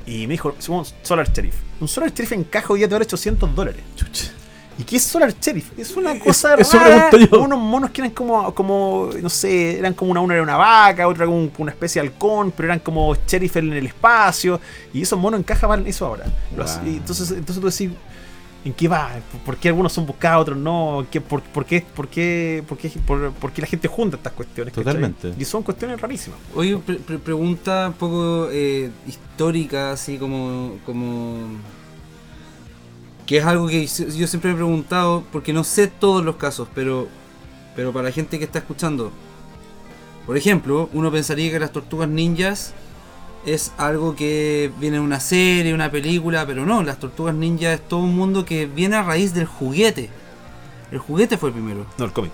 [0.05, 1.55] Y me dijo, somos Solar Sheriff.
[1.81, 3.81] Un Solar Sheriff en caja hoy día te vale 800 dólares.
[3.95, 4.31] Chucha.
[4.79, 5.77] ¿Y qué es Solar Sheriff?
[5.77, 7.11] Es una Es- cosa eso rara.
[7.11, 7.41] yo.
[7.41, 11.05] Unos monos que eran como, como, no sé, eran como una, una era una vaca,
[11.07, 14.59] otra como un- una especie de halcón, pero eran como sheriff en el espacio.
[14.93, 16.25] Y esos monos en caja valen eso ahora.
[16.55, 16.65] Wow.
[16.85, 17.91] entonces, entonces tú decís,
[18.63, 19.11] ¿en qué va?
[19.31, 21.05] ¿Por- ¿Por qué algunos son buscados, otros no?
[21.11, 24.31] ¿Qué, por, por qué, por, qué, por, qué, por- por qué la gente junta estas
[24.31, 24.73] cuestiones?
[24.73, 24.85] ¿cachai?
[24.85, 25.33] Totalmente.
[25.37, 26.39] Y son cuestiones rarísimas.
[26.55, 31.37] Oye, pre- pre- pregunta un poco eh, histórica, así como, como...
[33.29, 37.07] Que es algo que yo siempre he preguntado, porque no sé todos los casos, pero,
[37.75, 39.11] pero para la gente que está escuchando.
[40.25, 42.73] Por ejemplo, uno pensaría que las tortugas ninjas
[43.45, 47.87] es algo que viene en una serie, una película, pero no, las tortugas ninjas es
[47.87, 50.09] todo un mundo que viene a raíz del juguete.
[50.91, 51.85] El juguete fue primero.
[51.99, 52.31] No, el cómic.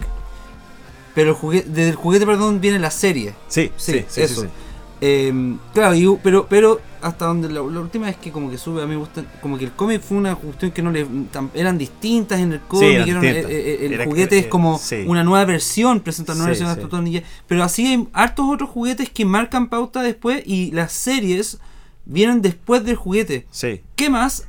[1.13, 3.35] Pero el juguete, del juguete, perdón, viene la serie.
[3.49, 4.41] Sí, Sí, sí, sí, eso.
[4.43, 4.53] sí, sí.
[5.01, 8.81] Eh, claro, y- pero, pero hasta donde la, la última vez que como que sube,
[8.81, 11.05] a mí me gusta, como que el cómic fue una cuestión que no le
[11.53, 15.03] eran distintas en el cómic, eran- eh, eh, el Era- juguete eh, es como sí.
[15.05, 19.09] una nueva versión, presenta una nueva Sí, versión de pero así hay hartos otros juguetes
[19.09, 21.59] que marcan pauta después y las series
[22.05, 23.45] vienen después del juguete.
[23.51, 23.81] Sí.
[23.95, 24.47] ¿Qué más?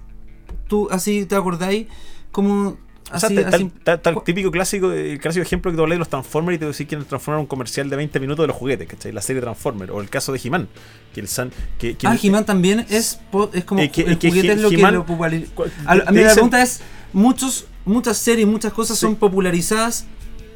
[0.68, 1.88] Tú así te acordáis
[2.32, 2.76] como
[3.12, 5.94] O sea, así, está- así- está el típico clásico, el clásico ejemplo que tú hablas
[5.96, 8.56] de los Transformers y te decís que transformar un comercial de 20 minutos de los
[8.56, 9.12] juguetes, ¿cachai?
[9.12, 9.92] La serie Transformers.
[9.92, 10.68] O el caso de He-Man.
[11.14, 11.52] Que el San.
[11.78, 13.20] Que, que Ah, He-Man también es,
[13.52, 15.52] es como Eh, que- el que juguete es lo que lo populariza.
[15.86, 16.80] A, a te mí la pregunta es,
[17.12, 19.02] muchos, muchas series, muchas cosas Sí.
[19.06, 20.06] son popularizadas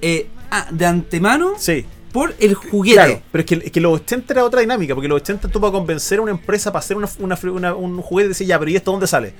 [0.02, 1.84] eh, ah, de antemano Sí.
[2.12, 2.96] por el juguete.
[2.96, 5.60] Claro, pero es que, es que los 80 era otra dinámica, porque los 80 tú
[5.60, 8.70] para convencer a una empresa para hacer una, una- una- un juguete, decís, ya, pero
[8.72, 9.34] ¿y esto dónde sale?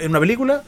[0.00, 0.62] ¿En una película?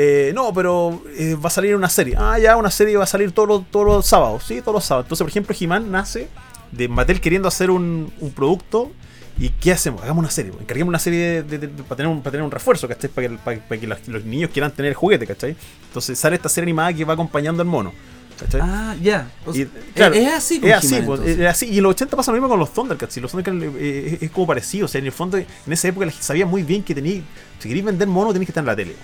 [0.00, 2.14] Eh, no, pero eh, va a salir una serie.
[2.16, 4.84] Ah, ya, una serie va a salir todos los, todos los sábados, sí, todos los
[4.84, 5.06] sábados.
[5.06, 6.28] Entonces, por ejemplo, He-Man nace
[6.70, 8.92] de Mattel queriendo hacer un, un producto.
[9.40, 10.02] ¿Y qué hacemos?
[10.02, 10.50] Hagamos una serie.
[10.52, 10.62] pues.
[10.62, 13.08] Encarguemos una serie de- de- de- para, tener un, para tener un refuerzo, ¿cachai?
[13.10, 15.56] Para que, para, para que los, los niños quieran tener el juguete, ¿cachai?
[15.88, 17.92] Entonces sale esta serie animada que va acompañando al mono.
[18.38, 18.60] ¿cachai?
[18.62, 19.30] Ah, ya.
[19.46, 21.66] O sea, Y, claro, es así con es así, pues, es así.
[21.66, 23.16] Y en los 80 pasa lo mismo con los Thundercats.
[23.16, 24.84] Y los Thundercats eh, es, es como parecido.
[24.86, 27.20] O sea, en el fondo, en esa época sabía muy bien que tenía,
[27.60, 28.94] si queréis vender mono, tenéis que estar en la tele.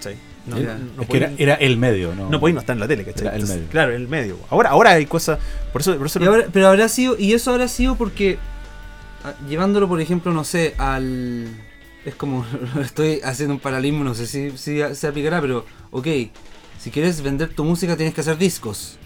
[0.00, 0.16] ¿Cachai?
[0.46, 0.78] No, Ya.
[0.96, 2.30] no es que era, era el medio, ¿no?
[2.30, 3.26] no podéis no estar en la tele, ¿cachai?
[3.28, 3.66] Era el medio.
[3.70, 4.38] Claro, el medio.
[4.48, 5.38] Ahora, ahora hay cosas.
[5.72, 8.38] Por eso, por eso Y ahora- pero habrá sido, y eso habrá sido porque,
[9.24, 11.46] ah, llevándolo por ejemplo, no sé, al...
[12.06, 12.46] Es como,
[12.82, 16.06] estoy haciendo un paralelismo, no sé si, si se aplicará, pero, ok,
[16.78, 18.96] si quieres vender tu música tienes que hacer discos,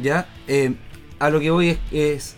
[0.00, 0.28] ¿ya?
[0.46, 0.74] Eh,
[1.18, 2.34] a lo que voy es, es,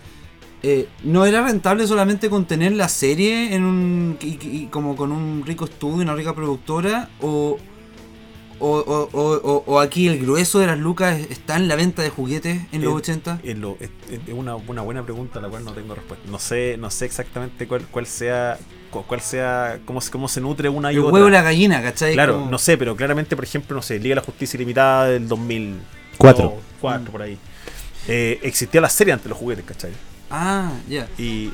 [0.63, 5.13] eh, no era rentable solamente con tener la serie en un, y, y como con
[5.13, 7.59] un rico estudio, una rica productora, o...
[8.63, 12.61] O, o- o- aquí el grueso de las lucas está en la venta de juguetes
[12.73, 13.41] en los Eh, 80.
[13.43, 16.27] en lo- es, es una, una buena pregunta a la cual no tengo respuesta.
[16.31, 18.59] No sé, no sé exactamente cuál, cuál sea,
[18.91, 21.15] cu- cuál sea, cómo, se- cómo se nutre una y El otra.
[21.15, 22.13] huevo y la gallina, ¿cachai?
[22.13, 25.07] Claro, Como- no sé, pero claramente, por ejemplo, no sé, Liga de la Justicia Ilimitada
[25.07, 25.79] del 2004,
[26.19, 26.55] Cuatro.
[26.83, 27.39] cuatro, por ahí.
[28.09, 29.93] Eh, existía la serie ante los juguetes, ¿cachai?
[30.31, 31.09] Ah, ya.
[31.17, 31.51] Y,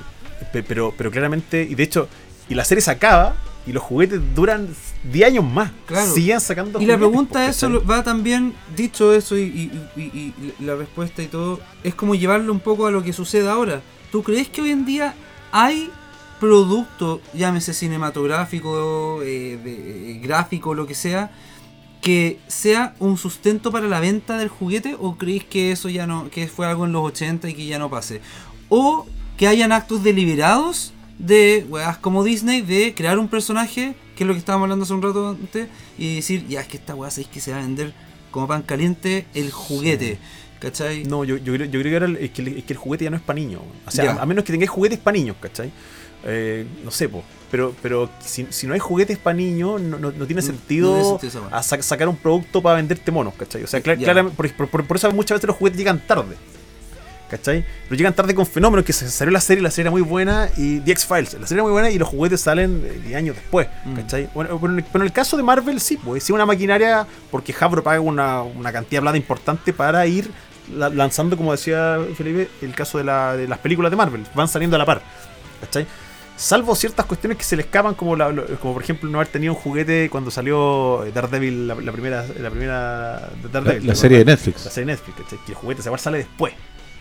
[0.52, 2.08] pe- pero, pero claramente, y de hecho,
[2.48, 4.68] y la serie se acaba y los juguetes duran
[5.12, 5.70] 10 años más.
[5.86, 6.12] Claro.
[6.12, 10.34] Siguen sacando Y la pregunta pues, eso va también, dicho eso y, y- y- y-
[10.60, 13.82] y la respuesta y todo, es como llevarlo un poco a lo que sucede ahora.
[14.12, 15.14] ¿Tú crees que hoy en día
[15.52, 15.90] hay
[16.40, 21.30] producto, llámese cinematográfico, eh, de- eh, gráfico, lo que sea,
[22.02, 26.30] que sea un sustento para la venta del juguete o creéis que eso ya no,
[26.30, 28.20] que fue algo en los 80 y que ya no pase?
[28.68, 29.06] O
[29.36, 34.34] que hayan actos deliberados de weas como Disney de crear un personaje, que es lo
[34.34, 35.68] que estábamos hablando hace un rato antes,
[35.98, 37.92] y decir, ya es que esta wea sabéis que se va a vender
[38.30, 40.18] como pan caliente el juguete.
[40.58, 41.04] ¿Cachai?
[41.04, 43.04] No, yo, yo, creo, yo creo que, ahora es que, el, es que el juguete
[43.04, 43.60] ya no es para niños.
[43.86, 45.70] O sea, a, a menos que tengáis juguetes para niños, ¿cachai?
[46.24, 47.22] Eh, no sé, po.
[47.50, 50.88] Pero, pero si, si no hay juguetes para niños, no, no, no tiene No- sentido,
[50.88, 51.58] no tiene sentido esa weá.
[51.58, 53.62] a sa- sacar un producto para venderte monos, ¿cachai?
[53.62, 54.04] O sea, cla- Ya.
[54.04, 56.36] claramente, por, por- por eso muchas veces los juguetes llegan tarde.
[57.30, 57.64] ¿Cachai?
[57.88, 60.48] Pero llegan tarde con fenómenos que se salió la serie, la serie era muy buena
[60.56, 63.34] y The X-Files, la serie era muy buena y los juguetes salen eh, 10 años
[63.36, 63.94] después, Mm.
[63.96, 64.28] ¿cachai?
[64.32, 67.04] Bueno, pero en, el, pero en el caso de Marvel sí, pues, sí una maquinaria
[67.32, 70.30] porque Hasbro paga una, una cantidad de plata importante para ir
[70.72, 74.46] la- lanzando, como decía Felipe, el caso de, la- de las películas de Marvel, van
[74.46, 75.02] saliendo a la par,
[75.60, 75.84] ¿cachai?
[76.36, 78.30] Salvo ciertas cuestiones que se le escapan, como, la-
[78.60, 83.30] como por ejemplo no haber tenido un juguete cuando salió Daredevil, la, primera, la primera
[83.52, 84.24] Daredevil, la ¿te serie de?
[84.26, 84.64] Netflix.
[84.64, 85.38] La serie de Netflix, ¿cachai?
[85.44, 86.52] Que el juguete igual sale después.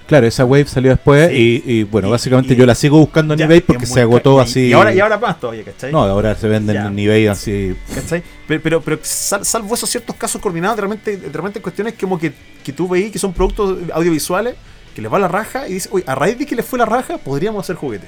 [0.07, 1.64] Claro, esa wave salió después Sí.
[1.65, 4.02] y, y, bueno, Y- básicamente y- yo la sigo buscando en Ya, eBay porque se
[4.02, 4.68] agotó así.
[4.68, 5.91] Y ahora, y ahora más todavía, ¿cachai?
[5.91, 6.86] No, ahora se venden Ya.
[6.88, 7.76] en eBay así.
[7.94, 8.22] ¿Cachai?
[8.48, 12.32] Pero, pero, pero sal- salvo esos ciertos casos coordinados, de repente cuestiones como que,
[12.64, 14.56] que tú veis que son productos audiovisuales
[14.95, 16.86] que les va la raja y dices, oye, a raíz de que les fue la
[16.86, 18.07] raja, podríamos hacer juguetes.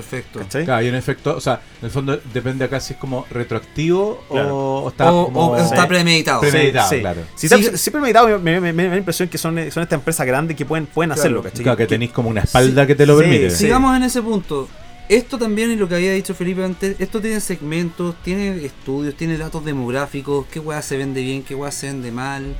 [0.00, 0.38] Perfecto.
[0.40, 0.64] ¿Cachai?
[0.64, 4.24] Claro, y en efecto, o sea, en el fondo depende acá si es como retroactivo
[4.30, 4.56] Claro.
[4.56, 5.40] o, o está o, como...
[5.50, 5.88] o está Sí.
[5.88, 6.40] premeditado.
[6.40, 7.20] Pre- Premeditado, claro.
[7.34, 9.92] Sí, siempre me he dado, me, me- me da la impresión que son, son estas
[9.98, 11.20] empresas grandes que pueden, pueden Claro.
[11.20, 11.62] hacerlo, ¿cachai?
[11.62, 13.50] Claro, que tenéis como una espalda que te lo Sí, permite.
[13.50, 13.56] sí.
[13.56, 14.68] Sigamos en ese punto.
[15.08, 16.96] Esto también es lo que había dicho Felipe antes.
[17.00, 21.70] Esto tiene segmentos, tiene estudios, tiene datos demográficos, qué weá se vende bien, qué weá
[21.72, 22.54] se vende mal.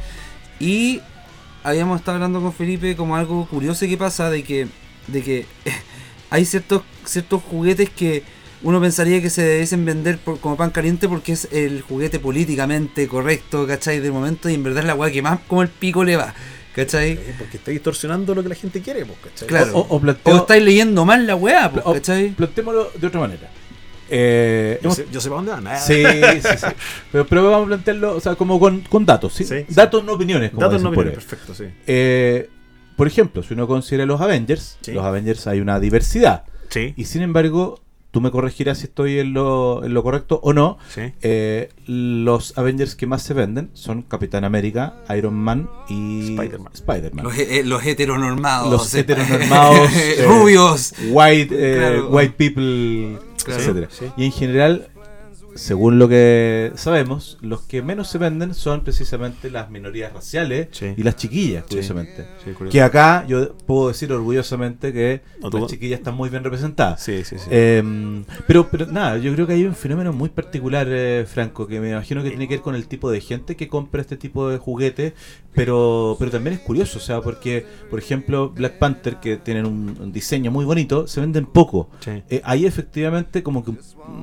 [0.58, 1.00] Y
[1.62, 4.66] habíamos estado hablando con Felipe como algo curioso que pasa de que,
[5.08, 5.46] de que
[6.30, 8.22] hay ciertos, ciertos juguetes que
[8.62, 13.06] uno pensaría que se debiesen vender por- como pan caliente porque es el juguete políticamente
[13.06, 14.00] correcto, ¿cachai?
[14.00, 16.34] Del momento y en verdad es la weá que más como el pico le va,
[16.74, 17.12] ¿cachai?
[17.12, 19.46] Eh, Porque está distorsionando lo que la gente quiere, pues, ¿cachai?
[19.48, 19.72] Claro.
[19.74, 22.30] O, o O planteo- estáis leyendo mal la weá, pues, ¿cachai?
[22.30, 23.48] planteémoslo de otra manera.
[24.10, 25.66] Eh, Yo hemos- sé, yo sé para dónde van.
[25.68, 25.78] ah.
[25.78, 26.02] Sí,
[26.42, 26.66] sí, sí.
[27.12, 29.44] Pero, pero vamos a plantearlo, o sea, como con, con datos, ¿sí?
[29.44, 29.74] Sí, sí.
[29.74, 30.96] Datos, no opiniones, como Datos no ahí.
[31.10, 31.64] perfecto, sí.
[31.86, 32.48] Eh,
[32.98, 34.92] por ejemplo, si uno considera los Avengers, Sí.
[34.92, 36.42] los Avengers hay una diversidad.
[36.68, 37.80] Sí, Y sin embargo,
[38.10, 40.76] tú me corregirás si estoy en lo, en lo correcto o no.
[40.94, 41.12] sí.
[41.22, 46.72] eh, los Avengers que más se venden son Capitán América, Iron Man y Spider-Man.
[46.74, 47.24] Spider-Man.
[47.24, 48.70] Los, eh, los heteronormados.
[48.70, 50.92] Los eh, heteronormados, eh, rubios.
[51.10, 52.08] white, eh, Claro.
[52.10, 53.88] white people, Claro, etcétera.
[53.90, 54.06] sí.
[54.16, 54.88] Y en general,
[55.58, 60.94] según lo que sabemos, los que menos se venden son precisamente las minorías raciales Sí.
[60.96, 62.26] y las chiquillas, curiosamente.
[62.44, 62.52] Sí.
[62.70, 67.02] Que acá yo puedo decir orgullosamente que No, las chiquillas están muy bien representadas.
[67.02, 67.46] Sí, sí, sí.
[67.50, 71.80] Eh, pero, pero nada, yo creo que hay un fenómeno muy particular, eh, Franco, que
[71.80, 74.48] me imagino que tiene que ver con el tipo de gente que compra este tipo
[74.48, 75.12] de juguetes,
[75.54, 79.96] pero, pero también es curioso, o sea, porque, por ejemplo, Black Panther, que tienen un,
[80.00, 81.88] un diseño muy bonito, se venden poco.
[82.06, 83.72] Eh, ahí efectivamente como que,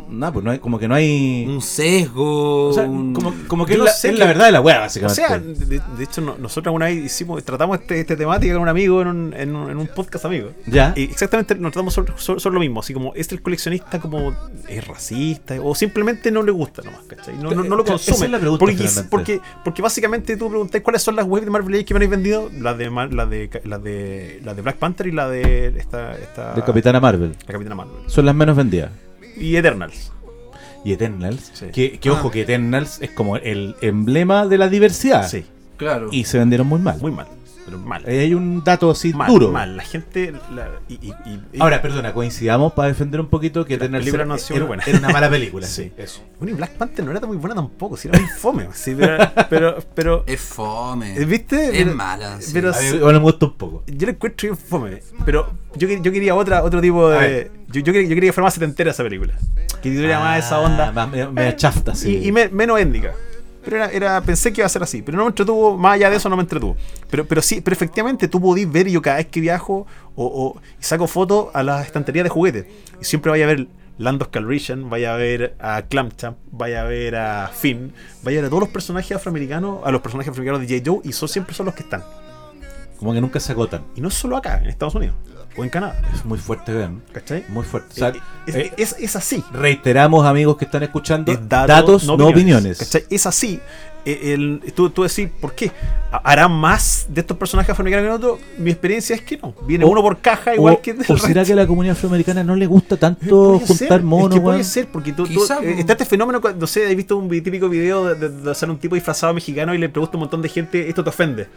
[0.10, 1.25] nada, pues no hay, como que no hay...
[1.48, 2.70] Un sesgo.
[2.70, 4.78] O sea, un- como, como que es, la, sé es la verdad de la weá,
[4.78, 5.16] O básicamente.
[5.16, 8.70] sea, de, de hecho, no- nosotros alguna vez hicimos, tratamos este, este temática con un
[8.70, 10.50] amigo en un, en un, en un podcast amigo.
[10.68, 10.94] ya.
[10.96, 14.36] Y exactamente nos tratamos sobre, sobre- sobre lo mismo, así como es el coleccionista como
[14.68, 17.36] es racista o simplemente no le gusta nomás, ¿cachai?
[17.38, 18.26] No, no, no lo Esa consume.
[18.26, 19.10] es la pregunta, porque, finalmente.
[19.10, 22.50] porque, porque básicamente tú preguntas cuáles son las webs de Marvel que me habéis vendido,
[22.60, 27.00] las de, las de, las de Black Panther y la de esta, esta de Capitana
[27.00, 27.32] Marvel.
[27.46, 27.96] la Capitana Marvel.
[28.08, 28.92] Son las menos vendidas.
[29.38, 30.12] Y Eternals.
[30.86, 31.52] Y Eternals.
[31.54, 31.66] Sí.
[31.74, 32.14] Que, que Ah.
[32.14, 35.28] ojo, que Eternals es como el emblema de la diversidad.
[35.28, 35.44] Sí,
[35.78, 36.08] Claro.
[36.12, 36.98] Y se vendieron muy mal.
[37.02, 37.28] muy mal.
[37.66, 38.04] Pero mal.
[38.06, 39.52] Hay un dato así mal, duro.
[39.52, 39.76] mal.
[39.76, 40.32] La gente.
[40.54, 44.04] la- y, y- y- y- Ahora, perdona, coincidamos para defender un poquito que La Eternals
[44.04, 44.84] película era, no ha sido era- muy buena.
[44.86, 45.66] era una mala película.
[45.76, 45.92] Sí.
[45.98, 46.22] eso.
[46.40, 48.68] Bueno, y Black Panther no era tan muy buena tampoco, si era muy fome.
[48.74, 49.18] sí, pero,
[49.50, 51.18] pero, pero- Es fome.
[51.20, 51.66] eh, ¿Viste?
[51.80, 52.40] Es Pero- mala.
[52.40, 52.52] sí.
[52.54, 53.84] pero- A mí igual me gusta un poco.
[53.88, 55.00] yo la encuentro bien fome.
[55.26, 57.50] Pero yo, yo quería otra, otro tipo de.
[57.70, 59.34] Yo, yo, quería, yo quería que fuera más setentera esa película.
[59.82, 60.90] Que tuviera más esa onda.
[60.90, 62.16] Ah, más- me, me chafta, sí.
[62.18, 63.14] Y, y me- menos étnica.
[63.66, 65.02] Pero era, era, pensé que iba a ser así.
[65.02, 66.78] Pero no me entretuvo, más allá de eso no me entretuvo.
[67.10, 69.86] Pero, pero sí, pero efectivamente tú podís ver, yo cada vez que viajo
[70.16, 72.66] o, o saco fotos a las estanterías de juguetes.
[73.02, 73.68] Y siempre vaya a ver
[73.98, 77.94] Lando Calrissian, vaya a ver a Clamchamp, vaya a ver a Finn,
[78.24, 80.92] vaya a ver a todos los personajes afroamericanos, a los personajes afroamericanos de J.
[80.92, 82.04] Joe, y son, siempre son los que están.
[83.00, 83.84] Como que nunca se agotan.
[83.96, 85.16] Y no solo acá, en Estados Unidos.
[85.58, 86.02] O en Canadá.
[86.14, 87.02] Es muy fuerte, vean.
[87.12, 87.46] ¿Cachai?
[87.50, 87.90] Muy fuerte.
[87.92, 88.14] O sea,
[88.48, 89.44] es, eh, es- es así.
[89.54, 92.80] reiteramos, amigos que están escuchando, Es datos, no opiniones.
[92.80, 93.06] ¿cachai?
[93.10, 93.60] Es así.
[94.08, 95.72] Eh, el- tú, tú decís, ¿por qué?
[96.12, 98.40] ¿Hará más de estos personajes afroamericanos que otros?
[98.60, 99.56] Mi experiencia es que no.
[99.66, 101.48] Viene O- uno por caja, igual o, que del o será resto.
[101.48, 104.64] que a la comunidad afroamericana no le gusta tanto juntar ser, monos, es que puede
[104.64, 107.68] ser, porque tú, tú- eh, está este fenómeno, cuando, no sé, he visto un típico
[107.68, 110.42] video de, de- de hacer un tipo disfrazado mexicano y le pregunta a un montón
[110.44, 111.48] de gente, ¿esto te ofende?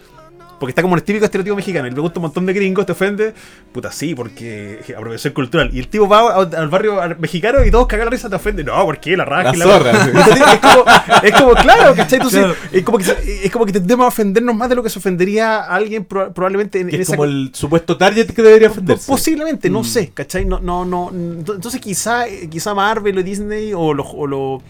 [0.59, 2.91] Porque está como el típico estereotipo mexicano y le pregunta un montón de gringos, ¿te
[2.93, 3.33] ofende?
[3.73, 5.71] Puta, sí, porque apropiación cultural.
[5.73, 8.65] Y el tipo va al barrio mexicano y todos cagan la risa, ¿te ofende?
[8.65, 9.17] No, ¿por qué?
[9.17, 10.11] La raja La y zorra, sí.
[10.11, 10.85] es, como,
[11.23, 12.17] es como, claro, ¿cachai?
[12.17, 12.55] Entonces, Claro.
[12.73, 14.99] es, como que, se- es como que tendemos a ofendernos más de lo que se
[14.99, 18.43] ofendería a alguien proba- probablemente en, Que en es esa como el supuesto target que
[18.43, 19.07] debería ofenderse.
[19.07, 19.85] Posiblemente, no Mm.
[19.85, 20.45] sé, ¿cachai?
[20.45, 21.11] No, no, no.
[21.13, 24.05] Entonces quizá, quizá Marvel o Disney o lo...
[24.05, 24.61] O lo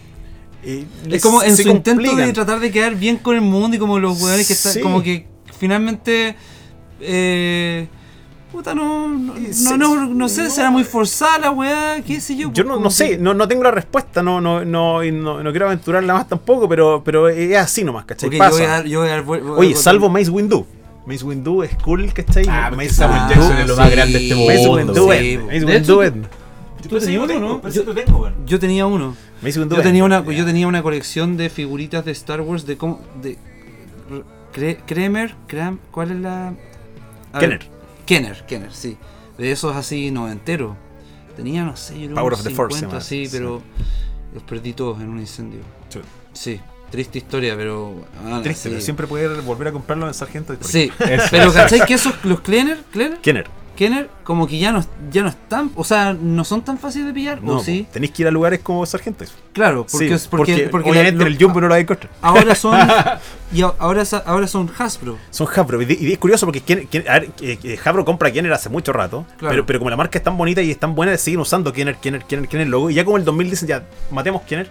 [0.63, 3.79] eh, Es como en su intento de tratar de quedar bien con el mundo y
[3.79, 4.73] como los weones que están.
[4.73, 4.81] Sí.
[4.81, 5.25] Como que
[5.59, 6.35] finalmente.
[7.01, 7.87] Eh,
[8.51, 9.07] puta, no.
[9.07, 10.49] No, Eh, no, no, no sé, no.
[10.49, 12.51] será muy forzada la weá, qué sé yo.
[12.51, 15.67] Yo no, no sé, no, no tengo la respuesta, no, no, no, no, no quiero
[15.67, 18.27] aventurarla más tampoco, pero, pero es así nomás, ¿cachai?
[18.27, 18.51] Ok, yo Pasa.
[18.51, 20.65] voy a dar- yo voy a voy- Oye, salvo Mace Windu.
[21.05, 22.45] Mace Windu es cool, ¿cachai?
[22.49, 23.95] Ah, Mace Samuel Windu- Jackson es lo más sí.
[23.95, 24.75] grande de este Mace mundo.
[24.75, 25.39] Windu sí, es-.
[25.63, 26.13] Mace Windu es-
[26.89, 27.59] ¿Tú tenías uno, no?
[27.93, 28.31] Tengo.
[28.45, 29.15] Yo tenía uno.
[29.41, 32.77] Mace Windu Yo tenía una, yo tenía una colección de figuritas de Star Wars de
[32.77, 33.01] cómo.
[33.21, 33.37] De,
[34.53, 36.47] Cre- Kremer, Kram, ¿cuál es la?
[37.33, 37.69] a ver, Kenner.
[38.05, 38.97] Kenner, Kenner, sí.
[39.37, 40.75] De esos así noventeros.
[41.35, 43.31] Tenía, no sé, yo creo Power of the Force se 50, llama, sí, sí.
[43.37, 43.61] pero
[44.33, 45.61] los perdí todos en un incendio.
[45.89, 45.99] Sí.
[46.33, 46.59] Sí,
[46.91, 48.03] triste historia, pero.
[48.25, 48.69] ah, Triste, sí.
[48.69, 50.55] pero siempre poder volver a comprarlo en Sargento.
[50.61, 50.91] Sí,
[51.31, 53.47] pero ¿cachai que esos, los Kenner, Kenner, Kenner.
[53.79, 57.13] Kenner, como que ya no, ya no están, o sea, no son tan fáciles de
[57.13, 57.87] pillar, No, ¿o sí?
[57.93, 59.23] tenéis que ir a lugares como Sargento.
[59.53, 62.11] Claro, porque, sí, porque, porque, porque obviamente en el Jumbo no lo a encontrar.
[62.21, 62.77] ahora son
[63.53, 65.17] y a- ahora ahora son Hasbro.
[65.31, 65.81] Son Hasbro.
[65.81, 69.25] Y, es curioso porque Ken- Ken- a ver, eh, Hasbro compra Kenner hace mucho rato.
[69.37, 69.53] Claro.
[69.53, 71.95] Pero, pero como la marca es tan bonita y es tan buena, siguen usando Kenner,
[71.95, 72.89] Kenner, Kenner, Kenner logo.
[72.89, 74.69] Y ya como el 2000 dicen, ya, matemos Kenner.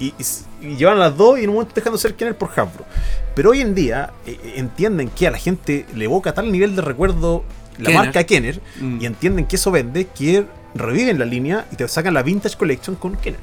[0.00, 2.34] Y, y s- y llevan las dos y en un momento dejando de ser Kenner
[2.34, 2.86] por Hasbro.
[3.34, 6.74] Pero hoy en día eh, eh, entienden que a la gente le evoca tal nivel
[6.76, 7.44] de recuerdo
[7.78, 7.94] la Kenner.
[8.04, 8.60] marca Kenner.
[8.80, 8.98] Mm.
[9.00, 10.44] Y entienden que eso vende, que
[10.74, 13.40] reviven la línea y te sacan la Vintage Collection con Kenner.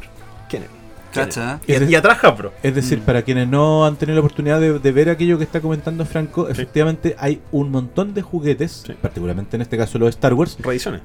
[0.49, 0.69] Kenner.
[1.13, 1.61] Cacha.
[1.65, 2.51] Y, y atrás Hasbro.
[2.61, 3.01] Es decir, Mm.
[3.03, 6.49] para quienes no han tenido la oportunidad de, de ver aquello que está comentando Franco,
[6.49, 8.93] efectivamente hay un montón de juguetes, Sí.
[9.01, 10.57] particularmente en este caso los de Star Wars,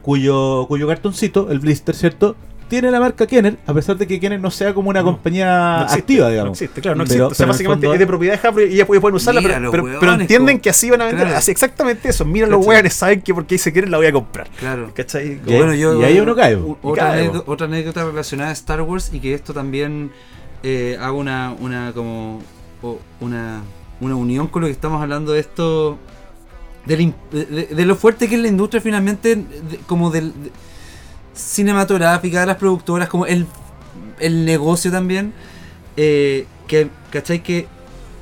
[0.02, 2.34] cuyo, cuyo cartoncito, el blister, ¿cierto?
[2.70, 5.46] Tiene la marca Kenner, a pesar de que Kenner no sea como una No, compañía
[5.78, 6.52] No existe, activa, No digamos.
[6.62, 7.32] existe, claro, no Pero- existe.
[7.32, 9.84] o sea, básicamente fondo- es de propiedad de Hasbro y ya pueden usarla, pero, pero,
[10.00, 11.24] pero entienden que así van a vender.
[11.24, 11.38] Claro.
[11.38, 12.24] Así exactamente eso.
[12.24, 14.48] Mira los hueones, saben que porque ahí se quieren la voy a comprar.
[14.58, 14.92] Claro.
[14.94, 15.40] ¿Cachai?
[15.44, 19.10] Y ahí- y ahí uno cae, Otra, cae, anécdota, otra anécdota relacionada a Star Wars
[19.12, 20.12] y que esto también
[20.62, 22.40] eh, hago una, una como
[23.20, 23.62] una,
[24.00, 25.98] una unión con lo que estamos hablando de esto
[26.86, 26.96] de,
[27.32, 29.44] de- de lo fuerte que es la industria finalmente de-
[29.86, 30.50] como del de-
[31.40, 33.46] cinematográfica de las productoras como el,
[34.18, 35.32] el negocio también
[35.96, 37.42] eh, que ¿cachai?
[37.42, 37.66] que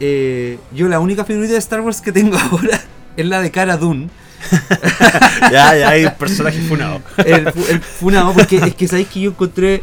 [0.00, 2.80] eh, yo la única figurita de Star Wars que tengo ahora
[3.16, 4.08] es la de Cara Dune
[5.52, 7.02] ya, ya hay personajes funados.
[7.24, 9.82] el, fu- el funado, porque es que sabéis que yo encontré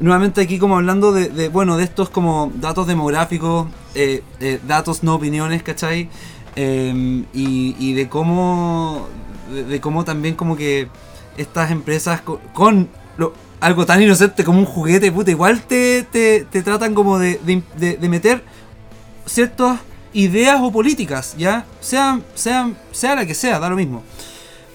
[0.00, 5.04] nuevamente aquí como hablando de, de, bueno, de estos como datos demográficos, eh, eh, datos
[5.04, 6.08] no opiniones, ¿cachai?
[6.56, 9.06] Eh, y, y de cómo,
[9.52, 10.88] de, de cómo también como que
[11.36, 16.44] estas empresas co- con, lo- algo tan inocente como un juguete, puta, igual te, te,
[16.50, 17.40] te tratan como de,
[17.76, 18.42] de, de- meter
[19.26, 19.80] ciertas
[20.12, 21.64] ideas o políticas, ¿ya?
[21.80, 24.02] Sean, sean, sea la que sea, da lo mismo.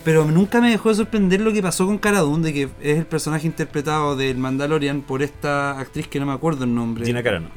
[0.03, 3.05] Pero nunca me dejó de sorprender lo que pasó con Cara Dune, que es el
[3.05, 7.05] personaje interpretado del Mandalorian por esta actriz que no me acuerdo el nombre.
[7.05, 7.49] Gina Carano.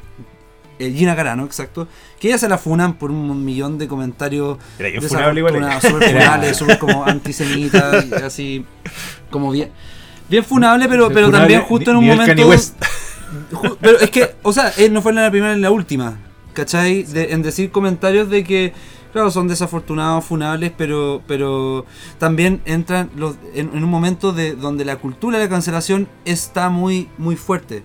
[0.87, 1.87] Eh, Gina Carano, exacto.
[2.19, 4.57] Que ella se la funan por un millón de comentarios.
[4.79, 8.65] Era funable igual Súper funables, súper como antisemita, y así.
[9.29, 9.71] Como bien.
[10.29, 12.41] Bien funable, pero, pero Funable, también justo en un momento.
[13.51, 15.71] Ju- Pero es que, o sea, él no fue en la primera ni en la
[15.71, 16.17] última.
[16.53, 17.03] ¿Cachai?
[17.03, 18.73] De- en decir comentarios de que,
[19.11, 21.85] claro, son desafortunados, funables, pero pero
[22.19, 26.69] también entran los, en, en un momento de donde la cultura de la cancelación está
[26.69, 27.83] muy, muy fuerte.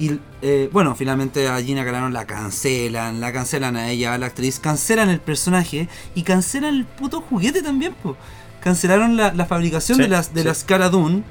[0.00, 4.26] Y eh, bueno, finalmente a Gina Carano la cancelan, la cancelan a ella, a la
[4.26, 8.16] actriz, cancelan el personaje y cancelan el puto juguete también, po.
[8.62, 10.46] Cancelaron la, la fabricación Sí, de las de sí.
[10.48, 11.22] las Cara Dune.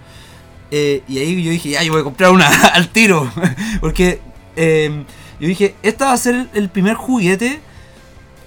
[0.71, 3.27] Eh, y ahí yo dije, ya, yo voy a comprar una al tiro.
[3.81, 4.21] Porque
[4.55, 5.03] eh,
[5.39, 7.59] yo dije, esta va a ser el, primer juguete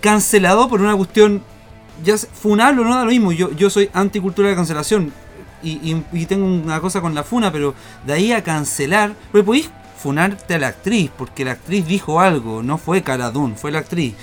[0.00, 1.42] cancelado por una cuestión,
[2.04, 3.32] ya funable o no da lo mismo.
[3.32, 5.12] Yo, yo soy anticultura de cancelación
[5.64, 7.74] y, y- y tengo una cosa con la funa, pero
[8.06, 9.70] de ahí a cancelar, porque podéis
[10.02, 13.78] funarte a la actriz, porque la actriz dijo algo, no fue Cara Dune, fue la
[13.80, 14.14] actriz.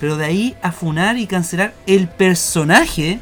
[0.00, 3.18] Pero de ahí a funar y cancelar el personaje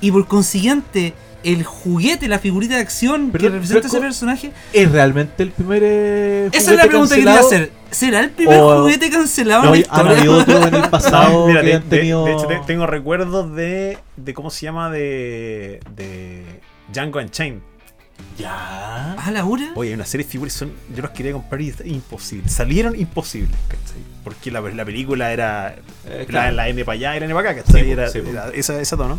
[0.00, 1.12] y por consiguiente
[1.42, 4.52] el juguete, la figurita de acción Pero- que representa pero ese personaje.
[4.72, 7.64] ¿Es realmente el primer eh, Esa es la pregunta que quería cancelado?
[7.66, 7.84] hacer.
[7.90, 10.66] ¿Será el primer O- juguete cancelado No, en la historia?
[10.68, 12.24] en el pasado No, mira, que de, han de- tenido...
[12.24, 16.44] de hecho te- tengo recuerdos de, de cómo se llama de, de
[16.92, 17.60] Django Unchained.
[18.38, 19.12] Ya.
[19.18, 19.70] Ah, Laura.
[19.76, 22.48] Oye, hay una serie de figuras son, yo las quería comprar y imposible.
[22.48, 24.02] Salieron imposibles, ¿cachai?
[24.24, 26.56] Porque la, la película era Eh, la, claro.
[26.56, 27.84] la N para allá y la N para acá, ¿cachai?
[27.84, 29.18] Sí, era, sí, era esa, esa tono.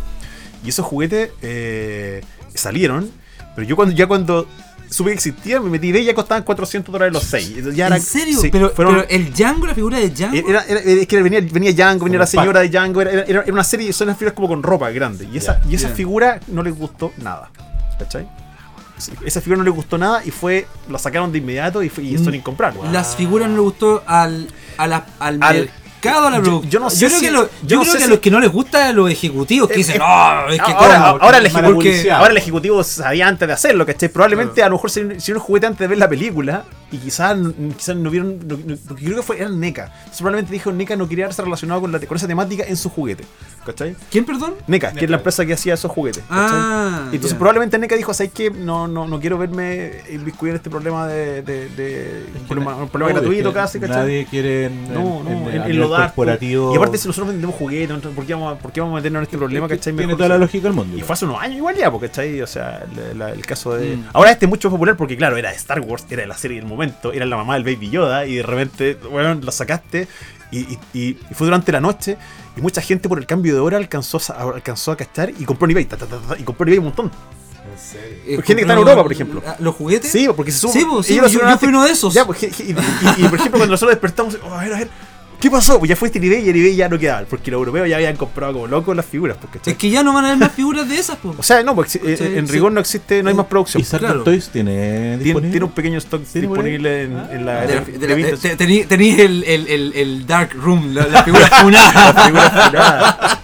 [0.64, 2.22] Y esos juguetes eh,
[2.54, 3.10] salieron,
[3.54, 4.46] pero yo cuando ya cuando
[4.90, 7.74] supe que existían, me metí de ella costaban 400 dólares los 6.
[7.74, 8.38] Ya era- ¿En serio?
[8.40, 10.36] sí, pero, fueron- pero el Django, la figura de Django.
[10.48, 13.52] era, era- es que venía, venía Django, venía la señora de Django, era, era- era
[13.52, 15.26] una serie, son las figuras como con ropa grande.
[15.32, 17.50] Y esa, y esa figura no les gustó nada.
[17.98, 18.28] ¿Cachai?
[19.24, 22.16] Esa figura no les gustó nada y fue, la sacaron de inmediato y, fue, y
[22.16, 22.82] son Mm, incomprables.
[22.92, 24.48] Las figuras no le gustó al,
[24.78, 25.70] a la- al, Al-
[26.04, 26.70] la yo- producción.
[26.70, 28.30] yo no sé creo si- que, lo- yo yo no creo que a los que
[28.30, 31.22] no les gusta a los ejecutivos que Eh, dicen, eh, no, es que ahora, cómo,
[31.24, 32.18] ahora, el mala ejecu- publicidad.
[32.18, 34.08] ahora el ejecutivo sabía antes de hacerlo, ¿cachai?
[34.08, 37.36] Probablemente a lo mejor si, si un juguete antes de ver la película y quizás,
[37.76, 39.92] quizás no vieron, no- no- porque yo creo que fue, era NECA.
[40.16, 43.24] Probablemente dijo NECA no quería verse relacionado con, la, con esa temática en su juguete,
[43.64, 43.96] ¿cachai?
[44.10, 44.54] ¿Quién, perdón?
[44.66, 46.22] NECA, que es la empresa que hacía esos juguetes.
[46.30, 48.50] Ah, Entonces probablemente NECA dijo, ¿sabes qué?
[48.50, 52.88] No, no, no quiero verme inmiscuido en este problema de, de, de- un problema, un
[52.88, 53.96] problema Obvio, gratuito casi, ¿cachai?
[53.96, 56.72] Nadie quiere en, No, no, en, en lo corporativo.
[56.72, 59.20] Y aparte, si nosotros vendemos juguetes, ¿por qué vamos a, por qué vamos a meternos
[59.20, 59.92] en este problema, cachai?
[59.92, 60.96] Tiene Mejor toda la lógica del mundo.
[60.96, 62.40] y fue hace unos años igual ya, porque ¿cachai?
[62.42, 63.96] O sea, la- la- el caso de.
[63.96, 64.04] Mm.
[64.12, 66.58] Ahora este es mucho popular porque, claro, era de Star Wars, era de la serie
[66.58, 70.08] del momento, era la mamá del Baby Yoda, y de repente, bueno, la sacaste.
[70.52, 72.16] Y, y- y- fue durante la noche.
[72.56, 75.64] Y mucha gente por el cambio de hora alcanzó, a- alcanzó a cachar y compró
[75.66, 75.84] en eBay.
[75.86, 77.10] ta, ta, ta, ta, y compró en eBay un montón.
[78.26, 79.42] Gente que está en Europa, por ejemplo.
[79.46, 80.10] ah, ¿Los juguetes?
[80.10, 80.72] Sí, porque se sube.
[80.72, 82.14] Sí, pues, sí, lo yo- yo fui uno de esos.
[82.14, 84.88] Ya, pues, y, y- y, por ejemplo, cuando nosotros despertamos, oh, a ver, a ver,
[85.40, 85.78] ¿qué pasó?
[85.78, 87.96] Pues ya fuiste en eBay y en eBay ya no quedaban, porque los europeos ya
[87.96, 89.72] habían comprado como locos las figuras, ¿cachai?
[89.72, 91.36] Es que ya no van a haber más figuras de esas, pues.
[91.38, 92.52] O sea, no, porque eh, en sí.
[92.52, 93.82] rigor no existe, no hay más producción.
[93.82, 94.22] ¿Y claro.
[94.22, 95.50] Toys tiene Tiene, disponible?
[95.50, 97.66] tiene un pequeño stock disponible en, en la.
[98.58, 101.86] Tenéis el, el, el, el Dark Room, la, la figura funada.
[102.16, 103.40] La figura funada,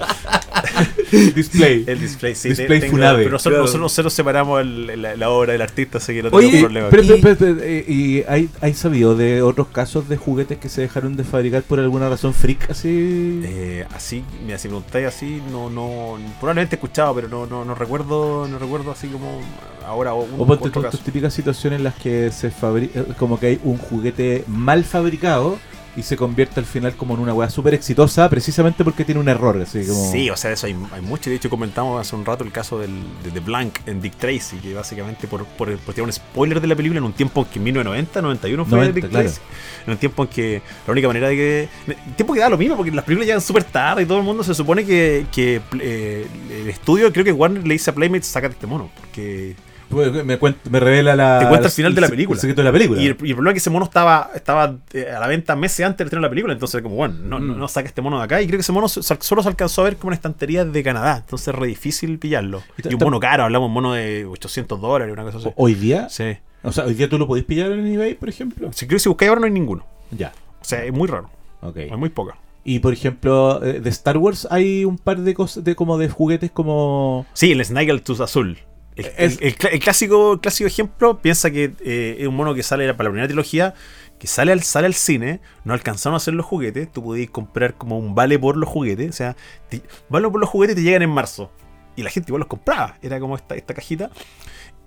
[1.35, 1.85] display.
[1.87, 2.49] el display, sí.
[2.51, 2.97] Display tengo-.
[2.97, 3.59] Pero nosotros, Claro.
[3.63, 6.89] nosotros, nosotros separamos el- la, la obra del artista, así que no Oye, tenemos problema.
[6.91, 10.59] Pero, Y- pero, pero, pero, eh, ¿y hay, hay sabido de otros casos de juguetes
[10.59, 13.41] que se dejaron de fabricar por alguna razón freak así?
[13.45, 17.65] Eh, así, mira, si me preguntáis así, no, no, probablemente he escuchado, pero no, no,
[17.65, 19.41] no recuerdo, no recuerdo así como
[19.87, 23.47] ahora o un o ponte tus típicas situaciones en las que se fabrica, como que
[23.47, 25.59] hay un juguete mal fabricado
[25.97, 29.29] y se convierte al final como en una weá súper exitosa precisamente porque tiene un
[29.29, 29.61] error.
[29.61, 30.11] Así como...
[30.11, 31.29] Sí, o sea, eso hay, hay mucho.
[31.29, 34.57] De hecho, comentamos hace un rato el caso del, de The Blank en Dick Tracy,
[34.57, 37.47] que básicamente por, por, por tirar un spoiler de la película en un tiempo en
[37.47, 39.27] que en 1990, 91 fue 90, Dick claro.
[39.27, 39.41] Tracy.
[39.87, 41.69] En un tiempo en que la única manera de que.
[41.87, 44.25] en tiempo que da lo mismo, porque las películas llegan súper tarde y todo el
[44.25, 48.25] mundo se supone que, que eh, el estudio, creo que Warner le dice a Playmate,
[48.25, 49.57] sácate este mono, porque.
[49.93, 51.39] Pues, Me, cuenta- me revela la.
[51.41, 52.41] Te cuenta el final de la el película.
[52.41, 53.01] secreto de la película.
[53.01, 55.55] Y el, y el problema es que ese mono estaba, estaba eh, a la venta
[55.55, 56.53] meses antes de tener la película.
[56.53, 57.59] Entonces, como, bueno, no, no, Mm.
[57.59, 58.41] no saca este mono de acá.
[58.43, 61.19] Y creo que ese mono solo se alcanzó a ver como una estantería de Canadá.
[61.19, 62.63] Entonces, es re difícil pillarlo.
[62.83, 65.49] Y un mono caro, hablamos de un mono de 800 dólares, una cosa así.
[65.57, 66.37] Hoy día, Sí.
[66.63, 68.71] o sea, hoy día tú lo podés pillar en eBay, por ejemplo.
[68.73, 69.85] Sí, creo que si buscáis ahora no hay ninguno.
[70.11, 71.31] Ya, O sea, es muy raro.
[71.61, 71.77] ok.
[71.77, 72.37] Hay muy poca.
[72.65, 76.09] Y por ejemplo, eh, de Star Wars hay un par de cosas, de como de
[76.09, 77.27] juguetes como.
[77.33, 78.57] Sí, el Snaggletooth azul.
[78.97, 82.55] El, Es- el- el cl- el clásico, clásico ejemplo, piensa que eh, es un mono
[82.55, 83.75] que sale para la primera trilogía,
[84.19, 87.75] que sale al, sale al cine, no alcanzaron a hacer los juguetes, tú podías comprar
[87.75, 89.37] como un vale por los juguetes, o sea,
[89.69, 91.51] te- vale por los juguetes te llegan en marzo.
[91.97, 94.11] Y la gente igual los compraba, era como esta, esta cajita.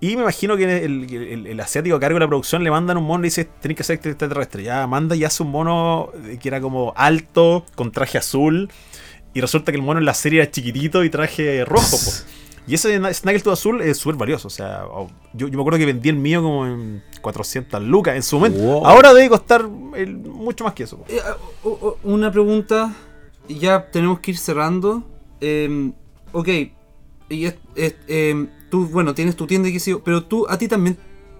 [0.00, 2.96] Y me imagino que el, el- el asiático a cargo de la producción le mandan
[2.98, 4.62] un mono y dice, tenés que hacer este extraterrestre.
[4.62, 8.70] Ya manda y hace un mono eh, que era como alto, con traje azul.
[9.34, 11.96] Y resulta que el mono en la serie era chiquitito y traje rojo.
[11.96, 12.10] po.
[12.66, 14.48] Y ese na- Snaggletooth azul es súper valioso.
[14.48, 18.16] O sea, o- yo, yo me acuerdo que vendí el mío como en 400 lucas
[18.16, 18.58] en su momento.
[18.60, 18.86] Wow.
[18.86, 21.04] Ahora debe costar el- mucho más que eso.
[21.08, 21.20] Eh,
[21.62, 22.94] o- una pregunta,
[23.48, 25.02] y ya tenemos que ir cerrando.
[25.40, 25.92] Eh,
[26.32, 26.48] ok,
[27.28, 30.46] y es, es- eh, tú, bueno, tienes tu tienda y qué sé yo, pero tú,
[30.48, 30.96] a ti también,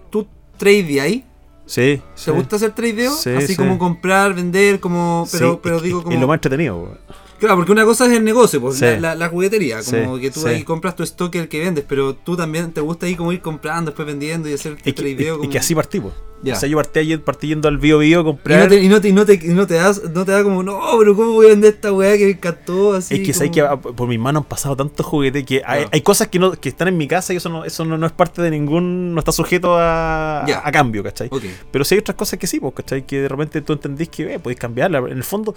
[0.09, 0.25] tú
[0.57, 1.25] trade ahí.
[1.65, 2.01] Sí.
[2.23, 3.11] ¿Te gusta hacer tradeo?
[3.13, 3.55] Sí, Así sí.
[3.57, 5.27] como comprar, vender, como.
[5.29, 6.15] Pero, Sí, pero es- digo como.
[6.15, 6.97] Es lo más entretenido.
[7.39, 8.85] Claro, porque una cosa es el negocio, pues, Sí.
[8.85, 10.47] la, la- la juguetería, como Sí, que tú sí.
[10.47, 13.41] ahí compras tu stock el que vendes, pero tú también te gusta ahí como ir
[13.41, 15.17] comprando, después vendiendo y hacer Es que, tradeo.
[15.19, 15.43] es- como...
[15.43, 16.11] es que así partí, po.
[16.43, 16.53] Ya.
[16.53, 18.59] O sea, yo partí, partí yendo al Bio Bio a Y comprar.
[18.59, 20.43] no, te, y, no te, y no te- y no te das, no te da
[20.43, 22.93] como, no, pero ¿cómo voy a vender esta weá que me encantó?
[22.93, 25.63] Así es que sabes que como- ah, por mis manos han pasado tantos juguetes que
[25.65, 28.05] hay, cosas que, no, que están en mi casa y eso no, eso no, no
[28.05, 29.15] es parte de ningún.
[29.15, 30.61] no está sujeto a, Ya.
[30.63, 31.27] a cambio, ¿cachai?
[31.71, 33.03] Pero sí hay otras cosas que sí, pues, ¿cachai?
[33.07, 34.99] Que de repente tú entendís que eh, podéis cambiarla.
[34.99, 35.55] En el fondo,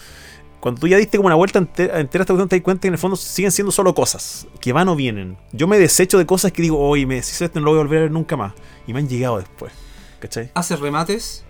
[0.60, 2.82] cuando tú ya diste como una vuelta entera, entera a esta cuestión, te das cuenta
[2.82, 5.36] que en el fondo siguen siendo solo cosas, que van o vienen.
[5.52, 7.80] Yo me desecho de cosas que digo, oye, me deshice de esto, no lo voy
[7.80, 8.52] a volver a ver nunca más.
[8.86, 9.72] Y me han llegado después.
[10.20, 10.50] ¿Cachai?
[10.54, 11.44] Hace remates,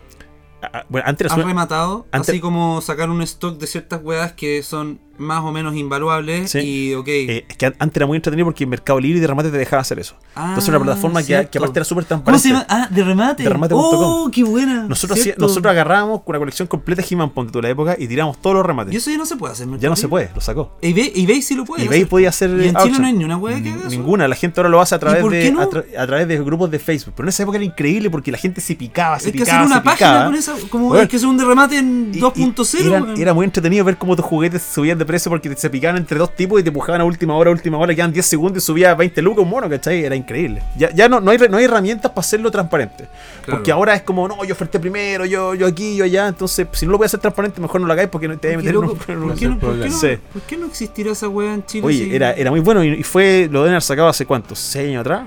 [0.62, 4.32] Ah, ah, Bueno, antes has rematado, antes- así como sacar un stock de ciertas weas
[4.34, 6.58] que son más o menos invaluables Sí.
[6.58, 7.08] y ok.
[7.08, 9.58] eh, es que an- antes era muy entretenido porque Mercado Libre y de remate te
[9.58, 10.16] dejaba hacer eso.
[10.36, 12.42] Entonces era una plataforma que, que aparte era súper ¿Cómo transparente.
[12.42, 12.66] se llama?
[12.68, 13.42] Ah, de remate.
[13.42, 13.74] De.
[13.74, 14.84] Oh, qué buena.
[14.84, 18.40] Nosotros, hacía- nosotros agarrábamos una colección completa de He-Man Ponte de la época y tiramos
[18.40, 18.92] todos los remates.
[18.94, 19.68] Y eso ya no se puede hacer.
[19.78, 20.72] Ya no se puede, lo sacó.
[20.82, 21.84] eBay, eBay sí lo puede.
[21.84, 22.08] eBay hacer.
[22.08, 23.90] podía hacer Y en Chile no hay ni una wea que haga eso.
[23.90, 25.60] Ninguna, la gente ahora lo hace a través, de, no?
[25.60, 27.14] a, tra- a través de grupos de Facebook.
[27.16, 29.66] Pero en esa época era increíble porque la gente se picaba, se que picaba, hacer
[29.66, 30.54] una página con esa.
[30.70, 32.80] Como hay que hacer un de remate en Y- y 2.0.
[32.86, 33.20] era, weón.
[33.20, 36.34] era muy entretenido ver cómo tus juguetes subían de precio porque se picaban entre dos
[36.34, 38.94] tipos y te empujaban a última hora, a última hora, quedan 10 segundos y subía
[38.94, 40.04] 20 lucas un mono, ¿cachai?
[40.04, 40.62] Era increíble.
[40.76, 43.08] Ya, ya no, no, hay, re- no hay herramientas para hacerlo transparente.
[43.44, 43.58] Claro.
[43.58, 46.28] Porque ahora es como, no, yo oferté primero, yo, yo aquí, yo allá.
[46.28, 48.48] Entonces, si no lo voy a hacer transparente, mejor no lo hagáis porque no te
[48.48, 50.18] voy a meter en loco, un- en un- ¿Por qué no- por qué no- Sí.
[50.32, 51.86] por qué no existirá esa wea en Chile?
[51.86, 54.54] Oye, si- era, era muy bueno y, y fue, lo deben haber sacado hace cuánto,
[54.54, 55.22] ¿6 años atrás?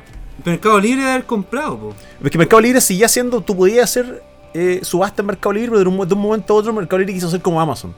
[0.45, 1.93] Mercado Libre de haber comprado, po.
[2.23, 4.23] Es que Mercado Libre seguía siendo, tú podías hacer
[4.55, 7.14] eh, subasta en Mercado Libre, pero de un, de un momento a otro Mercado Libre
[7.14, 7.93] quiso ser como Amazon.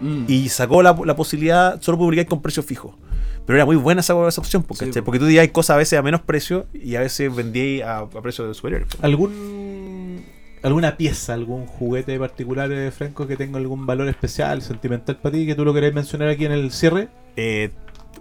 [0.00, 0.24] Mm.
[0.28, 2.98] Y sacó la, la posibilidad, solo publicar con precio fijo.
[3.46, 5.04] Pero era muy buena esa, esa opción, porque, Sí, po.
[5.04, 8.08] porque tú hay cosas a veces a menos precio y a veces vendí a, a
[8.08, 8.88] precios superiores.
[9.02, 10.24] ¿Algún,
[10.62, 15.46] ¿Alguna pieza, algún juguete particular, eh, Franco, que tenga algún valor especial, sentimental para ti,
[15.46, 17.08] que tú lo queráis mencionar aquí en el cierre?
[17.36, 17.70] Eh,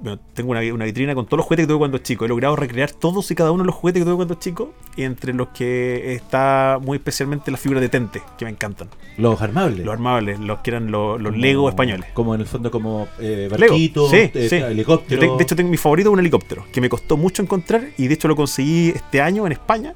[0.01, 2.25] bueno, tengo una, una vitrina con todos los juguetes que tuve cuando chico.
[2.25, 4.73] He logrado recrear todos y cada uno de los juguetes que tuve cuando chico.
[4.95, 8.89] Y entre los que está muy especialmente la figura de Tente, que me encantan.
[9.17, 9.85] Los armables.
[9.85, 12.07] Los armables, los que eran los, los Lego españoles.
[12.13, 14.55] Como en el fondo, como eh, barquitos, Sí, eh, sí.
[14.57, 15.21] helicóptero.
[15.21, 18.07] Yo te- de hecho, tengo mi favorito un helicóptero, que me costó mucho encontrar y
[18.07, 19.95] de hecho lo conseguí este año en España.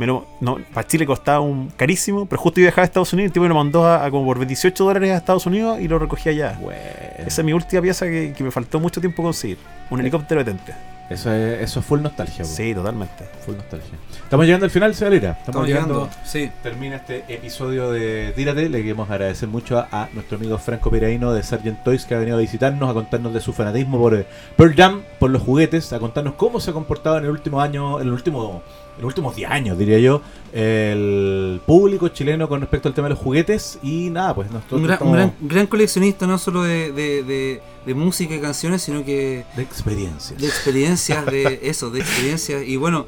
[0.00, 3.12] Me lo, no, para Chile costaba un carísimo, pero justo iba a viajar a Estados
[3.12, 5.44] Unidos y el tipo me lo mandó a, a como por 28 dólares a Estados
[5.44, 6.56] Unidos y lo recogí allá.
[6.60, 6.80] Bueno,
[7.18, 9.58] Esa es mi última pieza que, que me faltó mucho tiempo conseguir.
[9.90, 10.72] Un helicóptero de Tente.
[11.10, 12.44] eso, es, eso es full nostalgia.
[12.44, 12.50] po.
[12.50, 13.24] Sí, totalmente.
[13.44, 13.98] Full nostalgia.
[14.24, 15.30] Estamos llegando al final, Sebalera.
[15.32, 15.94] Estamos, Estamos llegando.
[16.06, 16.16] llegando.
[16.24, 16.50] Sí.
[16.62, 18.68] Termina este episodio de Tírate.
[18.68, 22.18] Le queremos agradecer mucho a, a nuestro amigo Franco Piraíno de Sargent Toys que ha
[22.18, 24.24] venido a visitarnos, a contarnos de su fanatismo por eh,
[24.56, 28.00] Pearl Jam, por los juguetes, a contarnos cómo se ha comportado en el último año,
[28.00, 28.62] en el último,
[29.00, 30.22] los últimos 10 años, diría yo,
[30.52, 33.78] el público chileno con respecto al tema de los juguetes.
[33.82, 37.62] Y nada, pues nosotros Un gran, estamos gran, gran coleccionista, no solo de, de, de,
[37.86, 40.40] de música y canciones, sino que de experiencias.
[40.40, 42.62] de experiencias, de eso, de experiencias.
[42.66, 43.06] Y bueno,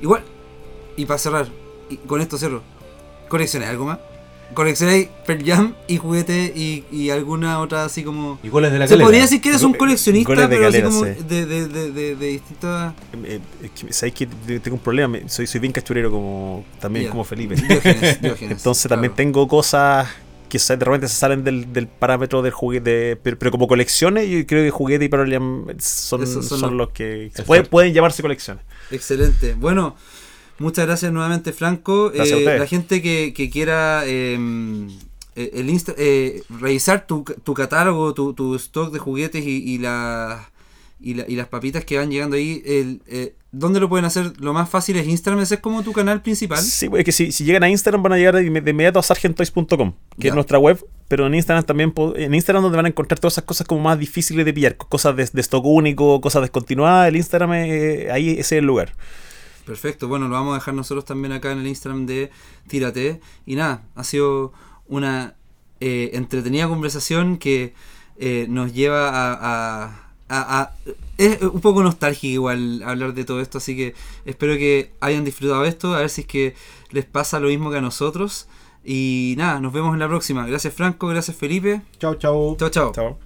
[0.00, 0.22] igual,
[0.96, 1.48] y para cerrar,
[1.88, 2.62] y con esto cierro,
[3.28, 3.98] ¿coleccioné algo más?
[4.54, 8.38] ¿Coleccioné Pearl Jam y juguete y, y alguna otra así como...
[8.42, 9.06] Y goles de la Se calera.
[9.06, 11.10] podría decir que eres un coleccionista, pero así como sí.
[11.28, 12.92] de, de, de, de, distintas...
[13.12, 15.18] Eh, eh, es que, ¿Sabéis que te- tengo un problema?
[15.26, 17.54] Soy, soy bien cachurero como también como Felipe.
[17.54, 18.96] Diógenes, Diógenes, Entonces claro.
[18.96, 20.08] también tengo cosas
[20.48, 24.46] que de repente se salen del, del parámetro del juguete, pero, pero como colecciones, yo
[24.46, 28.20] creo que juguete y Pearl Jam son, son son los- los que pueden, pueden llamarse
[28.20, 28.62] colecciones.
[28.90, 29.54] Excelente.
[29.54, 29.96] Bueno,
[30.62, 32.10] muchas gracias nuevamente, Franco.
[32.14, 32.60] Gracias a Eh, ustedes.
[32.60, 34.38] la gente que, que quiera eh,
[35.36, 39.78] eh, el Insta- eh, revisar tu, tu catálogo, tu, tu stock de juguetes y, y,
[39.78, 40.50] la-
[41.00, 44.32] y, la- y las papitas que van llegando ahí, el, eh, ¿dónde lo pueden hacer?
[44.40, 46.58] Lo más fácil es Instagram, ese es como tu canal principal.
[46.58, 49.02] Sí, pues, es que si, si llegan a Instagram van a llegar de, inmediato a
[49.02, 50.28] sargentoys.com, que Ya.
[50.28, 50.78] es nuestra web,
[51.08, 53.98] pero en Instagram también, en Instagram donde van a encontrar todas esas cosas como más
[53.98, 58.40] difíciles de pillar, cosas de, de stock único, cosas descontinuadas, el Instagram, eh, ahí ese
[58.40, 58.92] es el lugar.
[59.66, 62.30] Perfecto, bueno, lo vamos a dejar nosotros también acá en el Instagram de
[62.68, 63.20] Tírate.
[63.46, 64.52] Y nada, ha sido
[64.88, 65.34] una
[65.80, 67.74] eh, entretenida conversación que
[68.18, 69.84] eh, nos lleva a, a-
[70.28, 70.72] a- a-
[71.18, 73.94] Es un poco nostálgico igual hablar de todo esto, así que
[74.24, 76.54] espero que hayan disfrutado esto, a ver si es que
[76.90, 78.48] les pasa lo mismo que a nosotros.
[78.84, 80.44] Y nada, nos vemos en la próxima.
[80.46, 81.82] Gracias Franco, gracias Felipe.
[82.00, 82.56] Chao, chao.
[82.58, 82.92] Chao, chao.
[82.92, 83.18] Chao.